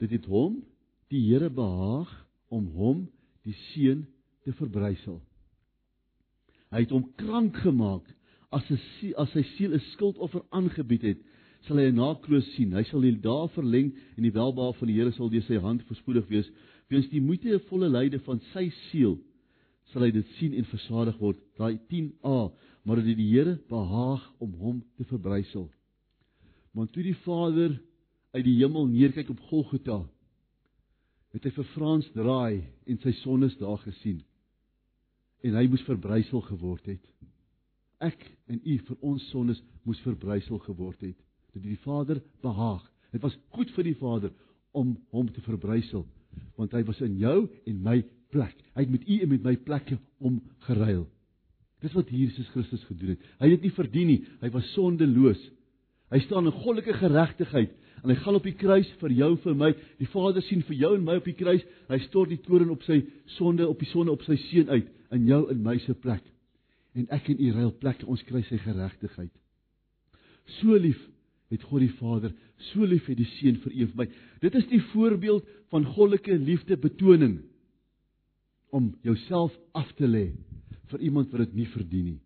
Dit 0.03 0.17
het 0.17 0.25
hom 0.27 0.59
die 1.13 1.21
Here 1.29 1.47
behaag 1.53 2.11
om 2.51 2.67
hom 2.75 3.05
die 3.47 3.55
seun 3.71 4.03
te 4.43 4.51
verbrysel. 4.57 5.21
Hy 6.73 6.83
het 6.83 6.91
hom 6.91 7.05
krank 7.19 7.55
gemaak 7.63 8.09
as 8.51 8.65
'n 8.69 9.13
as 9.17 9.31
sy 9.31 9.43
siel 9.55 9.73
'n 9.73 9.85
skuldoffer 9.93 10.43
aangebied 10.51 11.03
het, 11.03 11.19
sal 11.65 11.77
hy 11.77 11.87
'n 11.87 11.95
nakloos 11.95 12.47
sien. 12.55 12.73
Hy 12.73 12.83
sal 12.83 13.01
die 13.01 13.15
dae 13.15 13.47
verleng 13.55 13.93
en 14.17 14.23
die 14.23 14.33
welbehae 14.33 14.73
van 14.73 14.87
die 14.87 14.97
Here 14.97 15.11
sal 15.11 15.29
deur 15.29 15.41
sy 15.47 15.57
hand 15.57 15.83
verspoedig 15.83 16.27
wees. 16.27 16.49
Weens 16.89 17.07
die 17.09 17.21
moeitevolle 17.21 17.89
lyde 17.89 18.19
van 18.19 18.39
sy 18.53 18.69
siel 18.89 19.19
sal 19.93 20.03
hy 20.03 20.11
dit 20.11 20.27
sien 20.37 20.53
en 20.53 20.65
versadig 20.65 21.17
word. 21.19 21.37
Daai 21.57 21.79
10a 21.89 22.51
maar 22.83 22.99
dit 22.99 23.17
die 23.17 23.31
Here 23.31 23.59
behaag 23.69 24.33
om 24.39 24.51
hom 24.53 24.83
te 24.97 25.03
verbrysel. 25.03 25.69
Want 26.73 26.91
toe 26.91 27.03
die 27.03 27.15
Vader 27.23 27.79
uit 28.33 28.43
die 28.45 28.57
hemel 28.59 28.87
neerkyk 28.89 29.29
op 29.29 29.41
Golgotha, 29.49 30.01
het 31.33 31.45
hy 31.47 31.51
vir 31.55 31.67
Frans 31.73 32.07
draai 32.13 32.63
en 32.89 32.99
sy 33.01 33.13
sondes 33.21 33.55
daar 33.59 33.79
gesien. 33.81 34.21
En 35.43 35.57
hy 35.57 35.65
moes 35.69 35.83
verbrysel 35.87 36.43
geword 36.45 36.85
het. 36.87 37.03
Ek 38.03 38.19
en 38.51 38.59
u 38.59 38.77
vir 38.87 38.97
ons 39.01 39.23
sondes 39.31 39.61
moes 39.87 40.01
verbrysel 40.05 40.61
geword 40.65 41.01
het. 41.01 41.17
Dit 41.53 41.65
die 41.65 41.79
Vader 41.83 42.21
behaag. 42.41 42.83
Dit 43.13 43.21
was 43.25 43.35
goed 43.53 43.71
vir 43.75 43.89
die 43.89 43.97
Vader 43.97 44.33
om 44.73 44.95
hom 45.13 45.29
te 45.33 45.43
verbrysel 45.45 46.05
want 46.57 46.71
hy 46.73 46.81
was 46.85 46.97
in 47.05 47.19
jou 47.21 47.43
en 47.69 47.81
my 47.85 47.99
plek. 48.33 48.55
Hy 48.73 48.85
het 48.85 48.93
met 48.93 49.03
u 49.05 49.19
en 49.21 49.29
met 49.29 49.43
my 49.45 49.53
plekke 49.67 49.99
omgeruil. 50.17 51.03
Dis 51.83 51.93
wat 51.93 52.09
Jesus 52.09 52.47
Christus 52.53 52.83
gedoen 52.87 53.13
het. 53.13 53.25
Hy 53.41 53.49
het 53.51 53.59
dit 53.59 53.67
nie 53.67 53.75
verdien 53.75 54.09
nie. 54.09 54.19
Hy 54.41 54.49
was 54.53 54.69
sondeloos. 54.73 55.41
Hy 56.13 56.21
staan 56.25 56.47
in 56.49 56.55
goddelike 56.55 56.95
geregtigheid 56.97 57.73
en 58.03 58.11
hy 58.11 58.17
gaan 58.19 58.35
op 58.35 58.43
die 58.43 58.57
kruis 58.59 58.89
vir 58.99 59.13
jou 59.15 59.29
vir 59.45 59.55
my. 59.55 59.69
Die 60.01 60.09
Vader 60.11 60.43
sien 60.43 60.63
vir 60.67 60.75
jou 60.75 60.91
en 60.97 61.05
my 61.07 61.15
op 61.21 61.27
die 61.29 61.37
kruis. 61.39 61.63
Hy 61.87 61.99
stort 62.03 62.33
die 62.33 62.41
toorn 62.43 62.73
op 62.73 62.83
sy 62.83 62.99
sonde 63.37 63.67
op 63.69 63.79
die 63.79 63.87
sonde 63.87 64.11
op 64.11 64.25
sy 64.27 64.35
seun 64.49 64.71
uit 64.73 64.89
in 65.15 65.29
jou 65.29 65.39
en 65.53 65.61
my 65.63 65.77
se 65.79 65.95
plek. 65.95 66.25
En 66.99 67.07
ek 67.15 67.31
en 67.31 67.39
u 67.39 67.53
ruil 67.55 67.71
plekke, 67.79 68.05
ons 68.11 68.21
kry 68.27 68.43
sy 68.49 68.59
geregtigheid. 68.61 69.31
So 70.59 70.75
lief 70.75 70.99
het 71.53 71.63
God 71.69 71.83
die 71.85 71.95
Vader, 71.95 72.33
so 72.71 72.85
lief 72.85 73.07
het 73.07 73.19
die 73.19 73.29
Seun 73.37 73.59
vir 73.63 73.71
u 73.71 73.81
en 73.85 73.91
vir 73.93 74.01
my. 74.03 74.07
Dit 74.43 74.55
is 74.59 74.67
die 74.71 74.81
voorbeeld 74.91 75.47
van 75.71 75.87
goddelike 75.87 76.35
liefde 76.41 76.77
betoning 76.81 77.39
om 78.73 78.91
jouself 79.05 79.53
af 79.77 79.91
te 79.95 80.09
lê 80.09 80.31
vir 80.91 81.05
iemand 81.07 81.31
wat 81.31 81.45
dit 81.45 81.59
nie 81.61 81.69
verdien 81.71 82.07
nie. 82.11 82.21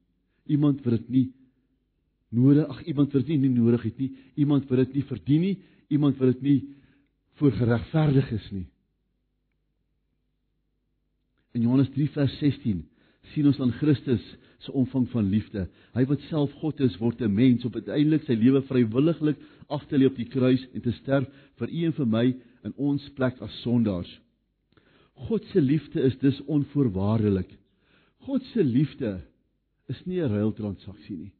Iemand 0.48 0.82
wat 0.86 0.96
dit 0.98 1.10
nie 1.12 1.26
nodig, 2.30 2.68
ag 2.68 2.84
iemand 2.84 3.14
wat 3.14 3.26
dit 3.26 3.40
nie 3.40 3.50
nodig 3.50 3.84
het 3.88 3.98
nie, 4.02 4.12
iemand 4.36 4.68
wat 4.70 4.84
dit 4.86 5.00
nie 5.00 5.06
verdien 5.08 5.42
nie, 5.42 5.56
iemand 5.88 6.18
wat 6.18 6.36
dit 6.36 6.42
nie 6.42 6.60
voor 7.40 7.52
geregverdig 7.52 8.32
is 8.32 8.50
nie. 8.52 8.66
In 11.56 11.64
Johannes 11.66 11.90
3 11.96 12.10
vers 12.14 12.38
16 12.42 12.84
sien 13.34 13.48
ons 13.50 13.60
aan 13.64 13.74
Christus 13.80 14.24
se 14.64 14.74
omvang 14.74 15.06
van 15.12 15.30
liefde. 15.30 15.68
Hy 15.94 16.04
wat 16.10 16.24
self 16.30 16.54
God 16.62 16.80
is, 16.82 16.98
word 16.98 17.22
'n 17.22 17.34
mens 17.34 17.66
op 17.66 17.76
uiteindelik 17.76 18.24
sy 18.26 18.34
lewe 18.34 18.62
vrywilliglik 18.62 19.38
af 19.70 19.86
te 19.88 19.98
lê 19.98 20.06
op 20.06 20.16
die 20.16 20.30
kruis 20.30 20.66
en 20.74 20.82
te 20.82 20.92
sterf 20.92 21.28
vir 21.58 21.70
u 21.70 21.86
en 21.86 21.94
vir 21.94 22.06
my 22.06 22.26
in 22.64 22.74
ons 22.76 23.10
plek 23.16 23.42
as 23.42 23.62
sondaars. 23.62 24.20
God 25.28 25.46
se 25.46 25.62
liefde 25.62 26.02
is 26.02 26.18
dus 26.20 26.42
onvoorwaardelik. 26.46 27.58
God 28.26 28.44
se 28.54 28.64
liefde 28.64 29.22
is 29.88 30.06
nie 30.06 30.22
'n 30.22 30.30
ruiltransaksie 30.30 31.18
nie. 31.18 31.37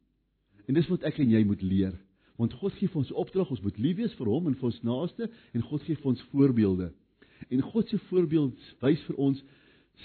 En 0.68 0.76
dis 0.76 0.88
wat 0.92 1.06
ek 1.08 1.18
en 1.22 1.30
jy 1.32 1.44
moet 1.48 1.62
leer. 1.64 1.94
Want 2.38 2.54
God 2.60 2.74
gee 2.78 2.90
vir 2.92 3.00
ons 3.00 3.14
opdrag, 3.18 3.50
ons 3.50 3.62
moet 3.64 3.78
lief 3.82 3.96
wees 3.98 4.14
vir 4.18 4.28
hom 4.30 4.46
en 4.46 4.56
vir 4.58 4.68
ons 4.68 4.82
naaste 4.86 5.30
en 5.56 5.64
God 5.70 5.82
gee 5.86 5.98
vir 5.98 6.12
ons 6.12 6.26
voorbeelde. 6.32 6.92
En 7.48 7.64
God 7.72 7.88
se 7.88 7.98
voorbeeld 8.10 8.68
wys 8.84 9.00
vir 9.08 9.18
ons 9.28 9.40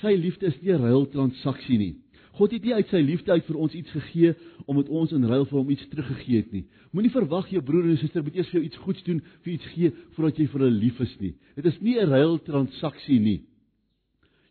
sy 0.01 0.16
liefde 0.18 0.47
is 0.49 0.57
nie 0.61 0.74
'n 0.74 0.82
ruiltransaksie 0.82 1.78
nie. 1.78 1.95
God 2.34 2.51
het 2.51 2.64
nie 2.64 2.74
uit 2.74 2.89
sy 2.89 2.97
liefde 2.97 3.32
uit 3.32 3.45
vir 3.45 3.57
ons 3.57 3.74
iets 3.74 3.91
gegee 3.91 4.34
omdat 4.66 4.89
ons 4.89 5.11
in 5.11 5.26
ruil 5.26 5.45
vir 5.45 5.57
hom 5.59 5.70
iets 5.70 5.88
teruggegee 5.89 6.38
het 6.38 6.51
nie. 6.51 6.66
Moenie 6.91 7.11
verwag 7.11 7.49
jou 7.49 7.61
broer 7.61 7.89
en 7.89 7.97
suster 7.97 8.24
moet 8.24 8.36
eers 8.36 8.49
vir 8.49 8.59
jou 8.59 8.66
iets 8.66 8.78
goeds 8.78 9.03
doen, 9.03 9.22
vir 9.43 9.53
iets 9.53 9.66
gee 9.76 9.91
voordat 10.16 10.39
jy 10.39 10.47
vir 10.47 10.59
hulle 10.59 10.80
lief 10.80 10.99
is 10.99 11.20
nie. 11.20 11.34
Dit 11.55 11.66
is 11.66 11.82
nie 11.82 11.99
'n 11.99 12.09
ruiltransaksie 12.09 13.20
nie. 13.20 13.41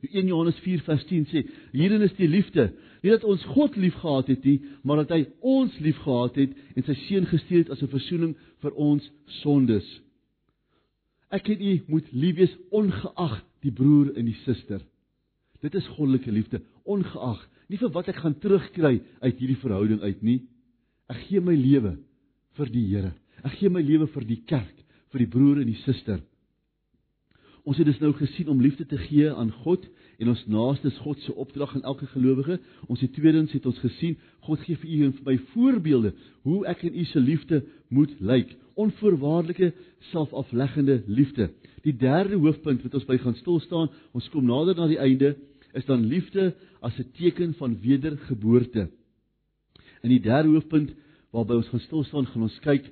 1 0.03 0.27
Johannes 0.27 0.59
4 0.59 0.81
vers 0.83 1.05
10 1.07 1.27
sê: 1.27 1.47
"Hierin 1.73 2.03
is 2.03 2.15
die 2.15 2.29
liefde, 2.29 2.73
nie 3.03 3.11
dat 3.11 3.25
ons 3.27 3.43
God 3.55 3.77
liefgehad 3.77 4.31
het 4.31 4.45
nie, 4.47 4.61
maar 4.83 5.03
dat 5.03 5.11
hy 5.17 5.25
ons 5.41 5.75
liefgehad 5.83 6.39
het 6.39 6.55
en 6.77 6.87
sy 6.87 6.95
seun 7.07 7.27
gestuur 7.27 7.65
het 7.65 7.71
as 7.75 7.83
'n 7.83 7.95
verzoening 7.95 8.37
vir 8.63 8.73
ons 8.75 9.11
sondes." 9.43 9.89
Ek 11.31 11.49
en 11.49 11.63
u 11.63 11.81
moet 11.89 12.13
lief 12.13 12.37
wees 12.37 12.57
ongeag 12.71 13.43
die 13.63 13.73
broer 13.73 14.13
en 14.17 14.27
die 14.27 14.37
suster. 14.45 14.83
Dit 15.63 15.75
is 15.75 15.89
goddelike 15.97 16.31
liefde, 16.31 16.61
ongeag 16.85 17.49
nie 17.69 17.79
vir 17.79 17.93
wat 17.95 18.09
ek 18.09 18.21
gaan 18.21 18.39
terugkry 18.39 19.01
uit 19.23 19.39
hierdie 19.39 19.61
verhouding 19.63 20.03
uit 20.03 20.23
nie. 20.23 20.43
Ek 21.09 21.17
gee 21.29 21.41
my 21.41 21.55
lewe 21.57 21.97
vir 22.59 22.73
die 22.73 22.85
Here. 22.91 23.13
Ek 23.43 23.57
gee 23.59 23.71
my 23.73 23.81
lewe 23.81 24.07
vir 24.13 24.27
die 24.29 24.43
kerk, 24.47 24.77
vir 25.13 25.25
die 25.25 25.31
broer 25.31 25.63
en 25.63 25.71
die 25.71 25.81
suster. 25.87 26.21
Ons 27.65 27.79
het 27.79 27.87
dus 27.87 28.01
nou 28.03 28.13
gesien 28.19 28.51
om 28.51 28.61
liefde 28.61 28.85
te 28.91 28.99
gee 28.99 29.31
aan 29.31 29.53
God 29.63 29.87
en 30.19 30.29
ons 30.29 30.43
naaste 30.47 30.89
is 30.91 30.99
God 31.05 31.21
se 31.21 31.35
opdrag 31.35 31.75
aan 31.75 31.87
elke 31.89 32.07
gelowige. 32.07 32.59
Ons 32.87 33.01
het 33.01 33.13
tweedens 33.13 33.53
het 33.53 33.67
ons 33.67 33.79
gesien 33.79 34.17
God 34.47 34.61
gee 34.67 34.77
vir 34.77 34.91
u 34.91 35.05
en 35.07 35.15
vir 35.19 35.29
my 35.31 35.37
voorbeelde 35.53 36.13
hoe 36.47 36.59
ek 36.71 36.85
en 36.89 36.99
u 36.99 37.05
se 37.05 37.21
liefde 37.21 37.63
moet 37.89 38.13
lyk. 38.21 38.57
Onvoorwaardelike 38.75 39.73
selfafleggende 40.13 41.03
liefde. 41.07 41.51
Die 41.83 41.97
derde 41.97 42.39
hoofpunt 42.41 42.83
wat 42.83 42.95
ons 42.95 43.09
by 43.09 43.19
gaan 43.21 43.37
stil 43.41 43.61
staan, 43.61 43.91
ons 44.13 44.29
kom 44.33 44.47
nader 44.47 44.79
na 44.79 44.89
die 44.91 45.01
einde, 45.03 45.35
is 45.75 45.87
dan 45.89 46.07
liefde 46.07 46.53
as 46.81 46.99
'n 46.99 47.11
teken 47.19 47.55
van 47.55 47.79
wedergeboorte. 47.81 48.89
In 50.03 50.11
die 50.11 50.21
derde 50.21 50.49
hoofpunt 50.49 50.93
waarby 51.31 51.55
ons 51.55 51.69
gaan 51.69 51.81
stil 51.81 52.05
staan, 52.05 52.27
gaan 52.27 52.43
ons 52.43 52.59
kyk 52.61 52.91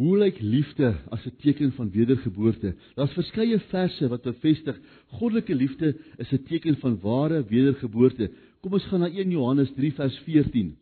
Hoe 0.00 0.18
lyk 0.18 0.38
liefde 0.40 0.94
as 1.10 1.24
'n 1.26 1.36
teken 1.36 1.72
van 1.72 1.90
wedergeboorte? 1.90 2.74
Daar's 2.94 3.12
verskeie 3.12 3.58
verse 3.58 4.08
wat 4.08 4.22
bevestig 4.22 4.78
goddelike 5.06 5.54
liefde 5.54 5.96
is 6.16 6.32
'n 6.32 6.42
teken 6.48 6.76
van 6.76 7.00
ware 7.00 7.44
wedergeboorte. 7.44 8.30
Kom 8.60 8.72
ons 8.72 8.84
gaan 8.84 9.00
na 9.00 9.08
1 9.08 9.30
Johannes 9.30 9.72
3 9.74 9.92
vers 9.92 10.18
14. 10.18 10.76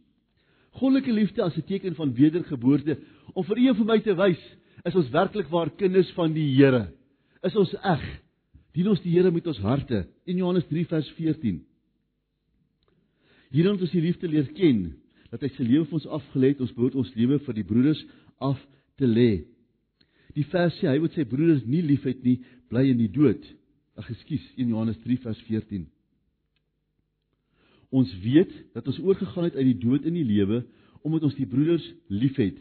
Goddelike 0.71 1.13
liefde 1.13 1.43
as 1.43 1.57
'n 1.57 1.67
teken 1.67 1.95
van 1.95 2.15
wedergeboorte 2.15 2.99
om 3.33 3.45
vir 3.45 3.59
een 3.59 3.75
van 3.75 3.87
my 3.87 4.01
te 4.01 4.15
wys 4.15 4.41
is 4.85 4.95
ons 4.95 5.11
werklik 5.11 5.49
waar 5.49 5.71
kinders 5.71 6.11
van 6.13 6.33
die 6.33 6.55
Here. 6.55 6.93
Is 7.43 7.57
ons 7.57 7.75
eg? 7.83 8.21
Dien 8.73 8.89
ons 8.89 9.03
die 9.03 9.13
Here 9.13 9.31
met 9.31 9.47
ons 9.47 9.59
harte. 9.59 10.07
1 10.25 10.37
Johannes 10.37 10.67
3 10.67 10.87
vers 10.87 11.11
14. 11.11 11.65
Hierin 13.51 13.73
het 13.73 13.81
ons 13.81 13.91
die 13.91 14.01
liefde 14.01 14.29
leer 14.29 14.47
ken 14.53 14.95
dat 15.31 15.41
hy 15.41 15.49
sy 15.49 15.63
lewe 15.63 15.85
vir 15.85 15.95
ons 15.95 16.07
afgelê 16.07 16.49
het, 16.49 16.61
ons 16.61 16.75
behoort 16.75 16.95
ons 16.95 17.15
lewe 17.15 17.39
vir 17.39 17.55
die 17.55 17.65
broeders 17.65 18.07
af 18.39 18.59
te 19.01 19.09
lê. 19.09 19.31
Die 20.37 20.47
vers 20.53 20.77
sê 20.79 20.91
hy 20.91 21.01
wat 21.03 21.17
sy 21.17 21.25
broeders 21.29 21.65
nie 21.67 21.83
liefhet 21.83 22.21
nie, 22.27 22.39
bly 22.71 22.87
in 22.93 23.01
die 23.01 23.11
dood. 23.11 23.43
Ag 23.99 24.11
ekskuus, 24.13 24.45
1 24.57 24.71
Johannes 24.71 25.01
3 25.03 25.19
vers 25.25 25.41
14. 25.49 25.89
Ons 27.91 28.13
weet 28.23 28.53
dat 28.77 28.87
ons 28.87 29.01
oorgegaan 29.03 29.49
het 29.49 29.57
uit 29.59 29.73
die 29.73 29.81
dood 29.83 30.07
in 30.07 30.15
die 30.15 30.27
lewe 30.27 30.63
omdat 31.01 31.25
ons 31.27 31.39
die 31.39 31.49
broeders 31.49 31.87
liefhet. 32.13 32.59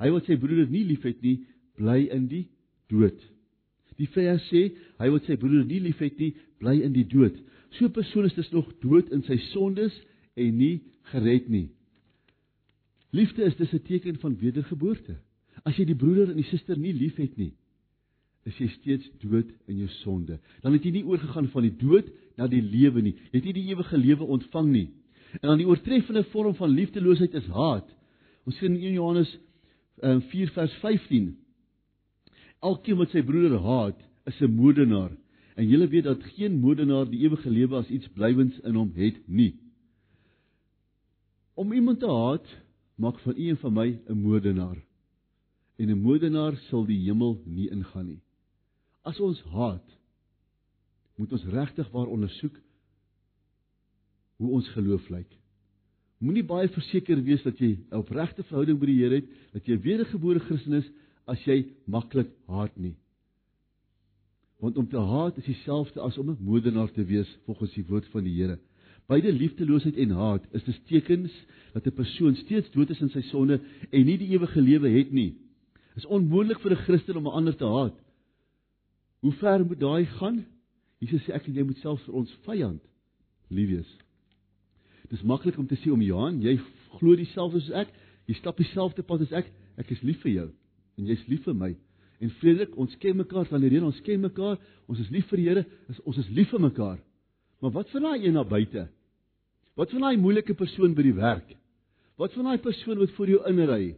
Hy 0.00 0.08
wat 0.14 0.26
sy 0.26 0.38
broeders 0.40 0.70
nie 0.72 0.82
liefhet 0.88 1.20
nie, 1.22 1.42
bly 1.76 2.06
in 2.14 2.24
die 2.30 2.46
dood. 2.90 3.18
Die 4.00 4.08
vers 4.14 4.42
sê 4.48 4.70
hy 4.98 5.10
wat 5.12 5.28
sy 5.28 5.36
broeders 5.38 5.68
nie 5.68 5.82
liefhet 5.84 6.16
nie, 6.18 6.32
bly 6.62 6.78
in 6.82 6.96
die 6.96 7.04
dood. 7.06 7.36
So 7.76 7.86
'n 7.86 7.92
persoon 7.92 8.24
is 8.26 8.34
dus 8.34 8.50
nog 8.50 8.72
dood 8.80 9.12
in 9.12 9.22
sy 9.22 9.36
sondes 9.52 9.92
en 10.34 10.56
nie 10.56 10.80
gered 11.12 11.48
nie. 11.48 11.68
Liefde 13.12 13.44
is 13.44 13.56
dus 13.56 13.72
'n 13.72 13.82
teken 13.82 14.18
van 14.18 14.38
wedergeboorte. 14.38 15.16
As 15.68 15.76
jy 15.78 15.86
die 15.86 15.98
broeder 15.98 16.32
en 16.32 16.38
die 16.40 16.48
suster 16.48 16.78
nie 16.78 16.94
liefhet 16.96 17.36
nie, 17.38 17.52
is 18.48 18.56
jy 18.58 18.68
steeds 18.74 19.06
dood 19.22 19.50
in 19.70 19.78
jou 19.84 19.88
sonde. 20.00 20.40
Dan 20.64 20.74
het 20.74 20.86
jy 20.86 20.96
nie 20.96 21.04
oorgegaan 21.06 21.46
van 21.52 21.66
die 21.66 21.76
dood 21.78 22.08
na 22.40 22.48
die 22.50 22.62
lewe 22.62 23.04
nie. 23.04 23.14
Jy 23.30 23.38
het 23.38 23.46
nie 23.46 23.54
die 23.60 23.68
ewige 23.70 24.00
lewe 24.00 24.26
ontvang 24.34 24.72
nie. 24.72 24.88
En 25.40 25.52
dan 25.52 25.62
die 25.62 25.68
oortreffende 25.68 26.24
vorm 26.32 26.56
van 26.58 26.74
liefdeloosheid 26.74 27.38
is 27.38 27.48
haat. 27.54 27.86
Ons 28.48 28.58
sien 28.58 28.74
in 28.74 28.82
1 28.90 28.98
Johannes 28.98 29.30
um, 30.02 30.20
4 30.32 30.52
vers 30.56 30.74
15. 30.82 31.30
Elkeen 32.66 32.98
wat 32.98 33.14
sy 33.14 33.22
broeder 33.26 33.58
haat, 33.62 34.02
is 34.26 34.40
'n 34.42 34.50
moordenaar. 34.54 35.14
En 35.54 35.68
julle 35.68 35.88
weet 35.88 36.04
dat 36.04 36.22
geen 36.34 36.58
moordenaar 36.58 37.06
die 37.10 37.22
ewige 37.22 37.50
lewe 37.50 37.76
as 37.76 37.90
iets 37.90 38.08
blywends 38.08 38.58
in 38.66 38.74
hom 38.74 38.92
het 38.94 39.18
nie. 39.26 39.54
Om 41.54 41.72
iemand 41.72 42.00
te 42.00 42.10
haat 42.10 42.46
maak 42.96 43.18
van 43.20 43.34
u 43.36 43.48
en 43.48 43.56
van 43.56 43.72
my 43.72 43.98
'n 44.08 44.18
moordenaar 44.18 44.82
en 45.82 45.90
'n 45.90 46.02
moordenaar 46.02 46.56
sal 46.68 46.84
die 46.86 47.00
hemel 47.06 47.40
nie 47.44 47.68
ingaan 47.70 48.06
nie. 48.06 48.22
As 49.02 49.18
ons 49.20 49.40
haat, 49.42 49.88
moet 51.18 51.32
ons 51.32 51.44
regtig 51.44 51.90
waar 51.90 52.06
ondersoek 52.06 52.54
hoe 54.36 54.50
ons 54.50 54.68
geloof 54.68 55.08
lyk. 55.10 55.38
Moenie 56.22 56.46
baie 56.46 56.68
verseker 56.70 57.18
wees 57.26 57.42
dat 57.42 57.58
jy 57.58 57.78
'n 57.90 57.98
opregte 57.98 58.42
verhouding 58.42 58.78
met 58.78 58.88
die 58.88 58.98
Here 59.02 59.14
het, 59.14 59.28
dat 59.52 59.66
jy 59.66 59.74
'n 59.74 59.82
wedergebore 59.82 60.38
Christen 60.38 60.72
is 60.72 60.90
as 61.26 61.44
jy 61.44 61.66
maklik 61.86 62.30
haat 62.46 62.76
nie. 62.76 62.96
Want 64.60 64.76
om 64.76 64.88
te 64.88 64.98
haat 64.98 65.36
is 65.38 65.44
dieselfde 65.44 66.00
as 66.00 66.18
om 66.18 66.30
'n 66.30 66.38
moordenaar 66.40 66.92
te 66.92 67.04
wees 67.04 67.38
volgens 67.44 67.74
die 67.74 67.84
woord 67.84 68.06
van 68.06 68.24
die 68.24 68.34
Here. 68.34 68.58
Beide 69.08 69.32
liefdeloosheid 69.32 69.96
en 69.96 70.10
haat 70.10 70.46
is 70.52 70.64
dus 70.64 70.80
tekens 70.86 71.32
dat 71.72 71.86
'n 71.86 71.92
persoon 71.92 72.34
steeds 72.34 72.70
dood 72.70 72.90
is 72.90 73.00
in 73.00 73.10
sy 73.10 73.20
sonde 73.20 73.60
en 73.90 74.06
nie 74.06 74.18
die 74.18 74.28
ewige 74.28 74.60
lewe 74.60 74.88
het 74.88 75.12
nie. 75.12 75.42
Is 75.96 76.06
onmoontlik 76.06 76.60
vir 76.60 76.72
'n 76.72 76.84
Christen 76.84 77.16
om 77.16 77.26
'n 77.26 77.36
ander 77.38 77.56
te 77.56 77.64
haat. 77.64 77.96
Hoe 79.20 79.32
ver 79.32 79.66
moet 79.66 79.80
daai 79.80 80.06
gaan? 80.06 80.46
Jesus 80.98 81.22
sê 81.24 81.32
ek 81.34 81.46
en 81.46 81.54
jy 81.54 81.62
moet 81.62 81.78
selfs 81.78 82.04
vir 82.04 82.14
ons 82.14 82.32
vyand 82.46 82.80
lief 83.50 83.68
wees. 83.68 83.90
Dis 85.10 85.22
maklik 85.22 85.58
om 85.58 85.66
te 85.66 85.76
sê 85.76 85.92
om 85.92 86.02
Johan, 86.02 86.40
jy 86.42 86.56
glo 86.98 87.16
dieselfde 87.16 87.60
soos 87.60 87.74
ek, 87.84 87.92
jy 88.26 88.34
stap 88.38 88.56
dieselfde 88.56 89.02
pad 89.02 89.20
as 89.26 89.32
ek, 89.42 89.50
ek 89.76 89.90
is 89.90 90.02
lief 90.02 90.22
vir 90.24 90.32
jou 90.32 90.48
en 90.98 91.06
jy's 91.06 91.24
lief 91.28 91.44
vir 91.44 91.54
my. 91.54 91.70
En 92.22 92.30
Frederik, 92.38 92.76
ons 92.78 92.94
ken 93.02 93.16
mekaar 93.16 93.48
van 93.50 93.64
hierdie, 93.64 93.82
ons 93.82 94.00
ken 94.06 94.20
mekaar, 94.22 94.58
ons 94.86 95.00
is 95.02 95.10
lief 95.10 95.26
vir 95.32 95.40
die 95.40 95.46
Here, 95.48 95.64
ons 96.04 96.18
is 96.18 96.28
lief 96.30 96.52
vir 96.54 96.62
mekaar. 96.62 97.00
Maar 97.62 97.72
wat 97.74 97.90
van 97.90 98.06
daai 98.06 98.26
een 98.26 98.36
na 98.36 98.44
buite? 98.44 98.86
Wat 99.78 99.90
van 99.90 100.04
daai 100.06 100.20
moeilike 100.20 100.54
persoon 100.54 100.94
by 100.94 101.02
die 101.06 101.16
werk? 101.16 101.56
Wat 102.20 102.34
van 102.36 102.50
daai 102.50 102.60
persoon 102.62 103.00
wat 103.00 103.10
voor 103.16 103.32
jou 103.32 103.40
inry? 103.48 103.96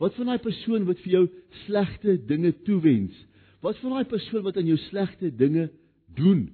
Wat 0.00 0.14
van 0.16 0.32
daai 0.32 0.40
persoon 0.42 0.86
wat 0.88 1.00
vir 1.04 1.12
jou 1.12 1.26
slegte 1.64 2.16
dinge 2.26 2.52
toewens? 2.66 3.16
Wat 3.62 3.78
van 3.82 3.96
daai 3.96 4.08
persoon 4.10 4.44
wat 4.46 4.56
aan 4.56 4.70
jou 4.70 4.78
slegte 4.88 5.30
dinge 5.36 5.68
doen? 6.16 6.48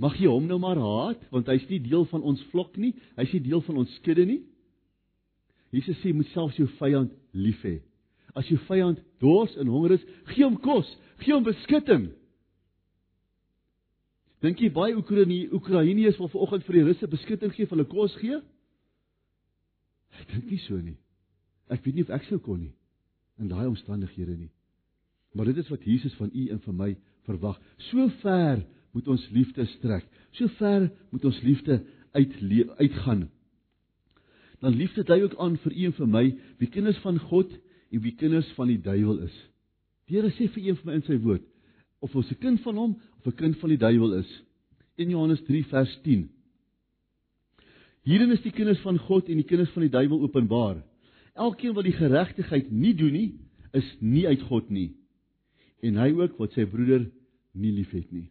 Mag 0.00 0.16
jy 0.18 0.26
hom 0.26 0.48
nou 0.50 0.58
maar 0.58 0.80
haat 0.80 1.22
want 1.32 1.48
hy's 1.52 1.66
nie 1.70 1.80
deel 1.84 2.06
van 2.10 2.24
ons 2.26 2.42
vlok 2.50 2.74
nie, 2.80 2.94
hy's 3.18 3.32
nie 3.36 3.44
deel 3.46 3.62
van 3.66 3.78
ons 3.84 3.94
skudde 4.00 4.26
nie. 4.26 4.42
Jesus 5.74 5.98
sê 6.02 6.12
moet 6.14 6.30
selfs 6.32 6.58
jou 6.58 6.66
vyand 6.78 7.14
lief 7.34 7.62
hê. 7.66 7.78
As 8.34 8.46
jou 8.50 8.58
vyand 8.66 8.98
dors 9.22 9.54
en 9.58 9.70
honger 9.70 9.96
is, 9.96 10.04
gee 10.32 10.44
hom 10.46 10.58
kos, 10.62 10.88
gee 11.22 11.34
hom 11.34 11.46
beskutting. 11.46 12.08
Dink 14.42 14.60
jy 14.60 14.68
baie 14.74 14.96
Oekraïners 14.98 16.18
wil 16.20 16.28
vanoggend 16.28 16.66
vir 16.66 16.78
die 16.78 16.84
Russe 16.90 17.08
beskutting 17.08 17.54
gee, 17.54 17.70
hulle 17.70 17.86
kos 17.88 18.14
gee? 18.20 18.42
Ek 20.20 20.28
dink 20.30 20.50
nie 20.50 20.60
so 20.66 20.78
nie. 20.78 20.98
Ek 21.68 21.84
weet 21.84 21.94
nie 21.94 22.02
of 22.02 22.10
ek 22.10 22.26
sou 22.28 22.38
kon 22.38 22.60
nie 22.60 22.74
in 23.40 23.48
daai 23.50 23.66
omstandighede 23.66 24.36
nie. 24.36 24.50
Maar 25.34 25.50
dit 25.50 25.56
is 25.58 25.68
wat 25.68 25.82
Jesus 25.82 26.14
van 26.14 26.30
u 26.30 26.48
en 26.48 26.60
van 26.60 26.76
my 26.76 26.90
verwag. 27.26 27.58
So 27.90 28.08
ver 28.22 28.62
moet 28.94 29.08
ons 29.10 29.24
liefde 29.34 29.66
strek. 29.66 30.06
So 30.38 30.46
ver 30.58 30.90
moet 31.10 31.24
ons 31.24 31.40
liefde 31.42 31.82
uit 32.14 32.34
uitgaan. 32.78 33.30
Dan 34.60 34.76
liefde 34.76 35.02
dui 35.02 35.22
ook 35.22 35.34
aan 35.38 35.56
vir 35.56 35.72
u 35.72 35.84
en 35.84 35.96
vir 35.98 36.08
my, 36.08 36.24
wie 36.58 36.68
kinders 36.70 37.00
van 37.02 37.18
God 37.18 37.50
en 37.90 38.00
wie 38.00 38.14
kinders 38.14 38.52
van 38.54 38.70
die 38.70 38.78
duiwel 38.80 39.24
is. 39.26 39.34
Die 40.06 40.16
Here 40.16 40.30
sê 40.30 40.46
vir 40.52 40.68
een 40.68 40.78
van 40.78 40.92
my 40.92 40.94
in 41.00 41.04
sy 41.08 41.18
woord, 41.18 41.42
of 42.00 42.14
ons 42.14 42.30
'n 42.30 42.38
kind 42.38 42.60
van 42.60 42.76
hom 42.76 42.94
of 43.18 43.26
'n 43.26 43.36
kind 43.36 43.58
van 43.58 43.68
die 43.68 43.78
duiwel 43.78 44.14
is. 44.20 44.42
In 44.96 45.10
Johannes 45.10 45.42
3 45.42 45.64
vers 45.64 45.98
10. 46.02 46.30
Hierin 48.04 48.30
is 48.30 48.42
die 48.42 48.52
kinders 48.52 48.80
van 48.80 48.98
God 48.98 49.28
en 49.28 49.36
die 49.36 49.48
kinders 49.48 49.70
van 49.70 49.82
die 49.82 49.90
duiwel 49.90 50.20
openbaar. 50.20 50.84
Elkeen 51.34 51.74
wat 51.74 51.86
die 51.86 51.96
geregtigheid 51.96 52.70
nie 52.70 52.94
doen 52.94 53.12
nie, 53.14 53.28
is 53.74 53.86
nie 54.00 54.26
uit 54.26 54.42
God 54.48 54.70
nie. 54.70 54.92
En 55.82 55.98
hy 55.98 56.12
ook 56.14 56.38
wat 56.38 56.54
sy 56.54 56.66
broeder 56.70 57.08
nie 57.58 57.72
liefhet 57.74 58.10
nie. 58.14 58.28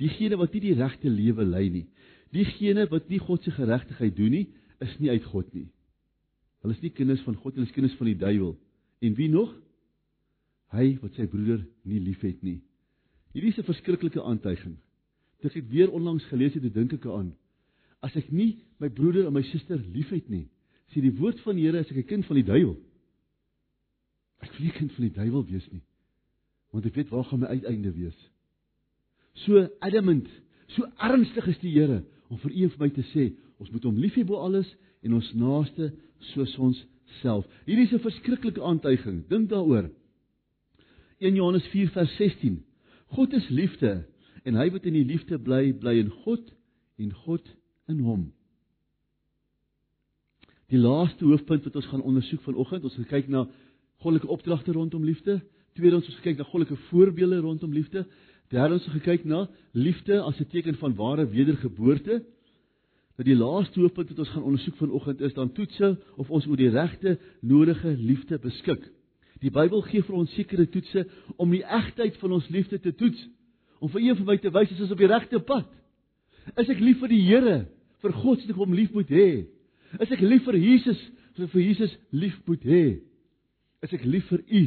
Diegene 0.00 0.38
wat 0.40 0.54
nie 0.54 0.62
die 0.64 0.76
regte 0.78 1.10
lewe 1.10 1.44
lei 1.44 1.66
nie, 1.74 1.86
diegene 2.32 2.86
wat 2.92 3.08
nie 3.10 3.20
God 3.20 3.44
se 3.44 3.52
geregtigheid 3.54 4.16
doen 4.16 4.34
nie, 4.36 4.46
is 4.84 4.94
nie 5.02 5.10
uit 5.10 5.24
God 5.32 5.48
nie. 5.56 5.66
Hulle 6.62 6.74
is 6.74 6.82
nie 6.82 6.92
kinders 6.94 7.24
van 7.26 7.36
God, 7.38 7.56
hulle 7.56 7.66
is 7.66 7.74
kinders 7.74 7.96
van 7.98 8.10
die 8.10 8.18
duiwel. 8.18 8.54
En 9.04 9.14
wie 9.18 9.28
nog? 9.30 9.52
Hy 10.74 10.94
wat 11.02 11.16
sy 11.16 11.26
broeder 11.30 11.62
nie 11.88 12.00
liefhet 12.02 12.42
nie. 12.44 12.60
Hierdie 13.32 13.52
is 13.52 13.58
'n 13.58 13.70
verskriklike 13.70 14.22
aantuiging. 14.22 14.76
Dit 15.42 15.54
het 15.54 15.68
weer 15.68 15.92
onlangs 15.92 16.24
gelees 16.24 16.54
het, 16.54 16.74
dink 16.74 16.92
ek 16.92 17.06
aan 17.06 17.34
as 18.04 18.14
ek 18.18 18.30
nie 18.30 18.58
my 18.78 18.90
broeder 18.92 19.26
en 19.26 19.34
my 19.34 19.42
suster 19.50 19.80
liefhet 19.94 20.28
nie, 20.30 20.46
sê 20.92 21.02
die 21.04 21.14
woord 21.18 21.40
van 21.44 21.56
die 21.56 21.66
Here 21.66 21.80
as 21.80 21.90
ek 21.90 21.96
'n 21.96 22.10
kind 22.10 22.26
van 22.26 22.36
die 22.36 22.44
duiwel. 22.44 22.76
Ek 24.40 24.52
wil 24.52 24.66
nie 24.66 24.72
kind 24.72 24.92
van 24.92 25.04
die 25.04 25.14
duiwel 25.14 25.44
wees 25.46 25.66
nie. 25.70 25.82
Want 26.72 26.86
ek 26.86 26.94
weet 26.94 27.10
waar 27.10 27.24
gaan 27.24 27.40
my 27.40 27.46
uiteinde 27.46 27.92
wees. 27.92 28.18
So 29.44 29.68
adamant, 29.80 30.28
so 30.68 30.86
ernstig 30.96 31.46
is 31.46 31.58
die 31.58 31.72
Here 31.72 32.04
om 32.28 32.38
vir 32.38 32.50
u 32.50 32.62
en 32.62 32.70
vir 32.70 32.80
my 32.80 32.90
te 32.90 33.04
sê, 33.12 33.32
ons 33.58 33.70
moet 33.70 33.84
hom 33.84 33.96
lief 33.96 34.14
hê 34.14 34.24
bo 34.24 34.36
alles 34.36 34.68
en 35.02 35.14
ons 35.14 35.34
naaste 35.34 35.92
soos 36.32 36.56
ons 36.58 36.86
self. 37.22 37.46
Hierdie 37.66 37.86
is 37.86 37.92
'n 37.92 38.04
verskriklike 38.04 38.62
aantuiging. 38.62 39.28
Dink 39.28 39.48
daaroor. 39.48 39.90
1 41.18 41.34
Johannes 41.34 41.66
4 41.66 41.90
vers 41.90 42.16
16. 42.16 42.64
God 43.16 43.32
is 43.32 43.48
liefde 43.48 44.06
en 44.44 44.54
hy 44.54 44.70
wat 44.70 44.84
in 44.84 44.94
die 44.94 45.04
liefde 45.04 45.38
bly, 45.38 45.72
bly 45.72 45.98
in 45.98 46.10
God 46.10 46.52
en 46.98 47.12
God 47.12 47.56
in 47.88 48.00
hom. 48.00 48.32
Die 50.68 50.78
laaste 50.78 51.24
hoofpunt 51.24 51.64
wat 51.64 51.76
ons 51.80 51.86
gaan 51.88 52.02
ondersoek 52.04 52.42
vanoggend, 52.44 52.84
ons 52.84 52.96
kyk 53.08 53.28
na 53.32 53.46
goddelike 54.04 54.28
opdragte 54.28 54.74
rondom 54.76 55.04
liefde. 55.04 55.38
Tweedens 55.78 56.08
ons 56.10 56.18
kyk 56.24 56.36
na 56.36 56.44
goddelike 56.44 56.76
voorbeelde 56.90 57.38
rondom 57.40 57.72
liefde. 57.72 58.04
Derdens 58.52 58.84
ons 58.90 59.04
kyk 59.04 59.24
na 59.24 59.46
liefde 59.72 60.20
as 60.20 60.40
'n 60.40 60.48
teken 60.52 60.76
van 60.76 60.94
ware 60.94 61.24
wedergeboorte. 61.28 62.24
Dat 63.16 63.26
die 63.26 63.36
laaste 63.36 63.80
hoofpunt 63.80 64.08
wat 64.08 64.18
ons 64.18 64.28
gaan 64.28 64.42
ondersoek 64.42 64.76
vanoggend 64.76 65.20
is 65.20 65.34
dan 65.34 65.52
toetse 65.52 65.96
of 66.16 66.30
ons 66.30 66.46
oor 66.46 66.56
die 66.56 66.70
regte 66.70 67.18
nodige 67.40 67.96
liefde 67.96 68.38
beskik. 68.38 68.82
Die 69.40 69.50
Bybel 69.50 69.80
gee 69.82 70.02
vir 70.02 70.14
ons 70.14 70.34
sekere 70.34 70.68
toetse 70.68 71.06
om 71.36 71.50
die 71.50 71.64
egtheid 71.64 72.16
van 72.16 72.32
ons 72.32 72.48
liefde 72.48 72.78
te 72.78 72.94
toets. 72.94 73.28
Om 73.80 73.88
vir 73.88 74.00
een 74.00 74.16
van 74.16 74.26
my 74.26 74.36
te 74.36 74.50
wys 74.50 74.72
as 74.72 74.80
ons 74.80 74.90
op 74.90 74.98
die 74.98 75.06
regte 75.06 75.38
pad. 75.40 75.66
Is 76.56 76.68
ek 76.68 76.80
lief 76.80 76.98
vir 76.98 77.08
die 77.08 77.24
Here? 77.24 77.66
vir 78.02 78.14
God 78.14 78.42
se 78.42 78.54
hom 78.54 78.74
lief 78.74 78.92
moet 78.94 79.10
hê? 79.10 79.30
Is 79.96 80.10
ek 80.12 80.20
lief 80.20 80.44
vir 80.44 80.58
Jesus, 80.60 80.98
vir 81.36 81.48
vir 81.52 81.62
Jesus 81.64 81.94
lief 82.12 82.36
moet 82.48 82.66
hê? 82.68 82.82
Is 83.84 83.94
ek 83.94 84.04
lief 84.04 84.28
vir 84.28 84.42
U, 84.44 84.62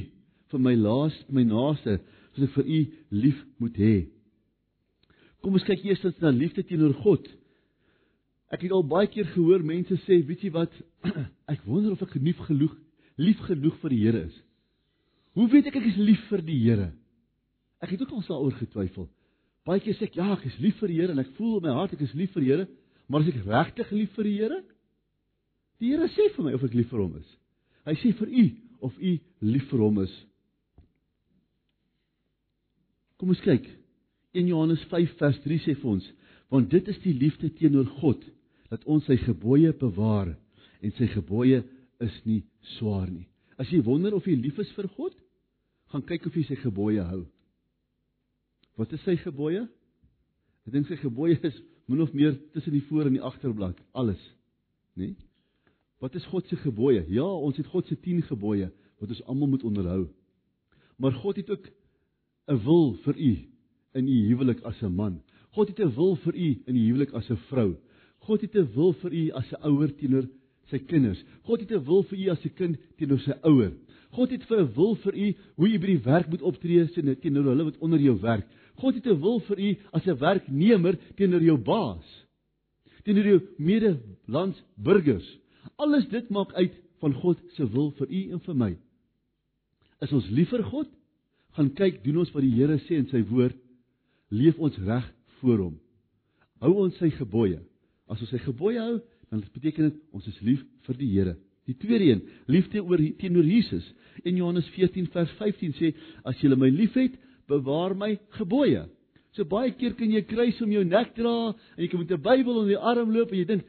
vir 0.52 0.64
my 0.66 0.74
laaste, 0.80 1.28
my 1.30 1.44
naaste, 1.46 2.00
soos 2.34 2.48
ek 2.48 2.56
vir 2.56 2.72
U 2.72 2.80
lief 3.22 3.44
moet 3.62 3.78
hê? 3.78 3.96
Kom 5.42 5.58
ons 5.58 5.66
kyk 5.68 5.86
eers 5.86 6.04
na 6.22 6.34
liefde 6.34 6.64
teenoor 6.66 6.94
God. 7.02 7.26
Ek 8.52 8.66
het 8.66 8.74
al 8.76 8.86
baie 8.86 9.10
keer 9.10 9.30
gehoor 9.34 9.64
mense 9.66 9.96
sê, 10.06 10.20
weet 10.28 10.44
jy 10.46 10.52
wat? 10.54 10.74
Ek 11.52 11.64
wonder 11.66 11.94
of 11.96 12.02
ek 12.04 12.18
genoeg 12.18 12.42
genoeg 12.50 12.74
lief 13.22 13.40
genoeg 13.46 13.78
vir 13.82 13.94
die 13.94 14.02
Here 14.02 14.22
is. 14.28 14.36
Hoe 15.38 15.48
weet 15.52 15.68
ek 15.70 15.78
ek 15.80 15.88
is 15.90 15.98
lief 16.00 16.22
vir 16.30 16.44
die 16.46 16.60
Here? 16.62 16.92
Ek 17.84 17.94
het 17.94 18.04
ook 18.04 18.14
al 18.16 18.24
daaroor 18.28 18.56
getwyfel. 18.60 19.08
Baie 19.68 19.82
keer 19.84 19.98
sê 19.98 20.08
ek 20.08 20.18
ja, 20.20 20.30
ek 20.36 20.46
is 20.50 20.58
lief 20.64 20.78
vir 20.82 20.92
die 20.92 21.00
Here 21.00 21.16
en 21.16 21.22
ek 21.24 21.34
voel 21.38 21.60
in 21.60 21.68
my 21.68 21.76
hart 21.80 21.96
ek 21.96 22.04
is 22.06 22.16
lief 22.18 22.32
vir 22.36 22.46
die 22.46 22.52
Here, 22.52 22.68
Maar 23.12 23.26
as 23.26 23.28
ek 23.34 23.42
regtig 23.44 23.90
lief 23.92 24.14
vir 24.16 24.28
die 24.30 24.38
Here? 24.40 24.58
Die 25.82 25.90
Here 25.90 26.06
sê 26.14 26.30
vir 26.36 26.46
my 26.46 26.54
of 26.54 26.64
ek 26.66 26.76
lief 26.78 26.92
vir 26.94 27.02
hom 27.02 27.16
is. 27.18 27.30
Hy 27.90 27.96
sê 27.98 28.12
vir 28.20 28.30
u 28.30 28.44
of 28.86 28.98
u 29.02 29.14
lief 29.50 29.66
vir 29.72 29.82
hom 29.82 29.98
is. 30.04 30.14
Kom 33.18 33.34
ons 33.34 33.42
kyk. 33.42 33.66
1 34.38 34.52
Johannes 34.52 34.84
5 34.92 35.18
vers 35.20 35.40
3 35.44 35.58
sê 35.66 35.74
vir 35.82 35.90
ons, 35.92 36.06
want 36.54 36.70
dit 36.70 36.88
is 36.94 37.00
die 37.04 37.16
liefde 37.18 37.50
teenoor 37.58 37.90
God 38.00 38.22
dat 38.72 38.86
ons 38.86 39.04
sy 39.10 39.18
gebooie 39.20 39.74
bewaar 39.82 40.32
en 40.82 40.94
sy 40.98 41.10
gebooie 41.12 41.64
is 42.02 42.16
nie 42.30 42.44
swaar 42.78 43.10
nie. 43.10 43.26
As 43.58 43.70
jy 43.74 43.82
wonder 43.86 44.14
of 44.18 44.30
jy 44.30 44.38
lief 44.38 44.62
is 44.62 44.70
vir 44.78 44.88
God, 44.96 45.18
gaan 45.92 46.06
kyk 46.08 46.30
of 46.30 46.38
jy 46.38 46.46
sy 46.48 46.60
gebooie 46.62 47.04
hou. 47.10 47.26
Wat 48.80 48.94
is 48.96 49.02
sy 49.06 49.18
gebooie? 49.26 49.66
Ek 50.66 50.78
dink 50.78 50.88
sy 50.90 51.02
gebooie 51.02 51.42
is 51.42 51.58
min 51.90 52.06
of 52.06 52.14
meer 52.14 52.38
tussen 52.54 52.78
die 52.78 52.86
voor 52.88 53.10
en 53.10 53.18
die 53.18 53.26
agterblad, 53.26 53.82
alles. 53.98 54.22
Né? 54.96 55.10
Nee? 55.10 55.31
Wat 56.02 56.16
is 56.18 56.26
God 56.26 56.48
se 56.50 56.58
gebooie? 56.58 57.04
Ja, 57.14 57.26
ons 57.26 57.58
het 57.58 57.70
God 57.70 57.88
se 57.88 57.96
10 58.00 58.24
gebooie 58.26 58.72
wat 59.02 59.10
ons 59.10 59.24
almal 59.30 59.52
moet 59.54 59.64
onderhou. 59.64 60.08
Maar 60.98 61.14
God 61.22 61.36
het 61.36 61.50
ook 61.50 61.70
'n 62.48 62.64
wil 62.66 62.94
vir 63.04 63.18
u 63.18 63.32
in 63.94 64.08
u 64.08 64.18
huwelik 64.28 64.62
as 64.62 64.82
'n 64.82 64.96
man. 64.96 65.22
God 65.52 65.68
het 65.68 65.80
'n 65.80 65.94
wil 65.96 66.16
vir 66.16 66.36
u 66.36 66.62
in 66.66 66.74
die 66.74 66.86
huwelik 66.90 67.14
as 67.14 67.30
'n 67.30 67.38
vrou. 67.50 67.76
God 68.20 68.42
het 68.42 68.56
'n 68.56 68.74
wil 68.74 68.94
vir 68.94 69.14
u 69.14 69.30
as 69.30 69.52
'n 69.52 69.62
ouer 69.62 69.96
teenoor 69.96 70.28
sy 70.70 70.80
kinders. 70.80 71.24
God 71.44 71.60
het 71.60 71.72
'n 71.72 71.86
wil 71.86 72.04
vir 72.04 72.18
u 72.18 72.30
as 72.30 72.46
'n 72.46 72.54
kind 72.54 72.78
teenoor 72.98 73.20
sy 73.20 73.34
ouer. 73.44 73.74
God 74.12 74.32
het 74.32 74.52
'n 74.52 74.74
wil 74.74 74.96
vir 74.96 75.16
u 75.16 75.36
hoe 75.56 75.68
jy 75.70 75.80
by 75.80 75.88
die 75.88 76.04
werk 76.04 76.30
moet 76.30 76.42
optree 76.42 76.88
teenoor 77.16 77.44
hulle 77.44 77.64
wat 77.64 77.78
onder 77.78 78.00
jou 78.00 78.20
werk. 78.20 78.48
God 78.76 78.96
het 78.96 79.06
'n 79.06 79.22
wil 79.22 79.40
vir 79.40 79.60
u 79.60 79.78
as 79.92 80.08
'n 80.08 80.18
werknemer 80.18 80.98
teenoor 81.16 81.42
jou 81.42 81.58
baas. 81.58 82.26
Teenoor 83.04 83.26
jou 83.26 83.42
medelandsburgers. 83.58 85.41
Alles 85.82 86.08
dit 86.12 86.30
maak 86.30 86.54
uit 86.54 86.74
van 87.02 87.14
God 87.18 87.40
se 87.58 87.66
wil 87.74 87.90
vir 87.98 88.10
u 88.10 88.22
en 88.36 88.42
vir 88.46 88.58
my. 88.58 88.72
Is 90.06 90.14
ons 90.14 90.28
lief 90.30 90.52
vir 90.54 90.64
God? 90.70 90.90
Gaan 91.58 91.72
kyk, 91.78 92.04
doen 92.06 92.22
ons 92.22 92.32
wat 92.36 92.46
die 92.46 92.54
Here 92.54 92.78
sê 92.86 93.00
in 93.02 93.10
sy 93.10 93.24
woord, 93.28 93.58
leef 94.32 94.60
ons 94.62 94.78
reg 94.86 95.08
voor 95.42 95.66
hom. 95.66 95.80
Hou 96.62 96.76
ons 96.86 97.00
sy 97.02 97.10
gebooie. 97.18 97.60
As 98.12 98.22
ons 98.22 98.30
sy 98.32 98.40
gebooie 98.44 98.80
hou, 98.80 99.00
dan 99.32 99.42
beteken 99.56 99.90
dit 99.90 99.98
ons 100.16 100.30
is 100.30 100.38
lief 100.46 100.62
vir 100.86 101.02
die 101.02 101.10
Here. 101.16 101.36
Die 101.70 101.78
tweede 101.78 102.08
een, 102.12 102.24
liefde 102.52 102.82
oor 102.84 103.02
teenoor 103.20 103.48
Jesus. 103.48 103.86
In 104.24 104.38
Johannes 104.38 104.70
14 104.76 105.10
vers 105.14 105.34
15 105.40 105.76
sê, 105.80 105.94
as 106.28 106.40
jy 106.42 106.54
my 106.54 106.70
liefhet, 106.70 107.18
bewaar 107.50 107.96
my 107.98 108.16
gebooie. 108.38 108.86
So 109.36 109.48
baie 109.48 109.72
keer 109.80 109.96
kan 109.96 110.12
jy 110.12 110.22
kruis 110.28 110.58
om 110.64 110.72
jou 110.74 110.84
nek 110.84 111.14
dra 111.16 111.36
en 111.52 111.80
jy 111.80 111.88
kan 111.88 112.02
met 112.02 112.12
'n 112.12 112.22
Bybel 112.22 112.58
onder 112.58 112.74
die 112.74 112.86
arm 112.92 113.12
loop 113.16 113.32
en 113.32 113.40
jy 113.40 113.46
dink 113.46 113.64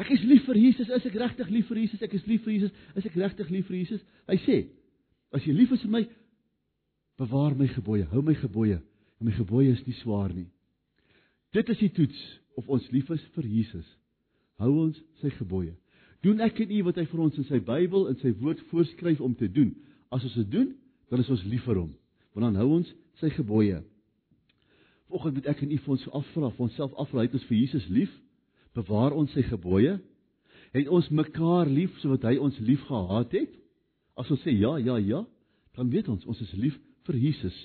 ek 0.00 0.12
is 0.14 0.22
lief 0.24 0.46
vir 0.48 0.58
Jesus, 0.60 0.88
is 0.88 1.06
ek 1.08 1.18
regtig 1.20 1.50
lief 1.52 1.68
vir 1.68 1.82
Jesus? 1.82 2.02
Ek 2.02 2.14
is 2.16 2.24
lief 2.26 2.44
vir 2.46 2.54
Jesus, 2.54 2.72
is 2.96 3.06
ek 3.08 3.18
regtig 3.20 3.50
lief 3.52 3.66
vir 3.68 3.78
Jesus? 3.82 4.00
Hy 4.30 4.38
sê, 4.46 4.58
as 5.36 5.44
jy 5.44 5.54
lief 5.56 5.72
is 5.76 5.84
vir 5.84 5.92
my, 5.92 6.02
bewaar 7.20 7.56
my 7.58 7.68
gebooie, 7.70 8.06
hou 8.12 8.22
my 8.24 8.34
gebooie 8.38 8.80
en 8.80 9.28
my 9.28 9.34
gebooie 9.36 9.70
is 9.70 9.82
nie 9.86 9.94
swaar 10.00 10.32
nie. 10.34 10.48
Dit 11.54 11.68
is 11.70 11.78
die 11.78 11.92
toets 11.94 12.18
of 12.58 12.68
ons 12.72 12.88
lief 12.90 13.10
is 13.14 13.22
vir 13.36 13.46
Jesus. 13.46 13.86
Hou 14.62 14.72
ons 14.86 14.98
sy 15.20 15.30
gebooie. 15.36 15.74
Doen 16.22 16.42
ek 16.44 16.60
en 16.64 16.72
u 16.72 16.82
wat 16.88 16.98
hy 17.00 17.04
vir 17.10 17.22
ons 17.24 17.38
in 17.38 17.46
sy 17.48 17.60
Bybel 17.66 18.08
en 18.10 18.18
sy 18.22 18.32
woord 18.40 18.60
voorskryf 18.70 19.22
om 19.22 19.34
te 19.38 19.48
doen. 19.50 19.72
As 20.14 20.24
ons 20.26 20.36
dit 20.38 20.50
doen, 20.50 20.68
dan 21.10 21.22
is 21.22 21.30
ons 21.34 21.44
lief 21.50 21.64
vir 21.66 21.80
hom. 21.82 21.90
Want 22.32 22.48
dan 22.48 22.60
hou 22.62 22.68
ons 22.78 22.92
sy 23.20 23.30
gebooie. 23.34 23.80
Vanoggend 25.10 25.38
moet 25.38 25.48
ek 25.52 25.64
en 25.64 25.72
u 25.74 25.78
vir 25.84 25.94
ons 25.96 26.04
afvra, 26.20 26.50
vir 26.50 26.66
onsself 26.68 26.94
afvra, 27.02 27.26
het 27.26 27.34
ons 27.36 27.48
vir 27.50 27.58
Jesus 27.58 27.88
lief? 27.92 28.12
Bewaar 28.76 29.12
ons 29.16 29.32
sy 29.36 29.44
gebooie? 29.46 29.98
Het 30.72 30.88
ons 30.88 31.08
mekaar 31.12 31.68
lief 31.68 31.92
soos 32.00 32.22
hy 32.24 32.38
ons 32.40 32.58
lief 32.64 32.80
gehad 32.88 33.34
het? 33.36 33.52
As 34.16 34.30
ons 34.32 34.40
sê 34.44 34.54
ja, 34.56 34.76
ja, 34.80 34.96
ja, 35.00 35.22
dan 35.76 35.90
weet 35.92 36.08
ons 36.12 36.24
ons 36.28 36.40
is 36.40 36.52
lief 36.56 36.76
vir 37.08 37.18
Jesus. 37.20 37.56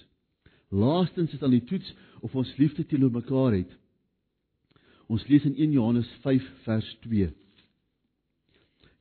Laastens 0.71 1.33
is 1.33 1.39
dan 1.39 1.53
die 1.55 1.63
toets 1.63 1.93
of 2.25 2.35
ons 2.35 2.51
liefde 2.59 2.83
teenoor 2.87 3.13
mekaar 3.15 3.55
het. 3.55 3.71
Ons 5.07 5.23
lees 5.31 5.45
in 5.47 5.55
1 5.55 5.75
Johannes 5.77 6.07
5 6.23 6.47
vers 6.65 6.87
2. 7.05 7.29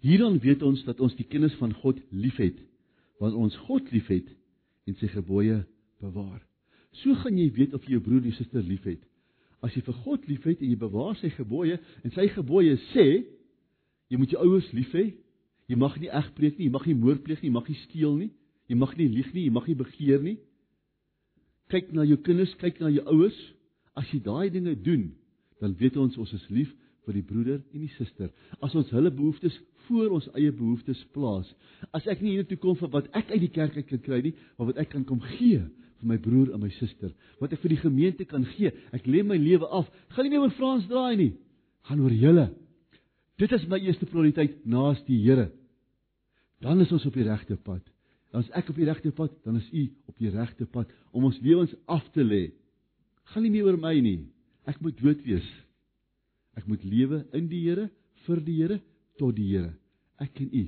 Hierdan 0.07 0.39
weet 0.39 0.63
ons 0.63 0.85
dat 0.87 1.01
ons 1.03 1.17
die 1.19 1.27
kinders 1.27 1.57
van 1.59 1.73
God 1.83 1.99
liefhet, 2.15 2.59
want 3.19 3.35
ons 3.35 3.57
God 3.67 3.91
liefhet 3.91 4.29
en 4.87 4.95
sy 5.01 5.11
gebooie 5.11 5.65
bewaar. 6.03 6.39
So 7.03 7.17
gaan 7.23 7.39
jy 7.41 7.49
weet 7.57 7.75
of 7.75 7.85
jy 7.87 7.97
jou 7.97 8.05
broer 8.05 8.23
en 8.23 8.37
suster 8.37 8.63
liefhet. 8.63 9.03
As 9.65 9.75
jy 9.75 9.83
vir 9.87 9.97
God 10.05 10.27
liefhet 10.29 10.61
en 10.61 10.71
jy 10.71 10.79
bewaar 10.81 11.17
sy 11.21 11.31
gebooie 11.35 11.79
en 12.05 12.15
sy 12.15 12.29
gebooie 12.35 12.77
sê 12.93 13.07
jy 14.11 14.19
moet 14.21 14.35
jou 14.35 14.43
ouers 14.45 14.69
lief 14.77 14.93
hê. 14.95 15.07
Jy 15.67 15.79
mag 15.81 15.97
nie 15.99 16.11
egbreek 16.15 16.59
nie, 16.59 16.69
jy 16.69 16.75
mag 16.75 16.85
nie 16.87 16.95
moord 16.99 17.25
pleeg 17.27 17.41
nie, 17.43 17.49
jy 17.49 17.57
mag 17.57 17.69
nie 17.71 17.79
steel 17.81 18.13
nie, 18.21 18.29
jy 18.71 18.77
mag 18.79 18.93
nie 18.99 19.09
lieg 19.11 19.33
nie, 19.35 19.47
jy 19.49 19.55
mag 19.55 19.67
nie 19.67 19.79
begeer 19.79 20.23
nie. 20.23 20.37
Kyk 21.73 21.91
na 21.97 22.05
jou 22.07 22.19
kinders, 22.23 22.53
kyk 22.61 22.79
na 22.79 22.93
jou 22.95 23.03
ouers. 23.11 23.39
As 23.99 24.07
jy 24.13 24.21
daai 24.23 24.53
dinge 24.55 24.77
doen, 24.87 25.09
dan 25.59 25.75
weet 25.81 25.97
ons 25.99 26.19
ons 26.23 26.35
is 26.37 26.45
lief 26.53 26.71
vir 27.07 27.17
die 27.17 27.25
broeder 27.27 27.59
en 27.75 27.83
die 27.83 27.91
suster. 27.97 28.31
As 28.63 28.75
ons 28.79 28.93
hulle 28.95 29.11
behoeftes 29.15 29.57
voor 29.87 30.15
ons 30.19 30.29
eie 30.35 30.53
behoeftes 30.55 31.01
plaas. 31.15 31.49
As 31.95 32.07
ek 32.11 32.23
nie 32.23 32.37
hiernatoe 32.37 32.61
kom 32.63 32.79
vir 32.79 32.93
wat 32.95 33.11
ek 33.19 33.33
uit 33.33 33.43
die 33.47 33.53
kerk 33.55 33.79
uit 33.79 33.89
kan 33.91 34.03
kry 34.05 34.21
nie, 34.23 34.35
maar 34.59 34.71
wat 34.71 34.81
ek 34.83 34.93
kan 34.95 35.07
kom 35.09 35.23
gee 35.35 35.65
vir 36.01 36.11
my 36.11 36.19
broer 36.23 36.53
en 36.55 36.63
my 36.63 36.71
suster, 36.77 37.13
wat 37.41 37.53
ek 37.55 37.63
vir 37.63 37.75
die 37.75 37.83
gemeente 37.83 38.27
kan 38.29 38.45
gee. 38.57 38.73
Ek 38.97 39.07
lê 39.09 39.23
my 39.25 39.39
lewe 39.41 39.69
af. 39.73 39.89
Gaan 40.15 40.29
nie 40.29 40.41
oor 40.41 40.53
Frans 40.57 40.87
draai 40.91 41.17
nie. 41.21 41.33
Gaan 41.89 42.03
oor 42.05 42.15
julle. 42.15 42.51
Dit 43.41 43.53
is 43.53 43.67
my 43.69 43.79
eerste 43.83 44.09
prioriteit 44.09 44.63
naas 44.69 45.03
die 45.09 45.19
Here. 45.25 45.51
Dan 46.65 46.81
is 46.81 46.93
ons 46.93 47.05
op 47.09 47.17
die 47.17 47.27
regte 47.27 47.59
pad. 47.61 47.85
As 48.37 48.49
ek 48.57 48.71
op 48.73 48.77
die 48.77 48.89
regte 48.89 49.13
pad, 49.17 49.33
dan 49.45 49.57
is 49.61 49.69
u 49.73 49.87
op 50.09 50.17
die 50.21 50.33
regte 50.33 50.67
pad 50.69 50.91
om 51.13 51.29
ons 51.29 51.39
lewens 51.45 51.73
af 51.89 52.05
te 52.13 52.25
lê. 52.25 52.51
Gaan 53.33 53.45
nie 53.47 53.53
meer 53.55 53.69
oor 53.71 53.79
my 53.81 53.95
nie. 54.01 54.27
Ek 54.69 54.81
moet 54.85 54.99
dood 55.01 55.23
wees. 55.25 55.47
Ek 56.57 56.67
moet 56.69 56.85
lewe 56.85 57.23
in 57.37 57.49
die 57.49 57.63
Here, 57.67 57.89
vir 58.27 58.43
die 58.45 58.57
Here, 58.61 58.81
tot 59.21 59.37
die 59.37 59.49
Here. 59.53 59.73
Ek 60.21 60.41
en 60.41 60.53
u. 60.53 60.65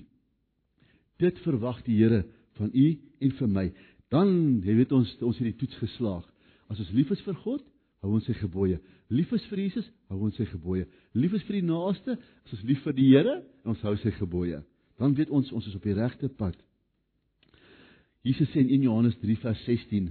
Dit 1.18 1.40
verwag 1.44 1.80
die 1.86 1.98
Here 1.98 2.22
van 2.58 2.70
u 2.74 2.88
en 3.24 3.34
vir 3.40 3.50
my 3.52 3.66
dan 4.12 4.60
jy 4.64 4.76
weet 4.78 4.92
ons 4.96 5.10
ons 5.20 5.40
het 5.40 5.50
die 5.50 5.58
toets 5.60 5.80
geslaag. 5.82 6.24
As 6.72 6.80
ons 6.80 6.92
lief 6.96 7.10
is 7.12 7.24
vir 7.26 7.36
God, 7.44 7.64
hou 8.04 8.14
ons 8.16 8.28
sy 8.28 8.36
gebooie. 8.38 8.78
Lief 9.12 9.32
is 9.36 9.44
vir 9.50 9.62
Jesus, 9.64 9.88
hou 10.12 10.20
ons 10.28 10.36
sy 10.36 10.46
gebooie. 10.48 10.86
Lief 11.16 11.34
is 11.36 11.44
vir 11.48 11.58
die 11.58 11.66
naaste, 11.66 12.16
as 12.46 12.54
ons 12.56 12.64
lief 12.68 12.80
vir 12.84 12.96
die 12.96 13.08
Here 13.10 13.38
ons 13.68 13.82
hou 13.84 13.94
sy 14.00 14.12
gebooie. 14.16 14.62
Dan 15.00 15.14
weet 15.18 15.32
ons 15.34 15.50
ons 15.54 15.68
is 15.68 15.76
op 15.76 15.84
die 15.84 15.96
regte 15.96 16.30
pad. 16.40 16.56
Jesus 18.26 18.50
sê 18.52 18.64
in 18.64 18.72
1 18.80 18.88
Johannes 18.88 19.16
3 19.22 19.38
vers 19.44 19.60
16 19.66 20.10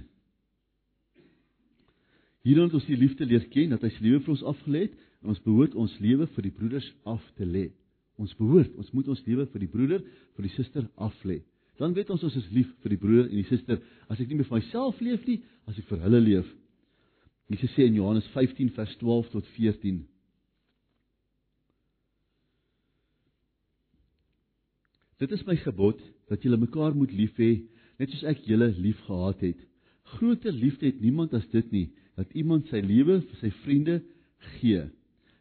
Hierin 2.46 2.70
het 2.70 2.78
ons 2.78 2.86
die 2.88 2.96
liefde 2.96 3.26
leer 3.28 3.44
ken 3.52 3.74
dat 3.74 3.82
hy 3.84 3.90
sy 3.92 4.04
lewe 4.06 4.22
vir 4.24 4.32
ons 4.32 4.44
afgelê 4.54 4.86
het 4.86 4.94
en 5.20 5.34
ons 5.34 5.42
behoort 5.44 5.74
ons 5.76 5.96
lewe 6.00 6.24
vir 6.32 6.46
die 6.46 6.52
broeders 6.54 6.86
af 7.04 7.24
te 7.36 7.44
lê. 7.44 7.66
Ons 8.16 8.32
behoort, 8.38 8.72
ons 8.78 8.88
moet 8.96 9.10
ons 9.12 9.20
lewe 9.26 9.44
vir 9.52 9.62
die 9.62 9.70
broeder, 9.70 10.04
vir 10.38 10.46
die 10.46 10.54
suster 10.54 10.86
af 10.96 11.18
lê 11.28 11.42
dan 11.78 11.94
weet 11.94 12.10
ons 12.10 12.24
ons 12.26 12.36
is 12.36 12.50
lief 12.54 12.68
vir 12.82 12.94
die 12.94 13.00
broer 13.00 13.26
en 13.28 13.36
die 13.38 13.46
suster 13.46 13.78
as 14.10 14.20
ek 14.20 14.30
nie 14.30 14.42
vir 14.42 14.58
myself 14.58 14.98
leef 15.04 15.26
nie, 15.28 15.40
as 15.70 15.78
ek 15.78 15.86
vir 15.90 16.02
hulle 16.04 16.20
leef. 16.24 16.48
Jesus 17.48 17.72
sê 17.76 17.86
in 17.88 17.96
Johannes 17.96 18.26
15 18.34 18.74
vers 18.76 18.94
12 19.00 19.30
tot 19.32 19.46
14. 19.54 20.02
Dit 25.18 25.32
is 25.34 25.46
my 25.46 25.56
gebod 25.58 26.02
dat 26.30 26.44
julle 26.44 26.60
mekaar 26.60 26.94
moet 26.94 27.14
lief 27.14 27.38
hê 27.40 27.54
net 27.98 28.12
soos 28.12 28.26
ek 28.30 28.44
julle 28.46 28.68
lief 28.76 28.98
gehad 29.06 29.40
het. 29.42 29.58
Groter 30.18 30.54
liefde 30.54 30.86
het 30.86 31.00
niemand 31.02 31.34
as 31.34 31.46
dit 31.54 31.72
nie 31.74 31.88
dat 32.18 32.30
iemand 32.38 32.68
sy 32.70 32.82
lewe 32.82 33.20
vir 33.22 33.40
sy 33.40 33.50
vriende 33.62 33.98
gee. 34.58 34.84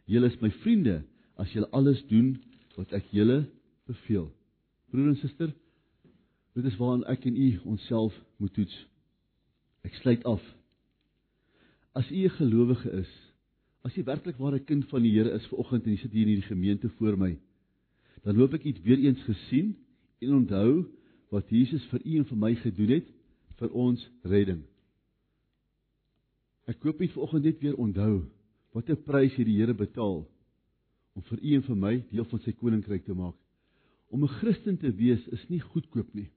Julle 0.09 0.29
is 0.31 0.41
my 0.41 0.49
vriende 0.63 1.01
as 1.41 1.51
julle 1.53 1.69
alles 1.75 2.01
doen 2.09 2.35
wat 2.77 2.93
ek 2.97 3.09
julle 3.13 3.43
beveel. 3.89 4.29
Broer 4.91 5.11
en 5.11 5.19
suster, 5.19 5.51
Dit 6.57 6.65
is 6.65 6.77
waaraan 6.77 7.03
ek 7.05 7.25
en 7.29 7.35
u 7.37 7.47
onsself 7.69 8.15
moet 8.41 8.53
toets. 8.53 8.75
Ek 9.85 9.93
sluit 9.93 10.23
af. 10.25 10.41
As 11.93 12.09
u 12.09 12.23
'n 12.23 12.29
gelowige 12.29 12.91
is, 12.91 13.11
as 13.85 13.93
jy 13.93 14.03
werklik 14.03 14.37
waar 14.41 14.55
'n 14.57 14.65
kind 14.65 14.87
van 14.89 15.01
die 15.01 15.11
Here 15.11 15.31
is 15.31 15.45
vanoggend 15.47 15.85
en 15.85 15.91
jy 15.91 15.97
sit 15.97 16.11
hier 16.11 16.21
in 16.21 16.27
hierdie 16.27 16.49
gemeente 16.49 16.89
voor 16.89 17.17
my, 17.17 17.37
dan 18.23 18.35
hoop 18.35 18.53
ek 18.53 18.63
iets 18.63 18.81
weer 18.81 18.97
eens 18.97 19.21
gesien 19.23 19.75
en 20.19 20.33
onthou 20.33 20.85
wat 21.29 21.49
Jesus 21.49 21.85
vir 21.85 22.01
u 22.05 22.17
en 22.17 22.25
vir 22.25 22.37
my 22.37 22.55
gedoen 22.55 22.89
het 22.89 23.07
vir 23.55 23.69
ons 23.69 24.09
redding. 24.21 24.63
Ek 26.65 26.79
koop 26.79 26.97
dit 26.97 27.11
vanoggend 27.11 27.43
net 27.43 27.59
weer 27.59 27.77
onthou 27.77 28.25
wat 28.73 28.89
'n 28.89 29.03
prys 29.03 29.35
hierdie 29.35 29.57
Here 29.61 29.73
betaal 29.73 30.25
om 31.13 31.21
vir 31.21 31.39
u 31.39 31.53
en 31.53 31.63
vir 31.63 31.75
my 31.75 32.03
deel 32.09 32.25
van 32.25 32.39
sy 32.39 32.51
koninkryk 32.51 33.05
te 33.05 33.13
maak. 33.13 33.37
Om 34.09 34.23
'n 34.23 34.27
Christen 34.41 34.77
te 34.77 34.91
wees 34.91 35.27
is 35.27 35.49
nie 35.49 35.59
goedkoop 35.59 36.13
nie. 36.13 36.31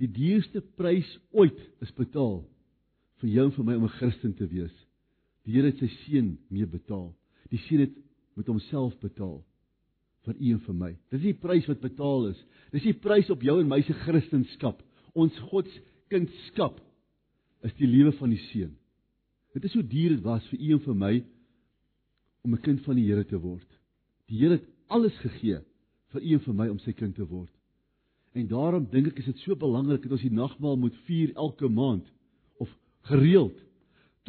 Die 0.00 0.08
duurste 0.08 0.62
prys 0.80 1.08
ooit 1.36 1.58
is 1.84 1.92
betaal 1.96 2.40
vir 3.20 3.32
jou 3.34 3.44
en 3.44 3.52
vir 3.52 3.66
my 3.68 3.74
om 3.76 3.84
'n 3.84 3.96
Christen 3.98 4.34
te 4.34 4.46
wees. 4.48 4.72
Die 5.44 5.52
Here 5.52 5.66
het 5.66 5.78
sy 5.78 5.88
seun 6.06 6.38
mee 6.48 6.66
betaal. 6.66 7.14
Die 7.50 7.58
seun 7.58 7.80
het 7.80 7.94
met 8.36 8.46
homself 8.46 8.96
betaal 9.00 9.44
vir 10.24 10.34
u 10.34 10.52
en 10.52 10.60
vir 10.60 10.74
my. 10.74 10.96
Dis 11.10 11.22
die 11.22 11.34
prys 11.34 11.66
wat 11.68 11.80
betaal 11.80 12.30
is. 12.30 12.44
Dis 12.72 12.82
die 12.82 12.94
prys 12.94 13.30
op 13.30 13.42
jou 13.42 13.60
en 13.60 13.68
my 13.68 13.82
se 13.82 13.92
Christendom. 13.92 14.76
Ons 15.14 15.36
God 15.50 15.68
se 15.68 15.80
kindskap 16.08 16.80
is 17.62 17.74
die 17.74 17.86
lewe 17.86 18.12
van 18.12 18.30
die 18.30 18.40
seun. 18.50 18.76
Dit 19.54 19.64
is 19.64 19.74
hoe 19.74 19.82
duur 19.82 20.16
dit 20.16 20.24
was 20.24 20.46
vir 20.48 20.60
u 20.60 20.72
en 20.72 20.80
vir 20.80 20.94
my 20.94 21.24
om 22.44 22.54
'n 22.54 22.62
kind 22.62 22.80
van 22.80 22.96
die 22.96 23.06
Here 23.06 23.24
te 23.24 23.38
word. 23.38 23.68
Die 24.28 24.38
Here 24.38 24.58
het 24.58 24.68
alles 24.88 25.16
gegee 25.18 25.60
vir 26.12 26.22
u 26.22 26.32
en 26.32 26.40
vir 26.40 26.54
my 26.54 26.68
om 26.68 26.78
sy 26.78 26.92
kind 26.92 27.14
te 27.14 27.26
word. 27.26 27.52
En 28.32 28.46
daarom 28.46 28.86
dink 28.90 29.10
ek 29.10 29.18
is 29.18 29.30
dit 29.32 29.42
so 29.44 29.56
belangrik 29.58 30.04
dat 30.04 30.14
ons 30.14 30.22
die 30.26 30.34
nagmaal 30.34 30.76
moet 30.78 30.96
vier 31.08 31.32
elke 31.34 31.68
maand 31.68 32.06
of 32.62 32.70
gereeld 33.10 33.58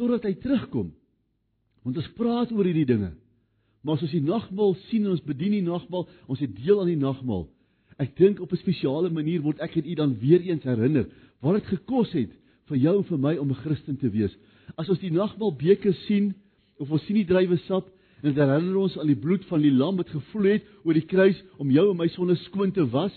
totdat 0.00 0.26
hy 0.26 0.34
terugkom. 0.42 0.90
Want 1.82 1.98
ons 2.00 2.12
praat 2.18 2.52
oor 2.54 2.66
hierdie 2.66 2.88
dinge. 2.88 3.12
Maar 3.82 3.98
as 3.98 4.06
ons 4.06 4.14
die 4.14 4.24
nagmaal 4.24 4.76
sien 4.88 5.06
en 5.06 5.14
ons 5.16 5.26
bedien 5.26 5.54
die 5.54 5.66
nagmaal, 5.66 6.06
ons 6.30 6.42
het 6.42 6.54
deel 6.58 6.80
aan 6.82 6.90
die 6.90 6.98
nagmaal. 6.98 7.48
Ek 8.02 8.14
dink 8.18 8.40
op 8.40 8.52
'n 8.52 8.62
spesiale 8.62 9.10
manier 9.10 9.42
word 9.42 9.60
ek 9.60 9.76
en 9.76 9.86
u 9.86 9.94
dan 9.94 10.18
weer 10.18 10.40
eens 10.40 10.64
herinner 10.64 11.06
wat 11.40 11.54
dit 11.54 11.78
gekos 11.78 12.12
het 12.12 12.30
vir 12.70 12.76
jou 12.76 12.96
en 12.96 13.04
vir 13.04 13.18
my 13.18 13.36
om 13.36 13.50
'n 13.50 13.62
Christen 13.62 13.96
te 13.96 14.10
wees. 14.10 14.34
As 14.76 14.88
ons 14.88 14.98
die 14.98 15.10
nagmaal 15.10 15.52
beker 15.56 15.94
sien 16.06 16.34
of 16.78 16.90
ons 16.90 17.04
sien 17.06 17.16
die 17.16 17.26
druiwe 17.26 17.58
sap 17.66 17.86
en 18.22 18.32
dit 18.32 18.36
herinner 18.36 18.76
ons 18.76 18.98
aan 18.98 19.06
die 19.06 19.18
bloed 19.18 19.44
van 19.44 19.60
die 19.60 19.70
lam 19.70 19.96
wat 19.96 20.08
gevloei 20.08 20.52
het 20.52 20.66
oor 20.84 20.94
die 20.94 21.06
kruis 21.06 21.42
om 21.58 21.70
jou 21.70 21.90
en 21.90 21.96
my 21.96 22.08
sonde 22.08 22.36
skoon 22.36 22.72
te 22.72 22.86
was. 22.90 23.12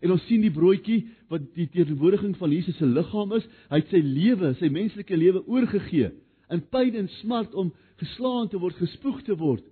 En 0.00 0.14
ons 0.14 0.24
sien 0.26 0.40
die 0.40 0.52
broodjie 0.52 1.02
wat 1.28 1.44
die 1.56 1.68
teenwoordiging 1.68 2.36
van 2.40 2.52
Jesus 2.52 2.78
se 2.80 2.86
liggaam 2.88 3.34
is. 3.36 3.44
Hy 3.68 3.82
het 3.82 3.92
sy 3.92 4.00
lewe, 4.00 4.54
sy 4.60 4.70
menslike 4.72 5.16
lewe 5.16 5.44
oorgegee 5.46 6.12
in 6.52 6.62
pyn 6.72 6.96
en 7.00 7.08
smart 7.20 7.54
om 7.56 7.72
geslaan 8.00 8.48
te 8.52 8.60
word, 8.60 8.76
gespoeg 8.80 9.22
te 9.26 9.36
word, 9.38 9.64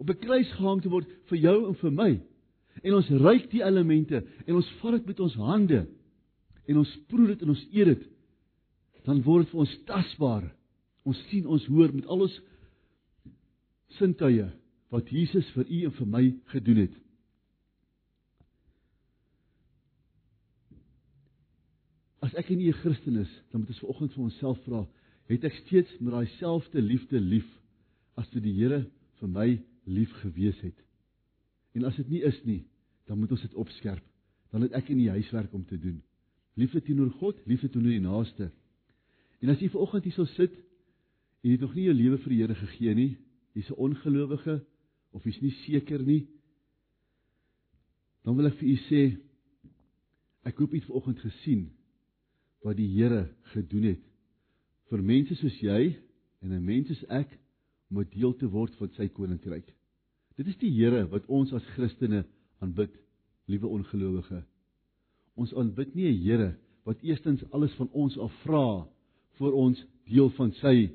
op 0.00 0.08
'n 0.08 0.20
kruis 0.20 0.50
gehang 0.56 0.80
te 0.82 0.88
word 0.88 1.08
vir 1.28 1.38
jou 1.38 1.68
en 1.68 1.74
vir 1.74 1.90
my. 1.90 2.20
En 2.84 2.94
ons 2.94 3.08
ruik 3.08 3.50
die 3.50 3.62
elemente 3.62 4.24
en 4.46 4.54
ons 4.54 4.70
vat 4.80 4.92
dit 4.92 5.06
met 5.06 5.20
ons 5.20 5.34
hande 5.34 5.86
en 6.66 6.76
ons 6.76 6.96
proe 7.08 7.26
dit 7.26 7.42
en 7.42 7.48
ons 7.48 7.66
eet 7.72 7.86
dit. 7.86 8.02
Dan 9.04 9.22
word 9.22 9.44
dit 9.44 9.52
vir 9.52 9.60
ons 9.60 9.78
tasbaar. 9.84 10.54
Ons 11.04 11.18
sien, 11.28 11.46
ons 11.46 11.66
hoor 11.66 11.92
met 11.92 12.06
al 12.06 12.20
ons 12.20 12.40
sintuie 13.98 14.48
wat 14.90 15.10
Jesus 15.10 15.48
vir 15.50 15.66
u 15.68 15.84
en 15.84 15.92
vir 15.92 16.06
my 16.06 16.24
gedoen 16.52 16.76
het. 16.76 16.94
As 22.30 22.36
ek 22.38 22.50
nie 22.54 22.70
'n 22.70 22.78
Christen 22.78 23.16
is, 23.16 23.30
dan 23.50 23.60
moet 23.60 23.70
ons 23.70 23.78
vanoggend 23.82 24.12
vir 24.14 24.22
onsself 24.22 24.58
vra, 24.62 24.86
het 25.26 25.44
ek 25.44 25.54
steeds 25.66 25.90
met 25.98 26.12
daai 26.14 26.28
selfde 26.38 26.78
liefde 26.80 27.18
lief 27.18 27.48
as 28.14 28.28
toe 28.30 28.40
die 28.40 28.54
Here 28.54 28.86
vir 29.18 29.28
my 29.28 29.58
lief 29.84 30.12
gewees 30.22 30.60
het? 30.62 30.78
En 31.74 31.84
as 31.84 31.96
dit 31.96 32.08
nie 32.08 32.22
is 32.22 32.38
nie, 32.44 32.62
dan 33.06 33.18
moet 33.18 33.32
ons 33.32 33.42
dit 33.42 33.54
opskerp. 33.54 34.04
Dan 34.52 34.62
het 34.62 34.76
ek 34.78 34.92
in 34.94 34.98
die 34.98 35.10
huiswerk 35.10 35.52
om 35.52 35.64
te 35.64 35.78
doen. 35.78 36.02
Liefde 36.54 36.80
teenoor 36.80 37.10
God, 37.18 37.36
liefde 37.46 37.68
teenoor 37.68 37.90
die 37.90 38.06
naaste. 38.06 38.52
En 39.42 39.48
as 39.48 39.58
jy 39.58 39.68
vanoggend 39.68 40.04
hier 40.04 40.14
sou 40.14 40.26
sit 40.26 40.54
en 40.54 41.50
jy 41.50 41.56
het 41.56 41.66
nog 41.66 41.74
nie 41.74 41.88
jou 41.88 41.94
lewe 41.94 42.18
vir 42.18 42.30
die 42.30 42.40
Here 42.44 42.54
gegee 42.54 42.94
nie, 42.94 43.16
jy's 43.54 43.70
'n 43.70 43.74
ongelowige 43.90 44.62
of 45.10 45.24
jy's 45.24 45.42
nie 45.42 45.54
seker 45.66 45.98
nie, 45.98 46.28
dan 48.22 48.36
wil 48.36 48.46
ek 48.46 48.54
vir 48.54 48.68
u 48.68 48.76
sê 48.86 49.18
ek 50.44 50.58
hoop 50.58 50.70
jy 50.70 50.78
het 50.78 50.86
vanoggend 50.86 51.18
gesien 51.18 51.70
wat 52.64 52.76
die 52.76 52.88
Here 52.88 53.28
gedoen 53.54 53.88
het 53.94 54.06
vir 54.90 55.02
mense 55.06 55.36
soos 55.38 55.56
jy 55.62 55.96
en 56.42 56.52
'n 56.52 56.64
mens 56.64 56.88
soos 56.88 57.04
ek 57.08 57.38
om 57.90 58.00
'n 58.00 58.08
deel 58.10 58.34
te 58.34 58.46
word 58.46 58.74
van 58.74 58.90
sy 58.96 59.08
koninkryk. 59.08 59.66
Dit 60.36 60.46
is 60.46 60.56
die 60.56 60.70
Here 60.70 61.06
wat 61.10 61.26
ons 61.26 61.52
as 61.52 61.64
Christene 61.74 62.24
aanbid, 62.60 62.90
liewe 63.46 63.66
ongelowige. 63.66 64.44
Ons 65.36 65.54
aanbid 65.54 65.94
nie 65.94 66.08
'n 66.08 66.22
Here 66.22 66.56
wat 66.84 67.02
eerstens 67.02 67.44
alles 67.52 67.72
van 67.74 67.88
ons 67.92 68.18
af 68.18 68.32
vra 68.42 68.88
voor 69.38 69.52
ons 69.52 69.86
deel 70.08 70.30
van 70.30 70.52
sy 70.52 70.90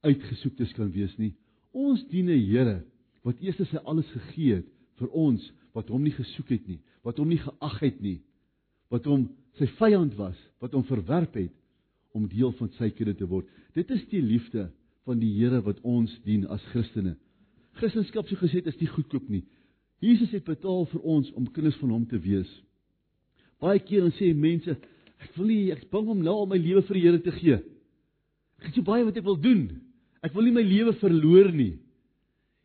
uitgesoektes 0.00 0.72
kan 0.72 0.92
wees 0.92 1.16
nie. 1.18 1.34
Ons 1.72 2.06
dien 2.08 2.28
'n 2.28 2.46
Here 2.46 2.84
wat 3.22 3.40
eers 3.40 3.56
sy 3.56 3.76
alles 3.76 4.10
gegee 4.10 4.54
het 4.54 4.66
vir 4.96 5.08
ons 5.08 5.52
wat 5.72 5.88
hom 5.88 6.02
nie 6.02 6.14
gesoek 6.14 6.48
het 6.48 6.66
nie, 6.66 6.80
wat 7.02 7.18
hom 7.18 7.28
nie 7.28 7.38
geag 7.38 7.80
het 7.80 8.00
nie, 8.00 8.20
wat 8.90 9.04
hom 9.04 9.28
sy 9.58 9.66
vyand 9.66 10.14
was, 10.18 10.49
wat 10.60 10.76
hom 10.76 10.84
verwerp 10.84 11.34
het 11.40 11.54
om 12.16 12.28
deel 12.28 12.52
van 12.58 12.70
sy 12.78 12.90
kudde 12.94 13.14
te 13.16 13.28
word. 13.28 13.48
Dit 13.74 13.90
is 13.94 14.02
die 14.10 14.22
liefde 14.22 14.68
van 15.08 15.20
die 15.20 15.32
Here 15.38 15.62
wat 15.64 15.80
ons 15.86 16.12
dien 16.26 16.46
as 16.52 16.62
Christene. 16.72 17.16
Christendom 17.78 18.26
so 18.28 18.36
gesê 18.40 18.62
is 18.66 18.78
nie 18.80 18.90
goedkoop 18.90 19.28
nie. 19.30 19.44
Jesus 20.00 20.32
het 20.32 20.44
betaal 20.44 20.86
vir 20.90 21.00
ons 21.00 21.28
om 21.36 21.48
kinders 21.52 21.78
van 21.80 21.92
hom 21.94 22.06
te 22.08 22.18
wees. 22.20 22.48
Baie 23.60 23.80
keer 23.84 24.06
dan 24.06 24.14
sê 24.16 24.32
mense, 24.34 24.76
ek 25.20 25.36
wil 25.36 25.50
nie 25.50 25.72
ek 25.74 25.86
bang 25.92 26.08
om 26.08 26.22
nou 26.24 26.34
al 26.42 26.48
my 26.48 26.58
lewe 26.60 26.82
vir 26.88 26.96
die 26.96 27.04
Here 27.04 27.20
te 27.24 27.34
gee. 27.36 27.60
Ek 28.60 28.68
het 28.68 28.76
so 28.76 28.84
baie 28.84 29.04
wat 29.04 29.16
ek 29.16 29.24
wil 29.24 29.38
doen. 29.40 29.68
Ek 30.24 30.34
wil 30.36 30.48
nie 30.48 30.56
my 30.56 30.64
lewe 30.64 30.92
verloor 31.00 31.50
nie. 31.52 31.74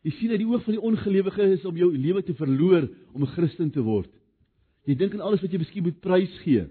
Jy 0.06 0.12
sien 0.16 0.32
uit 0.32 0.42
die 0.42 0.48
oog 0.48 0.62
van 0.64 0.76
die 0.76 0.84
ongelowige 0.86 1.48
is 1.56 1.64
om 1.66 1.76
jou 1.80 1.88
lewe 1.90 2.22
te 2.22 2.34
verloor 2.36 2.88
om 3.12 3.22
'n 3.22 3.34
Christen 3.34 3.70
te 3.70 3.82
word. 3.82 4.10
Jy 4.86 4.94
dink 4.94 5.14
aan 5.14 5.24
alles 5.24 5.42
wat 5.42 5.52
jy 5.52 5.58
miskien 5.58 5.82
moet 5.82 6.00
prys 6.00 6.32
gee. 6.44 6.68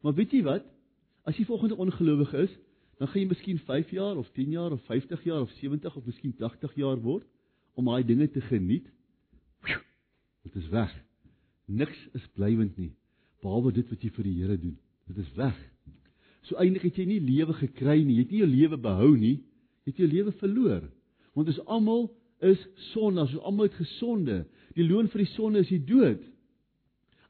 Maar 0.00 0.14
weet 0.14 0.32
jy 0.32 0.42
wat? 0.46 0.64
As 1.28 1.36
jy 1.36 1.44
volgende 1.48 1.76
ongelowige 1.76 2.46
is, 2.46 2.54
dan 3.00 3.08
gaan 3.08 3.22
jy 3.22 3.28
miskien 3.28 3.58
5 3.58 3.90
jaar 3.96 4.16
of 4.16 4.30
10 4.36 4.50
jaar 4.50 4.72
of 4.72 4.84
50 4.88 5.24
jaar 5.24 5.40
of 5.40 5.50
70 5.60 5.96
of 5.96 6.06
miskien 6.06 6.34
80 6.36 6.74
jaar 6.74 7.00
word 7.00 7.26
om 7.74 7.88
daai 7.88 8.04
dinge 8.04 8.28
te 8.30 8.40
geniet. 8.40 8.88
Dit 10.44 10.56
is 10.56 10.68
weg. 10.68 10.92
Niks 11.64 12.08
is 12.16 12.26
blywend 12.36 12.76
nie 12.76 12.92
behalwe 13.40 13.72
dit 13.74 13.88
wat 13.90 14.02
jy 14.04 14.10
vir 14.14 14.26
die 14.28 14.36
Here 14.40 14.56
doen. 14.60 14.76
Dit 15.10 15.20
is 15.24 15.30
weg. 15.36 15.56
So 16.48 16.58
eintlik 16.60 16.88
het 16.88 16.98
jy 17.00 17.06
nie 17.08 17.20
lewe 17.24 17.54
gekry 17.58 18.00
nie. 18.04 18.18
Jy 18.18 18.24
het 18.24 18.34
nie 18.34 18.42
jou 18.42 18.50
lewe 18.50 18.78
behou 18.80 19.12
nie. 19.16 19.36
Jy 19.84 19.92
het 19.92 20.02
jou 20.02 20.10
lewe 20.10 20.34
verloor. 20.40 20.84
Want 21.36 21.52
ons 21.52 21.62
almal 21.66 22.06
is 22.50 22.60
sondaars. 22.90 23.34
Ons 23.36 23.48
almal 23.48 23.68
het 23.68 23.78
gesonde. 23.80 24.42
Die 24.76 24.86
loon 24.86 25.10
vir 25.12 25.24
die 25.24 25.32
sonde 25.34 25.64
is 25.64 25.72
die 25.72 25.82
dood. 25.84 26.22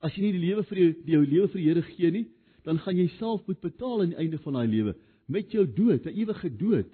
As 0.03 0.15
jy 0.17 0.27
nie 0.27 0.35
die 0.39 0.45
lewe 0.49 0.65
vir 0.69 0.83
jou 0.83 0.91
die 1.07 1.17
jou 1.17 1.25
lewe 1.25 1.49
vir 1.53 1.61
die 1.61 1.69
Here 1.69 1.87
gee 1.93 2.13
nie, 2.15 2.27
dan 2.65 2.79
gaan 2.79 2.97
jy 2.97 3.09
self 3.19 3.47
moet 3.47 3.61
betaal 3.61 4.03
aan 4.03 4.13
die 4.15 4.21
einde 4.21 4.39
van 4.39 4.59
daai 4.59 4.69
lewe 4.69 4.95
met 5.31 5.53
jou 5.53 5.65
dood, 5.67 6.07
'n 6.07 6.17
ewige 6.17 6.51
dood. 6.57 6.91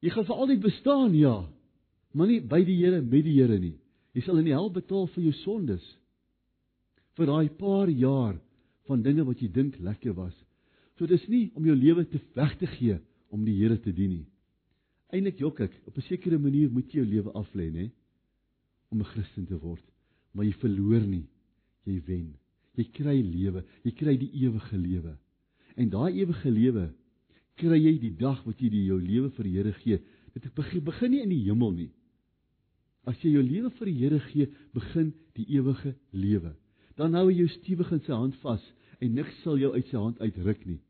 Jy 0.00 0.10
gaan 0.10 0.24
vir 0.24 0.36
altyd 0.36 0.60
bestaan, 0.60 1.14
ja, 1.14 1.48
maar 2.12 2.26
nie 2.26 2.40
by 2.40 2.64
die 2.64 2.76
Here 2.76 3.02
met 3.02 3.24
die 3.24 3.36
Here 3.38 3.58
nie. 3.58 3.76
Jy 4.14 4.22
sal 4.22 4.38
in 4.38 4.44
die 4.44 4.56
hel 4.56 4.70
betaal 4.70 5.06
vir 5.06 5.22
jou 5.24 5.32
sondes. 5.44 5.84
Vir 7.14 7.26
daai 7.26 7.48
paar 7.48 7.88
jaar 7.88 8.40
van 8.88 9.02
dinge 9.02 9.24
wat 9.24 9.40
jy 9.40 9.48
dink 9.48 9.78
lekker 9.78 10.14
was. 10.14 10.34
So 10.98 11.06
dis 11.06 11.28
nie 11.28 11.50
om 11.54 11.64
jou 11.64 11.76
lewe 11.76 12.04
te 12.04 12.18
weg 12.34 12.58
te 12.58 12.66
gee 12.66 12.98
om 13.30 13.44
die 13.44 13.54
Here 13.54 13.78
te 13.78 13.92
dien 13.92 14.10
nie. 14.10 14.26
Eindelik 15.10 15.38
jok 15.38 15.60
ek, 15.60 15.72
op 15.86 15.96
'n 15.96 16.02
sekere 16.02 16.38
manier 16.38 16.70
moet 16.70 16.86
jy 16.92 17.00
jou 17.00 17.06
lewe 17.06 17.32
aflê, 17.32 17.70
nê? 17.70 17.90
Om 18.90 19.00
'n 19.00 19.04
Christen 19.04 19.46
te 19.46 19.58
word, 19.58 19.84
maar 20.32 20.44
jy 20.44 20.52
verloor 20.52 21.06
nie, 21.06 21.26
jy 21.84 22.00
wen. 22.06 22.39
Jy 22.78 22.86
kry 22.94 23.16
lewe, 23.24 23.64
jy 23.84 23.92
kry 23.98 24.16
die 24.20 24.30
ewige 24.44 24.78
lewe. 24.78 25.16
En 25.76 25.90
daai 25.90 26.20
ewige 26.22 26.50
lewe 26.50 26.88
kry 27.60 27.78
jy 27.78 27.94
die 28.00 28.14
dag 28.16 28.40
wat 28.46 28.60
jy 28.62 28.70
die 28.72 28.86
jou 28.88 28.98
lewe 29.00 29.30
vir 29.36 29.48
die 29.48 29.56
Here 29.56 29.72
gee. 29.82 29.98
Dit 30.34 30.46
begin, 30.54 30.84
begin 30.86 31.10
nie 31.12 31.22
in 31.24 31.32
die 31.34 31.42
hemel 31.48 31.72
nie. 31.76 31.90
As 33.08 33.18
jy 33.24 33.34
jou 33.34 33.42
lewe 33.44 33.70
vir 33.78 33.90
die 33.90 33.96
Here 33.98 34.20
gee, 34.30 34.46
begin 34.76 35.12
die 35.36 35.46
ewige 35.56 35.94
lewe. 36.12 36.54
Dan 36.96 37.16
hou 37.18 37.28
jy 37.28 37.42
jou 37.42 37.50
stewig 37.56 37.90
in 37.96 38.04
sy 38.06 38.14
hand 38.14 38.38
vas 38.44 38.64
en 39.00 39.14
niks 39.16 39.36
sal 39.44 39.58
jou 39.60 39.72
uit 39.72 39.86
sy 39.88 39.96
hand 39.96 40.20
uitruk 40.20 40.64
nie. 40.68 40.80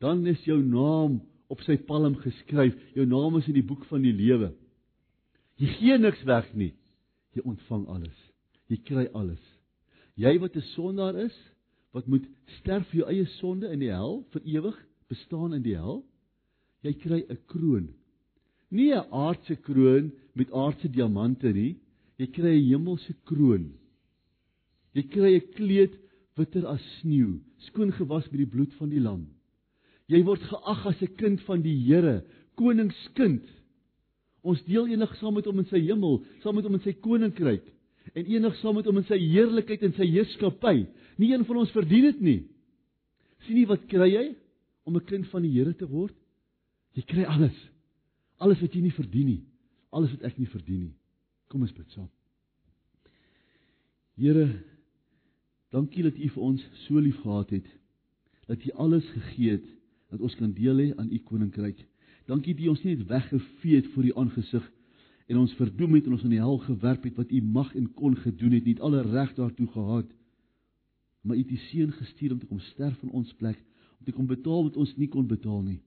Dan 0.00 0.24
is 0.26 0.40
jou 0.48 0.58
naam 0.64 1.20
op 1.52 1.60
sy 1.66 1.76
palm 1.84 2.16
geskryf. 2.22 2.76
Jou 2.96 3.04
naam 3.08 3.36
is 3.40 3.48
in 3.50 3.58
die 3.58 3.66
boek 3.66 3.84
van 3.90 4.04
die 4.06 4.14
lewe. 4.16 4.52
Jy 5.60 5.68
gee 5.76 5.98
niks 6.00 6.22
weg 6.24 6.48
nie. 6.56 6.72
Jy 7.36 7.44
ontvang 7.44 7.84
alles. 7.92 8.20
Jy 8.72 8.80
kry 8.86 9.06
alles. 9.12 9.42
Jy 10.20 10.36
wat 10.42 10.56
'n 10.56 10.66
sondaar 10.76 11.16
is, 11.16 11.36
wat 11.96 12.06
moet 12.06 12.26
sterf 12.60 12.86
vir 12.90 13.00
jou 13.00 13.08
eie 13.08 13.26
sonde 13.38 13.70
in 13.72 13.80
die 13.80 13.92
hel 13.92 14.20
vir 14.32 14.42
ewig 14.44 14.76
bestaan 15.08 15.54
in 15.56 15.62
die 15.64 15.76
hel, 15.78 16.02
jy 16.84 16.92
kry 16.92 17.20
'n 17.24 17.38
kroon. 17.46 17.86
Nie 18.70 18.92
'n 18.94 19.08
aardse 19.10 19.56
kroon 19.56 20.12
met 20.34 20.52
aardse 20.52 20.88
diamante 20.88 21.52
nie, 21.52 21.76
jy 22.18 22.26
kry 22.26 22.52
'n 22.58 22.68
hemelse 22.68 23.14
kroon. 23.24 23.72
Jy 24.94 25.02
kry 25.08 25.34
'n 25.36 25.52
kleed 25.56 25.94
witter 26.36 26.66
as 26.66 26.84
sneeu, 27.00 27.40
skoon 27.68 27.92
gewas 27.92 28.30
met 28.30 28.40
die 28.44 28.52
bloed 28.54 28.72
van 28.74 28.90
die 28.90 29.00
lam. 29.00 29.26
Jy 30.06 30.22
word 30.24 30.42
geag 30.42 30.86
as 30.86 31.02
'n 31.02 31.16
kind 31.16 31.40
van 31.40 31.62
die 31.62 31.78
Here, 31.86 32.24
koningskind. 32.56 33.44
Ons 34.42 34.62
deel 34.64 34.86
enig 34.86 35.16
saam 35.16 35.34
met 35.34 35.46
hom 35.46 35.58
in 35.58 35.66
sy 35.66 35.80
hemel, 35.80 36.24
saam 36.42 36.54
met 36.54 36.64
hom 36.64 36.74
in 36.74 36.80
sy 36.80 36.92
koninkryk 36.92 37.64
en 38.14 38.26
enig 38.26 38.56
saam 38.60 38.74
met 38.78 38.88
hom 38.88 39.00
in 39.00 39.06
sy 39.08 39.18
heerlikheid 39.18 39.82
en 39.86 39.94
sy 39.96 40.06
heerskappy. 40.10 40.86
Nie 41.20 41.32
een 41.32 41.44
van 41.46 41.60
ons 41.62 41.74
verdien 41.74 42.08
dit 42.08 42.20
nie. 42.24 42.40
Sien 43.46 43.58
nie 43.60 43.68
wat 43.70 43.86
kry 43.90 44.08
jy 44.10 44.24
om 44.84 44.96
'n 44.96 45.04
kind 45.06 45.26
van 45.28 45.42
die 45.42 45.52
Here 45.52 45.74
te 45.74 45.86
word? 45.86 46.14
Jy 46.94 47.02
kry 47.02 47.24
alles. 47.24 47.56
Alles 48.38 48.60
wat 48.60 48.74
jy 48.74 48.80
nie 48.80 48.96
verdien 48.96 49.26
nie. 49.26 49.42
Alles 49.90 50.10
wat 50.10 50.22
ek 50.22 50.38
nie 50.38 50.46
verdien 50.46 50.80
nie. 50.80 50.94
Kom 51.48 51.62
ons 51.62 51.72
bid 51.72 51.90
saam. 51.90 52.08
Here, 54.16 54.62
dankie 55.70 56.02
dat 56.02 56.18
U 56.18 56.28
vir 56.28 56.42
ons 56.42 56.62
so 56.86 56.98
lief 56.98 57.20
gehad 57.22 57.50
het. 57.50 57.66
Dat 58.46 58.64
U 58.64 58.70
alles 58.70 59.06
gegee 59.10 59.50
het 59.50 59.66
dat 60.10 60.20
ons 60.20 60.34
kan 60.34 60.52
deel 60.52 60.76
hê 60.76 60.96
aan 60.96 61.12
U 61.12 61.18
koninkryk. 61.18 61.78
Dankie 62.26 62.54
dat 62.54 62.64
U 62.64 62.68
ons 62.68 62.82
nie 62.82 62.96
net 62.96 63.06
weggevee 63.06 63.76
het 63.76 63.86
voor 63.94 64.04
U 64.04 64.14
aangesig 64.14 64.70
en 65.30 65.38
ons 65.38 65.52
verdoem 65.54 65.94
het 65.94 66.08
en 66.08 66.16
ons 66.16 66.24
in 66.26 66.32
die 66.34 66.42
hel 66.42 66.58
gewerp 66.64 67.04
het 67.06 67.18
wat 67.20 67.30
U 67.30 67.40
mag 67.54 67.70
en 67.78 67.86
kon 67.94 68.16
gedoen 68.18 68.56
het, 68.56 68.64
nie 68.66 68.80
alle 68.82 69.04
reg 69.06 69.30
daartoe 69.36 69.68
gehad. 69.70 70.08
Maar 71.22 71.36
U 71.36 71.42
het 71.44 71.52
U 71.54 71.58
seun 71.68 71.92
gestuur 71.94 72.34
om 72.34 72.40
te 72.40 72.48
kom 72.50 72.58
sterf 72.72 72.98
in 73.06 73.14
ons 73.14 73.30
plek, 73.38 73.60
om 74.00 74.08
te 74.08 74.16
kom 74.16 74.26
betaal 74.26 74.66
wat 74.66 74.78
ons 74.80 74.96
nie 74.98 75.08
kon 75.12 75.28
betaal 75.30 75.62
nie. 75.68 75.78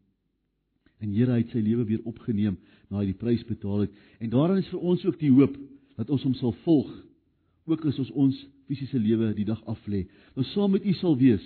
En 1.03 1.11
Here 1.11 1.35
het 1.35 1.51
sy 1.51 1.59
lewe 1.59 1.83
weer 1.89 2.05
opgeneem 2.07 2.55
na 2.87 3.01
hy 3.01 3.09
die 3.11 3.19
prys 3.19 3.43
betaal 3.43 3.83
het. 3.83 4.01
En 4.23 4.31
daarin 4.31 4.63
is 4.63 4.71
vir 4.71 4.79
ons 4.93 5.03
ook 5.05 5.19
die 5.19 5.33
hoop 5.33 5.57
dat 5.99 6.09
ons 6.13 6.23
hom 6.23 6.35
sal 6.39 6.55
volg. 6.63 6.91
Ook 7.67 7.83
as 7.89 7.99
ons 7.99 8.11
ons 8.15 8.39
fisiese 8.71 8.99
lewe 8.99 9.33
die 9.35 9.47
dag 9.47 9.59
aflê. 9.67 10.05
Ons 10.39 10.51
saam 10.55 10.71
met 10.71 10.85
U 10.87 10.95
sal 11.01 11.19
wees 11.19 11.43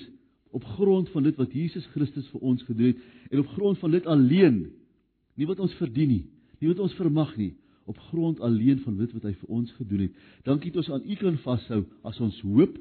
op 0.56 0.64
grond 0.78 1.10
van 1.12 1.26
dit 1.26 1.38
wat 1.38 1.54
Jesus 1.54 1.86
Christus 1.92 2.28
vir 2.32 2.46
ons 2.46 2.62
gedoen 2.64 2.94
het 2.94 3.32
en 3.34 3.42
op 3.42 3.50
grond 3.58 3.80
van 3.82 3.92
dit 3.98 4.06
alleen. 4.06 4.68
Nie 5.38 5.48
wat 5.50 5.60
ons 5.62 5.74
verdien 5.82 6.14
nie, 6.14 6.24
nie 6.62 6.70
wat 6.70 6.80
ons 6.82 6.96
vermag 6.98 7.34
nie, 7.38 7.56
op 7.88 8.00
grond 8.10 8.42
alleen 8.44 8.84
van 8.84 8.98
dit 9.00 9.14
wat 9.16 9.30
hy 9.30 9.34
vir 9.40 9.56
ons 9.60 9.72
gedoen 9.80 10.06
het. 10.08 10.20
Dankie 10.44 10.72
dat 10.72 10.84
ons 10.84 10.92
aan 10.98 11.08
U 11.08 11.16
kan 11.16 11.40
vashou 11.46 11.82
as 12.04 12.20
ons 12.20 12.42
hoop, 12.44 12.76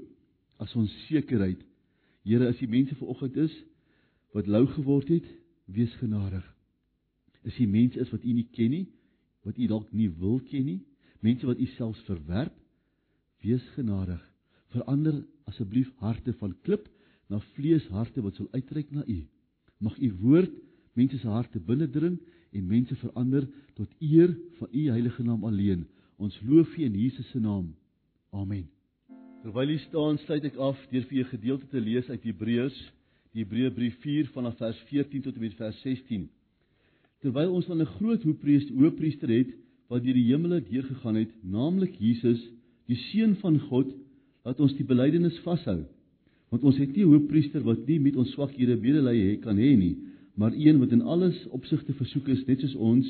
as 0.58 0.74
ons 0.74 0.92
sekerheid. 1.06 1.62
Here, 2.26 2.50
as 2.50 2.58
die 2.58 2.70
mense 2.70 2.98
vanoggend 2.98 3.38
is 3.46 3.54
wat 4.34 4.50
lou 4.50 4.66
geword 4.74 5.08
het, 5.14 5.26
wees 5.70 5.94
genadig 6.02 6.44
is 7.46 7.56
die 7.60 7.68
mense 7.70 8.00
is 8.02 8.10
wat 8.10 8.24
u 8.26 8.34
nie 8.34 8.46
ken 8.54 8.72
nie, 8.74 8.84
wat 9.46 9.58
u 9.58 9.68
dalk 9.70 9.90
nie 9.94 10.08
wil 10.18 10.40
ken 10.50 10.66
nie, 10.66 10.80
mense 11.22 11.46
wat 11.46 11.60
u 11.62 11.66
selfs 11.76 12.02
verwerp, 12.08 12.54
wees 13.44 13.62
genadig. 13.76 14.20
Verander 14.74 15.20
asseblief 15.46 15.92
harte 16.02 16.34
van 16.40 16.54
klip 16.66 16.88
na 17.30 17.38
vleesharte 17.54 18.22
wat 18.24 18.38
sal 18.38 18.48
uitreik 18.54 18.90
na 18.94 19.04
u. 19.06 19.20
Mag 19.78 19.98
u 20.02 20.10
woord 20.22 20.54
mense 20.98 21.18
se 21.20 21.30
harte 21.30 21.60
binnendring 21.62 22.18
en 22.52 22.66
mense 22.66 22.96
verander 22.96 23.48
tot 23.74 23.88
eer 24.00 24.36
van 24.58 24.68
u 24.72 24.88
heilige 24.90 25.22
naam 25.22 25.44
alleen. 25.44 25.86
Ons 26.16 26.40
loof 26.44 26.76
u 26.76 26.84
in 26.84 26.98
Jesus 26.98 27.30
se 27.30 27.40
naam. 27.40 27.74
Amen. 28.30 28.68
Terwyl 29.42 29.70
u 29.70 29.78
staan, 29.78 30.18
sluit 30.18 30.44
ek 30.44 30.56
af 30.56 30.78
deur 30.90 31.04
vir 31.08 31.18
u 31.18 31.24
gedeelte 31.24 31.66
te 31.66 31.80
lees 31.80 32.08
uit 32.08 32.22
Hebreërs, 32.22 32.78
die 33.32 33.44
Hebreëbrief 33.44 34.00
4 34.00 34.32
vanaf 34.32 34.56
vers 34.56 34.78
14 34.88 35.22
tot 35.22 35.34
en 35.34 35.40
met 35.40 35.54
vers 35.54 35.80
16 35.82 36.28
terwyl 37.26 37.56
ons 37.58 37.66
dan 37.66 37.80
'n 37.82 37.94
groot 37.98 38.22
hoëpriester 38.22 39.28
het 39.28 39.50
wat 39.90 40.02
deur 40.04 40.14
die 40.14 40.30
hemele 40.30 40.60
deurgegaan 40.60 41.14
het, 41.14 41.32
naamlik 41.42 41.94
Jesus, 41.98 42.40
die 42.86 42.96
seun 43.10 43.36
van 43.36 43.58
God, 43.58 43.94
laat 44.44 44.60
ons 44.60 44.74
die 44.74 44.86
belydenis 44.86 45.38
vashou. 45.38 45.84
Want 46.50 46.62
ons 46.62 46.78
het 46.78 46.94
nie 46.94 47.04
'n 47.04 47.10
hoëpriester 47.10 47.62
wat 47.62 47.86
nie 47.86 48.00
met 48.00 48.16
ons 48.16 48.30
swakhede 48.30 48.76
medelee 48.76 49.36
kan 49.38 49.56
hê 49.56 49.76
nie, 49.76 49.96
maar 50.36 50.52
een 50.52 50.78
wat 50.78 50.92
in 50.92 51.02
alles 51.02 51.36
opsigte 51.48 51.94
versoek 51.96 52.28
is 52.28 52.44
net 52.44 52.60
soos 52.60 52.74
ons, 52.74 53.08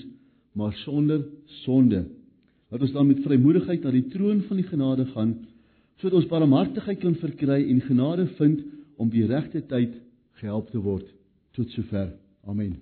maar 0.55 0.73
sonder 0.85 1.27
sonde. 1.65 2.07
Laat 2.71 2.87
ons 2.87 2.95
dan 2.95 3.07
met 3.07 3.23
vrymoedigheid 3.23 3.83
na 3.83 3.93
die 3.95 4.07
troon 4.15 4.43
van 4.47 4.63
die 4.63 4.67
genade 4.67 5.07
gaan, 5.13 5.37
sodat 5.99 6.21
ons 6.23 6.31
barmhartigheid 6.31 7.03
kan 7.03 7.19
verkry 7.19 7.61
en 7.67 7.85
genade 7.85 8.27
vind 8.39 8.63
om 8.97 9.11
die 9.11 9.27
regte 9.27 9.63
tyd 9.67 9.95
gehelp 10.41 10.71
te 10.71 10.83
word 10.83 11.09
tot 11.57 11.71
sover. 11.75 12.13
Amen. 12.47 12.77